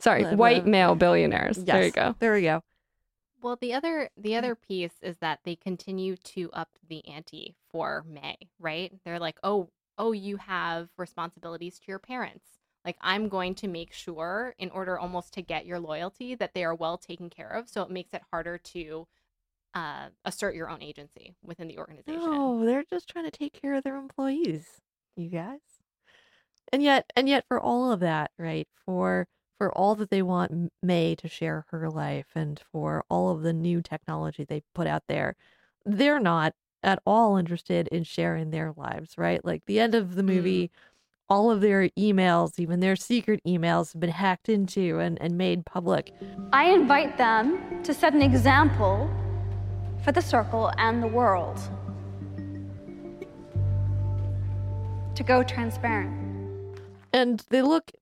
Sorry, 0.00 0.22
Blah, 0.22 0.34
white 0.34 0.62
blah. 0.64 0.70
male 0.70 0.94
billionaires. 0.94 1.56
There 1.56 1.82
you 1.84 1.90
go. 1.90 2.14
There 2.18 2.34
we 2.34 2.42
go. 2.42 2.62
Well, 3.42 3.56
the 3.60 3.74
other 3.74 4.10
the 4.16 4.36
other 4.36 4.54
piece 4.54 4.94
is 5.02 5.18
that 5.18 5.40
they 5.44 5.54
continue 5.56 6.16
to 6.16 6.50
up 6.52 6.68
the 6.88 7.06
ante 7.08 7.54
for 7.70 8.04
Mae, 8.06 8.36
right? 8.58 8.92
They're 9.04 9.18
like, 9.18 9.38
"Oh, 9.42 9.68
oh, 9.98 10.12
you 10.12 10.36
have 10.38 10.88
responsibilities 10.98 11.78
to 11.80 11.84
your 11.88 11.98
parents. 11.98 12.44
Like 12.84 12.96
I'm 13.00 13.28
going 13.28 13.54
to 13.56 13.68
make 13.68 13.92
sure 13.92 14.54
in 14.58 14.70
order 14.70 14.98
almost 14.98 15.32
to 15.34 15.42
get 15.42 15.66
your 15.66 15.78
loyalty 15.80 16.34
that 16.34 16.54
they 16.54 16.64
are 16.64 16.74
well 16.74 16.98
taken 16.98 17.30
care 17.30 17.48
of, 17.48 17.68
so 17.68 17.82
it 17.82 17.90
makes 17.90 18.12
it 18.12 18.22
harder 18.30 18.58
to 18.58 19.06
uh, 19.74 20.08
assert 20.24 20.54
your 20.54 20.68
own 20.68 20.82
agency 20.82 21.34
within 21.42 21.68
the 21.68 21.78
organization." 21.78 22.20
No, 22.20 22.64
they're 22.64 22.84
just 22.84 23.08
trying 23.08 23.24
to 23.24 23.30
take 23.30 23.52
care 23.60 23.74
of 23.74 23.84
their 23.84 23.96
employees, 23.96 24.80
you 25.16 25.28
guys. 25.28 25.60
And 26.72 26.82
yet, 26.82 27.10
and 27.16 27.28
yet, 27.28 27.44
for 27.48 27.60
all 27.60 27.92
of 27.92 28.00
that, 28.00 28.30
right? 28.38 28.68
For 28.84 29.28
for 29.58 29.72
all 29.72 29.94
that 29.94 30.10
they 30.10 30.22
want 30.22 30.72
Mae 30.82 31.14
to 31.16 31.28
share 31.28 31.64
her 31.70 31.88
life, 31.88 32.26
and 32.34 32.60
for 32.72 33.04
all 33.08 33.30
of 33.30 33.42
the 33.42 33.52
new 33.52 33.80
technology 33.82 34.44
they 34.44 34.62
put 34.74 34.86
out 34.86 35.04
there, 35.08 35.36
they're 35.86 36.20
not 36.20 36.54
at 36.82 37.00
all 37.06 37.36
interested 37.36 37.88
in 37.88 38.04
sharing 38.04 38.50
their 38.50 38.72
lives, 38.76 39.16
right? 39.16 39.44
Like 39.44 39.62
the 39.66 39.80
end 39.80 39.94
of 39.94 40.16
the 40.16 40.22
movie, 40.22 40.70
all 41.28 41.50
of 41.50 41.60
their 41.60 41.88
emails, 41.90 42.58
even 42.58 42.80
their 42.80 42.96
secret 42.96 43.40
emails, 43.46 43.92
have 43.92 44.00
been 44.00 44.10
hacked 44.10 44.48
into 44.48 44.98
and, 44.98 45.20
and 45.20 45.38
made 45.38 45.64
public. 45.64 46.12
I 46.52 46.70
invite 46.70 47.16
them 47.18 47.82
to 47.84 47.94
set 47.94 48.12
an 48.14 48.22
example 48.22 49.10
for 50.04 50.12
the 50.12 50.20
circle 50.20 50.70
and 50.76 51.02
the 51.02 51.06
world. 51.06 51.58
To 55.14 55.22
go 55.22 55.42
transparent. 55.44 56.12
and 57.12 57.44
they 57.50 57.62
look 57.62 57.92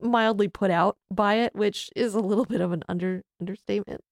mildly 0.00 0.48
put 0.48 0.70
out 0.70 0.96
by 1.10 1.34
it, 1.36 1.54
which 1.54 1.90
is 1.94 2.14
a 2.14 2.20
little 2.20 2.44
bit 2.44 2.60
of 2.60 2.72
an 2.72 2.82
under 2.88 3.22
understatement. 3.40 4.02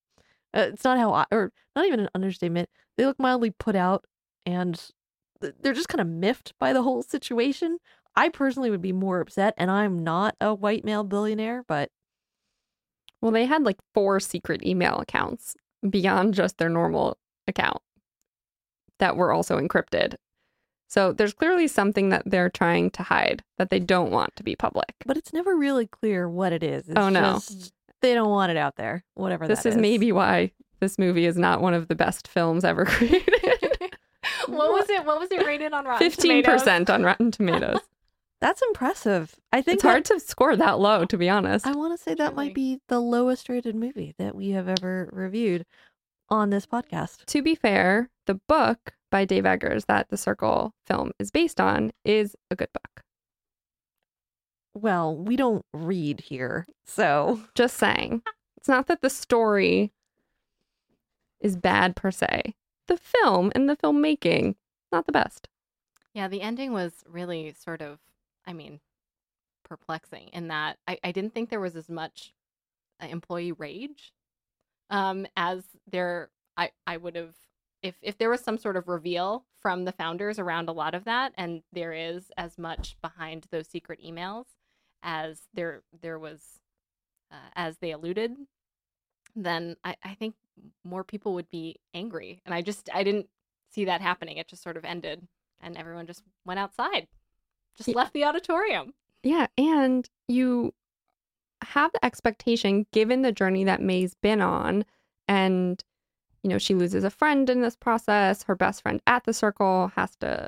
Uh, 0.56 0.68
it's 0.72 0.84
not 0.84 0.98
how 0.98 1.12
I, 1.12 1.24
or 1.32 1.52
not 1.74 1.86
even 1.86 2.00
an 2.00 2.08
understatement. 2.14 2.68
They 2.96 3.04
look 3.06 3.18
mildly 3.18 3.50
put 3.50 3.74
out, 3.74 4.04
and 4.46 4.80
they're 5.40 5.72
just 5.74 5.88
kind 5.88 6.00
of 6.00 6.06
miffed 6.06 6.54
by 6.60 6.72
the 6.72 6.82
whole 6.82 7.02
situation. 7.02 7.78
I 8.16 8.28
personally 8.28 8.70
would 8.70 8.82
be 8.82 8.92
more 8.92 9.20
upset, 9.20 9.54
and 9.56 9.70
I'm 9.70 9.98
not 10.04 10.36
a 10.40 10.54
white 10.54 10.84
male 10.84 11.04
billionaire, 11.04 11.64
but 11.66 11.90
Well, 13.20 13.32
they 13.32 13.46
had 13.46 13.62
like 13.64 13.78
four 13.94 14.20
secret 14.20 14.64
email 14.64 14.98
accounts 14.98 15.56
beyond 15.88 16.34
just 16.34 16.58
their 16.58 16.68
normal 16.68 17.18
account 17.48 17.78
that 18.98 19.16
were 19.16 19.32
also 19.32 19.58
encrypted. 19.58 20.14
So 20.88 21.12
there's 21.12 21.34
clearly 21.34 21.66
something 21.66 22.10
that 22.10 22.22
they're 22.24 22.50
trying 22.50 22.90
to 22.92 23.02
hide 23.02 23.42
that 23.58 23.70
they 23.70 23.80
don't 23.80 24.10
want 24.12 24.36
to 24.36 24.42
be 24.44 24.54
public. 24.54 24.94
but 25.06 25.16
it's 25.16 25.32
never 25.32 25.56
really 25.56 25.86
clear 25.86 26.28
what 26.28 26.52
it 26.52 26.62
is. 26.62 26.88
It's 26.88 26.98
Oh, 26.98 27.08
no. 27.08 27.34
just- 27.34 27.72
they 28.02 28.12
don't 28.14 28.28
want 28.30 28.50
it 28.50 28.56
out 28.58 28.76
there. 28.76 29.02
Whatever. 29.14 29.48
This 29.48 29.62
that 29.62 29.70
is 29.70 29.76
maybe 29.76 30.12
why 30.12 30.52
this 30.80 30.98
movie 30.98 31.24
is 31.24 31.38
not 31.38 31.62
one 31.62 31.72
of 31.72 31.88
the 31.88 31.94
best 31.94 32.28
films 32.28 32.62
ever 32.64 32.84
created. 32.84 33.26
what 34.46 34.72
was 34.72 34.88
it? 34.90 35.04
What 35.06 35.18
was 35.18 35.30
it 35.32 35.44
rated 35.46 35.72
on 35.72 35.84
Rotten 35.86 35.98
Fifteen 36.10 36.42
Tomatoes? 36.42 36.60
percent 36.62 36.90
on 36.90 37.02
Rotten 37.02 37.30
Tomatoes. 37.32 37.80
That's 38.44 38.60
impressive. 38.60 39.36
I 39.54 39.62
think 39.62 39.76
it's 39.76 39.82
hard 39.82 40.04
to 40.04 40.20
score 40.20 40.54
that 40.54 40.78
low, 40.78 41.06
to 41.06 41.16
be 41.16 41.30
honest. 41.30 41.66
I 41.66 41.72
want 41.72 41.98
to 41.98 42.02
say 42.02 42.12
that 42.12 42.34
might 42.34 42.54
be 42.54 42.78
the 42.88 43.00
lowest 43.00 43.48
rated 43.48 43.74
movie 43.74 44.14
that 44.18 44.34
we 44.34 44.50
have 44.50 44.68
ever 44.68 45.08
reviewed 45.14 45.64
on 46.28 46.50
this 46.50 46.66
podcast. 46.66 47.24
To 47.24 47.40
be 47.40 47.54
fair, 47.54 48.10
the 48.26 48.34
book 48.46 48.92
by 49.10 49.24
Dave 49.24 49.46
Eggers 49.46 49.86
that 49.86 50.10
the 50.10 50.18
Circle 50.18 50.74
film 50.86 51.12
is 51.18 51.30
based 51.30 51.58
on 51.58 51.92
is 52.04 52.36
a 52.50 52.54
good 52.54 52.68
book. 52.74 53.02
Well, 54.74 55.16
we 55.16 55.36
don't 55.36 55.64
read 55.72 56.20
here, 56.20 56.66
so 56.84 57.40
Just 57.54 57.78
saying. 57.78 58.20
It's 58.58 58.68
not 58.68 58.88
that 58.88 59.00
the 59.00 59.08
story 59.08 59.90
is 61.40 61.56
bad 61.56 61.96
per 61.96 62.10
se. 62.10 62.54
The 62.88 62.98
film 62.98 63.52
and 63.54 63.70
the 63.70 63.76
filmmaking, 63.76 64.56
not 64.92 65.06
the 65.06 65.12
best. 65.12 65.48
Yeah, 66.12 66.28
the 66.28 66.42
ending 66.42 66.74
was 66.74 67.04
really 67.08 67.54
sort 67.58 67.80
of, 67.80 68.00
I 68.46 68.52
mean, 68.52 68.80
perplexing 69.64 70.28
in 70.32 70.48
that 70.48 70.78
I, 70.86 70.98
I 71.02 71.12
didn't 71.12 71.34
think 71.34 71.50
there 71.50 71.60
was 71.60 71.76
as 71.76 71.88
much 71.88 72.34
uh, 73.02 73.06
employee 73.06 73.52
rage 73.52 74.12
um, 74.90 75.26
as 75.36 75.64
there 75.90 76.30
I, 76.56 76.70
I 76.86 76.96
would 76.96 77.16
have 77.16 77.34
if 77.82 77.96
if 78.00 78.16
there 78.18 78.30
was 78.30 78.40
some 78.40 78.58
sort 78.58 78.76
of 78.76 78.88
reveal 78.88 79.44
from 79.60 79.84
the 79.84 79.92
founders 79.92 80.38
around 80.38 80.68
a 80.68 80.72
lot 80.72 80.94
of 80.94 81.04
that, 81.04 81.32
and 81.36 81.62
there 81.72 81.92
is 81.92 82.30
as 82.36 82.58
much 82.58 82.96
behind 83.02 83.46
those 83.50 83.68
secret 83.68 84.00
emails 84.04 84.46
as 85.02 85.42
there 85.52 85.82
there 86.00 86.18
was 86.18 86.60
uh, 87.30 87.50
as 87.56 87.78
they 87.78 87.92
alluded, 87.92 88.32
then 89.36 89.76
I, 89.84 89.96
I 90.02 90.14
think 90.14 90.34
more 90.84 91.04
people 91.04 91.34
would 91.34 91.50
be 91.50 91.76
angry, 91.92 92.40
and 92.46 92.54
I 92.54 92.62
just 92.62 92.88
I 92.94 93.02
didn't 93.04 93.28
see 93.70 93.84
that 93.86 94.00
happening. 94.00 94.38
It 94.38 94.48
just 94.48 94.62
sort 94.62 94.76
of 94.76 94.84
ended, 94.84 95.26
and 95.60 95.76
everyone 95.76 96.06
just 96.06 96.22
went 96.46 96.60
outside, 96.60 97.08
just 97.76 97.88
Yeah. 97.88 97.96
left 97.96 98.12
the 98.12 98.24
auditorium. 98.24 98.94
Yeah, 99.22 99.46
and 99.56 100.08
you 100.28 100.72
have 101.62 101.92
the 101.92 102.04
expectation 102.04 102.86
given 102.92 103.22
the 103.22 103.32
journey 103.32 103.64
that 103.64 103.80
Mae's 103.80 104.14
been 104.14 104.40
on 104.40 104.84
and 105.28 105.82
you 106.42 106.50
know, 106.50 106.58
she 106.58 106.74
loses 106.74 107.04
a 107.04 107.10
friend 107.10 107.48
in 107.48 107.62
this 107.62 107.74
process, 107.74 108.42
her 108.42 108.54
best 108.54 108.82
friend 108.82 109.00
at 109.06 109.24
the 109.24 109.32
circle 109.32 109.90
has 109.96 110.14
to 110.16 110.46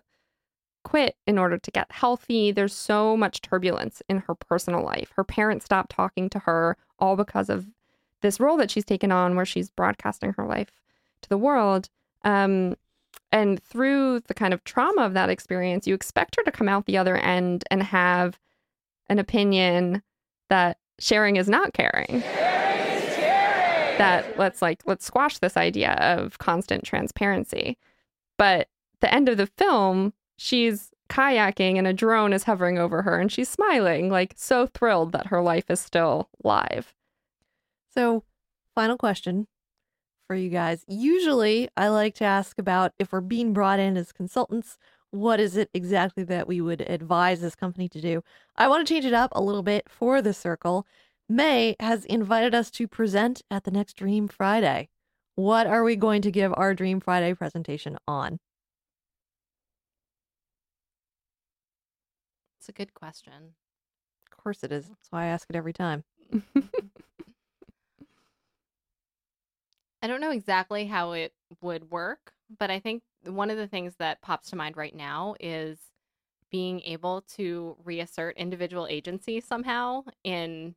quit 0.85 1.17
in 1.27 1.39
order 1.39 1.57
to 1.57 1.71
get 1.71 1.91
healthy. 1.91 2.53
There's 2.53 2.75
so 2.75 3.17
much 3.17 3.41
turbulence 3.41 4.03
in 4.07 4.19
her 4.19 4.35
personal 4.35 4.85
life. 4.85 5.11
Her 5.17 5.25
parents 5.25 5.65
stop 5.65 5.89
talking 5.89 6.29
to 6.31 6.39
her 6.41 6.77
all 6.99 7.17
because 7.17 7.49
of 7.49 7.67
this 8.21 8.39
role 8.39 8.59
that 8.59 8.71
she's 8.71 8.85
taken 8.85 9.11
on 9.11 9.37
where 9.37 9.47
she's 9.47 9.71
broadcasting 9.71 10.35
her 10.37 10.45
life 10.47 10.71
to 11.23 11.29
the 11.31 11.39
world. 11.39 11.89
Um 12.25 12.77
and 13.33 13.63
through 13.63 14.21
the 14.21 14.35
kind 14.35 14.55
of 14.55 14.65
trauma 14.65 15.03
of 15.03 15.15
that 15.15 15.31
experience, 15.31 15.87
you 15.87 15.95
expect 15.95 16.37
her 16.37 16.43
to 16.45 16.53
come 16.53 16.69
out 16.69 16.87
the 16.87 16.99
other 16.99 17.17
end 17.17 17.65
and 17.71 17.83
have 17.83 18.39
an 19.09 19.19
opinion 19.19 20.03
that 20.49 20.79
sharing 20.99 21.37
is 21.37 21.49
not 21.49 21.73
caring. 21.73 22.21
That 23.99 24.39
let's 24.39 24.61
like 24.61 24.83
let's 24.85 25.07
squash 25.07 25.39
this 25.39 25.57
idea 25.57 25.93
of 25.93 26.39
constant 26.39 26.85
transparency. 26.85 27.79
But 28.37 28.69
the 29.01 29.13
end 29.13 29.29
of 29.29 29.39
the 29.39 29.47
film, 29.47 30.13
she's 30.37 30.91
kayaking 31.09 31.79
and 31.79 31.87
a 31.87 31.93
drone 31.93 32.33
is 32.33 32.45
hovering 32.45 32.79
over 32.79 33.03
her 33.03 33.19
and 33.19 33.33
she's 33.33 33.49
smiling, 33.49 34.11
like 34.11 34.35
so 34.37 34.67
thrilled 34.67 35.13
that 35.13 35.29
her 35.29 35.41
life 35.41 35.71
is 35.71 35.81
still 35.81 36.29
live. 36.43 36.95
So, 37.95 38.25
final 38.75 38.99
question 38.99 39.47
for 40.27 40.35
you 40.35 40.49
guys. 40.49 40.85
Usually, 40.89 41.69
I 41.77 41.89
like 41.89 42.15
to 42.17 42.25
ask 42.25 42.59
about 42.59 42.93
if 42.99 43.13
we're 43.13 43.21
being 43.21 43.53
brought 43.53 43.79
in 43.79 43.97
as 43.97 44.13
consultants, 44.13 44.79
what 45.11 45.41
is 45.41 45.57
it 45.57 45.71
exactly 45.73 46.25
that 46.25 46.49
we 46.49 46.61
would 46.61 46.83
advise 46.83 47.41
this 47.41 47.55
company 47.55 47.89
to 47.89 48.01
do? 48.01 48.23
I 48.57 48.69
want 48.69 48.87
to 48.87 48.93
change 48.93 49.05
it 49.05 49.15
up 49.15 49.31
a 49.35 49.43
little 49.43 49.63
bit 49.63 49.89
for 49.89 50.21
the 50.21 50.35
circle. 50.35 50.87
Mae 51.29 51.77
has 51.81 52.05
invited 52.05 52.55
us 52.55 52.71
to 52.73 52.87
present 52.87 53.43
at 53.51 53.65
the 53.65 53.71
next 53.71 53.95
Dream 53.95 54.29
Friday. 54.29 54.89
What 55.35 55.67
are 55.67 55.85
we 55.85 55.97
going 55.97 56.23
to 56.23 56.31
give 56.31 56.53
our 56.57 56.75
Dream 56.75 57.01
Friday 57.01 57.35
presentation 57.35 57.99
on? 58.07 58.39
It's 62.59 62.69
a 62.69 62.73
good 62.73 62.95
question. 62.95 63.55
Of 64.31 64.43
course 64.43 64.65
it 64.65 64.73
is. 64.73 64.89
That's 64.89 65.11
why 65.11 65.25
I 65.25 65.27
ask 65.27 65.49
it 65.49 65.57
every 65.57 65.73
time. 65.73 66.05
I 70.07 70.09
don't 70.09 70.21
know 70.21 70.31
exactly 70.31 70.87
how 70.87 71.13
it 71.13 71.33
would 71.63 71.91
work, 71.91 72.33
but 72.61 72.71
I 72.71 72.79
think 72.79 73.03
one 73.25 73.51
of 73.51 73.57
the 73.57 73.67
things 73.67 73.97
that 73.99 74.23
pops 74.23 74.51
to 74.51 74.57
mind 74.57 74.77
right 74.77 74.95
now 74.95 75.35
is 75.41 75.81
being 76.49 76.81
able 76.83 77.23
to 77.35 77.77
reassert 77.83 78.37
individual 78.37 78.87
agency 78.89 79.41
somehow 79.41 80.05
in 80.23 80.77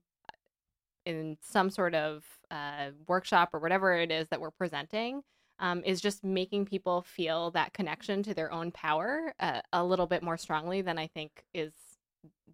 in 1.05 1.37
some 1.41 1.69
sort 1.69 1.93
of 1.93 2.25
uh, 2.49 2.89
workshop 3.07 3.49
or 3.53 3.59
whatever 3.59 3.93
it 3.93 4.09
is 4.09 4.27
that 4.29 4.41
we're 4.41 4.49
presenting 4.49 5.21
um, 5.59 5.83
is 5.85 6.01
just 6.01 6.23
making 6.23 6.65
people 6.65 7.03
feel 7.03 7.51
that 7.51 7.71
connection 7.71 8.23
to 8.23 8.33
their 8.33 8.51
own 8.51 8.71
power 8.71 9.31
uh, 9.39 9.61
a 9.71 9.83
little 9.83 10.07
bit 10.07 10.23
more 10.23 10.37
strongly 10.37 10.81
than 10.81 10.97
I 10.97 11.05
think 11.05 11.45
is 11.53 11.71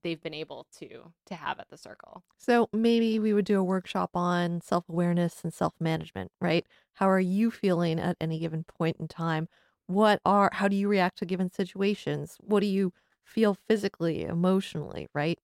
they've 0.04 0.22
been 0.22 0.34
able 0.34 0.68
to 0.80 1.14
to 1.26 1.36
have 1.36 1.60
at 1.60 1.70
the 1.70 1.78
circle. 1.78 2.24
So 2.38 2.70
maybe 2.74 3.20
we 3.20 3.34
would 3.34 3.46
do 3.46 3.60
a 3.60 3.64
workshop 3.64 4.12
on 4.16 4.62
self 4.62 4.88
awareness 4.90 5.44
and 5.44 5.54
self 5.54 5.74
management, 5.80 6.32
right? 6.42 6.66
How 6.94 7.10
are 7.10 7.20
you 7.20 7.52
feeling 7.52 8.00
at 8.00 8.18
any 8.22 8.40
given 8.40 8.64
point 8.64 8.98
in 9.00 9.08
time? 9.08 9.48
What 9.88 10.20
are, 10.26 10.50
how 10.54 10.68
do 10.68 10.76
you 10.76 10.88
react 10.88 11.18
to 11.20 11.26
given 11.26 11.52
situations? 11.52 12.38
What 12.42 12.62
do 12.62 12.66
you 12.68 12.94
feel 13.24 13.54
physically, 13.54 14.24
emotionally, 14.24 15.08
right? 15.14 15.40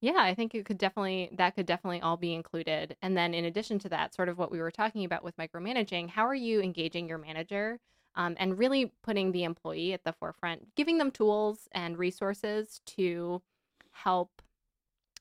Yeah, 0.00 0.16
I 0.18 0.34
think 0.34 0.54
it 0.54 0.64
could 0.66 0.78
definitely 0.78 1.30
that 1.32 1.54
could 1.54 1.66
definitely 1.66 2.00
all 2.00 2.16
be 2.16 2.34
included. 2.34 2.96
And 3.02 3.16
then 3.16 3.34
in 3.34 3.44
addition 3.44 3.78
to 3.80 3.88
that, 3.90 4.14
sort 4.14 4.28
of 4.28 4.38
what 4.38 4.50
we 4.50 4.58
were 4.60 4.70
talking 4.70 5.04
about 5.04 5.24
with 5.24 5.36
micromanaging, 5.36 6.10
how 6.10 6.26
are 6.26 6.34
you 6.34 6.60
engaging 6.60 7.08
your 7.08 7.18
manager 7.18 7.78
um, 8.16 8.34
and 8.38 8.58
really 8.58 8.92
putting 9.02 9.32
the 9.32 9.44
employee 9.44 9.92
at 9.92 10.04
the 10.04 10.12
forefront, 10.12 10.74
giving 10.74 10.98
them 10.98 11.10
tools 11.10 11.68
and 11.72 11.98
resources 11.98 12.80
to 12.86 13.42
help 13.92 14.42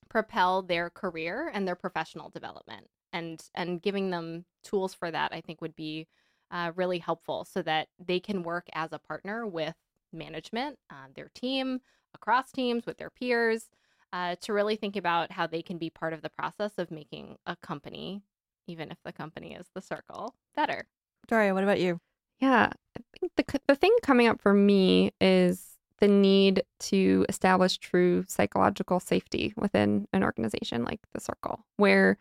propel 0.10 0.62
their 0.62 0.90
career 0.90 1.52
and 1.54 1.68
their 1.68 1.76
professional 1.76 2.30
development. 2.30 2.88
and 3.14 3.50
and 3.54 3.82
giving 3.82 4.10
them 4.10 4.46
tools 4.64 4.94
for 4.94 5.10
that 5.12 5.32
I 5.34 5.42
think 5.42 5.62
would 5.62 5.76
be 5.76 6.08
uh, 6.52 6.72
really 6.76 7.00
helpful 7.00 7.46
so 7.46 7.62
that 7.62 7.88
they 8.06 8.20
can 8.20 8.44
work 8.44 8.68
as 8.74 8.94
a 8.94 9.00
partner 9.00 9.48
with 9.48 9.76
management, 10.12 10.78
uh, 10.90 11.08
their 11.16 11.30
team, 11.34 11.80
across 12.14 12.52
teams, 12.52 12.86
with 12.86 12.98
their 12.98 13.10
peers, 13.10 13.70
uh, 14.14 14.36
to 14.42 14.54
really 14.54 14.76
think 14.76 14.96
about 14.96 15.32
how 15.32 15.48
they 15.48 15.62
can 15.62 15.78
be 15.78 15.90
part 15.90 16.14
of 16.14 16.22
the 16.22 16.30
process 16.30 16.74
of 16.78 16.92
making 16.92 17.38
a 17.46 17.56
company, 17.56 18.22
even 18.68 18.92
if 18.92 18.98
the 19.04 19.12
company 19.12 19.54
is 19.54 19.68
the 19.74 19.82
circle, 19.82 20.36
better. 20.56 20.88
Daria, 21.28 21.54
what 21.54 21.64
about 21.64 21.80
you? 21.80 22.00
Yeah, 22.40 22.70
I 22.98 23.02
think 23.20 23.32
the 23.36 23.60
the 23.68 23.76
thing 23.76 23.96
coming 24.04 24.28
up 24.28 24.42
for 24.42 24.54
me 24.54 25.12
is 25.22 25.78
the 26.00 26.08
need 26.08 26.64
to 26.80 27.26
establish 27.30 27.78
true 27.78 28.26
psychological 28.28 29.00
safety 29.00 29.54
within 29.56 30.08
an 30.14 30.24
organization 30.24 30.84
like 30.84 31.00
the 31.14 31.22
Circle, 31.22 31.66
where 31.78 32.18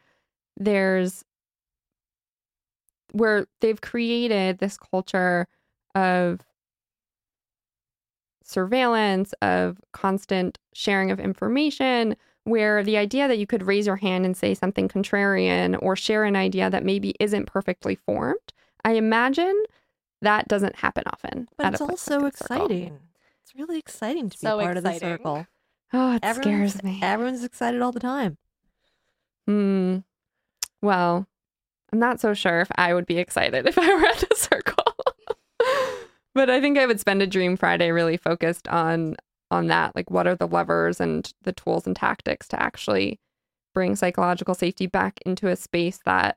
there's 0.57 1.25
where 3.13 3.47
they've 3.61 3.81
created 3.81 4.59
this 4.59 4.77
culture 4.77 5.47
of 5.95 6.41
surveillance, 8.43 9.33
of 9.43 9.81
constant 9.93 10.59
sharing 10.75 11.11
of 11.11 11.19
information, 11.21 12.17
where 12.45 12.83
the 12.83 12.97
idea 12.99 13.27
that 13.27 13.39
you 13.39 13.47
could 13.47 13.67
raise 13.67 13.87
your 13.87 13.97
hand 13.97 14.27
and 14.27 14.37
say 14.37 14.53
something 14.55 14.89
contrarian 14.89 15.79
or 15.81 15.97
share 15.97 16.25
an 16.25 16.37
idea 16.37 16.69
that 16.69 16.85
maybe 16.85 17.15
isn't 17.21 17.47
perfectly 17.47 17.95
formed, 17.95 18.53
I 18.85 18.93
imagine 18.93 19.63
that 20.25 20.49
doesn't 20.49 20.77
happen 20.77 21.05
often. 21.07 21.49
But 21.57 21.73
it's 21.73 21.81
a 21.81 21.87
place 21.87 22.09
also 22.09 22.21
like 22.21 22.33
the 22.35 22.45
Circle. 22.45 22.57
exciting. 22.67 22.99
It's 23.43 23.55
really 23.55 23.79
exciting 23.79 24.31
to 24.31 24.39
be 24.39 24.47
So 24.47 24.59
part 24.59 24.77
of 24.77 24.85
the 24.85 24.99
circle. 24.99 25.47
Oh, 25.93 26.15
it 26.15 26.21
Everyone's, 26.23 26.73
scares 26.73 26.83
me. 26.83 27.01
Everyone's 27.03 27.45
excited 27.45 27.81
all 27.81 27.93
the 27.93 28.01
time. 28.01 28.37
Hmm. 29.47 29.99
Well, 30.83 31.27
I'm 31.93 31.99
not 31.99 32.21
so 32.21 32.35
sure 32.35 32.61
if 32.61 32.71
I 32.77 32.93
would 32.95 33.07
be 33.07 33.19
excited 33.19 33.67
if 33.69 33.79
I 33.79 33.95
were 33.95 34.07
at 34.07 34.19
the 34.19 34.35
circle. 34.35 34.85
but 36.35 36.51
I 36.51 36.61
think 36.61 36.79
I 36.79 36.87
would 36.87 37.01
spend 37.01 37.23
a 37.23 37.27
Dream 37.27 37.57
Friday 37.57 37.91
really 37.91 38.17
focused 38.17 38.67
on 38.69 39.17
on 39.51 39.69
that. 39.69 39.95
Like 39.95 40.11
what 40.11 40.27
are 40.27 40.35
the 40.35 40.49
levers 40.49 41.01
and 41.01 41.31
the 41.43 41.53
tools 41.53 41.87
and 41.87 41.95
tactics 41.95 42.49
to 42.49 42.61
actually 42.61 43.21
bring 43.73 43.95
psychological 43.95 44.55
safety 44.55 44.87
back 44.87 45.21
into 45.27 45.49
a 45.49 45.57
space 45.57 46.01
that 46.05 46.37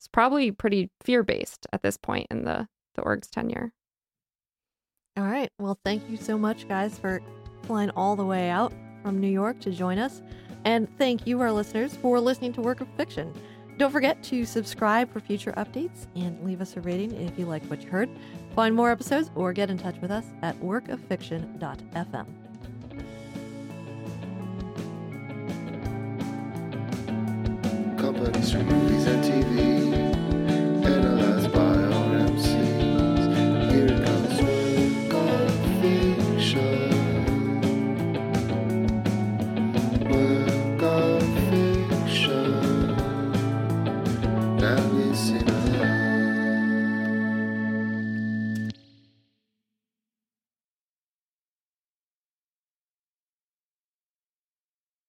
is 0.00 0.08
probably 0.08 0.50
pretty 0.50 0.90
fear-based 1.02 1.66
at 1.72 1.82
this 1.82 1.96
point 1.96 2.26
in 2.30 2.44
the 2.44 2.68
the 2.98 3.04
org's 3.04 3.28
tenure. 3.28 3.72
All 5.16 5.24
right. 5.24 5.50
Well, 5.58 5.78
thank 5.84 6.08
you 6.10 6.16
so 6.16 6.36
much, 6.36 6.68
guys, 6.68 6.98
for 6.98 7.20
flying 7.62 7.90
all 7.90 8.16
the 8.16 8.24
way 8.24 8.50
out 8.50 8.72
from 9.02 9.20
New 9.20 9.28
York 9.28 9.60
to 9.60 9.70
join 9.70 9.98
us. 9.98 10.22
And 10.64 10.88
thank 10.98 11.26
you, 11.26 11.40
our 11.40 11.52
listeners, 11.52 11.96
for 11.96 12.20
listening 12.20 12.52
to 12.54 12.60
Work 12.60 12.80
of 12.80 12.88
Fiction. 12.96 13.32
Don't 13.78 13.92
forget 13.92 14.22
to 14.24 14.44
subscribe 14.44 15.12
for 15.12 15.20
future 15.20 15.52
updates 15.52 16.06
and 16.16 16.44
leave 16.44 16.60
us 16.60 16.76
a 16.76 16.80
rating 16.80 17.12
if 17.14 17.38
you 17.38 17.46
like 17.46 17.64
what 17.66 17.82
you 17.82 17.88
heard. 17.88 18.10
Find 18.56 18.74
more 18.74 18.90
episodes 18.90 19.30
or 19.36 19.52
get 19.52 19.70
in 19.70 19.78
touch 19.78 19.96
with 20.00 20.10
us 20.10 20.24
at 20.42 20.60
workoffiction.fm. 20.60 22.26
Companies 27.98 28.50
from 28.52 28.66
movies 28.66 29.06
and 29.06 29.24
TV, 29.24 29.87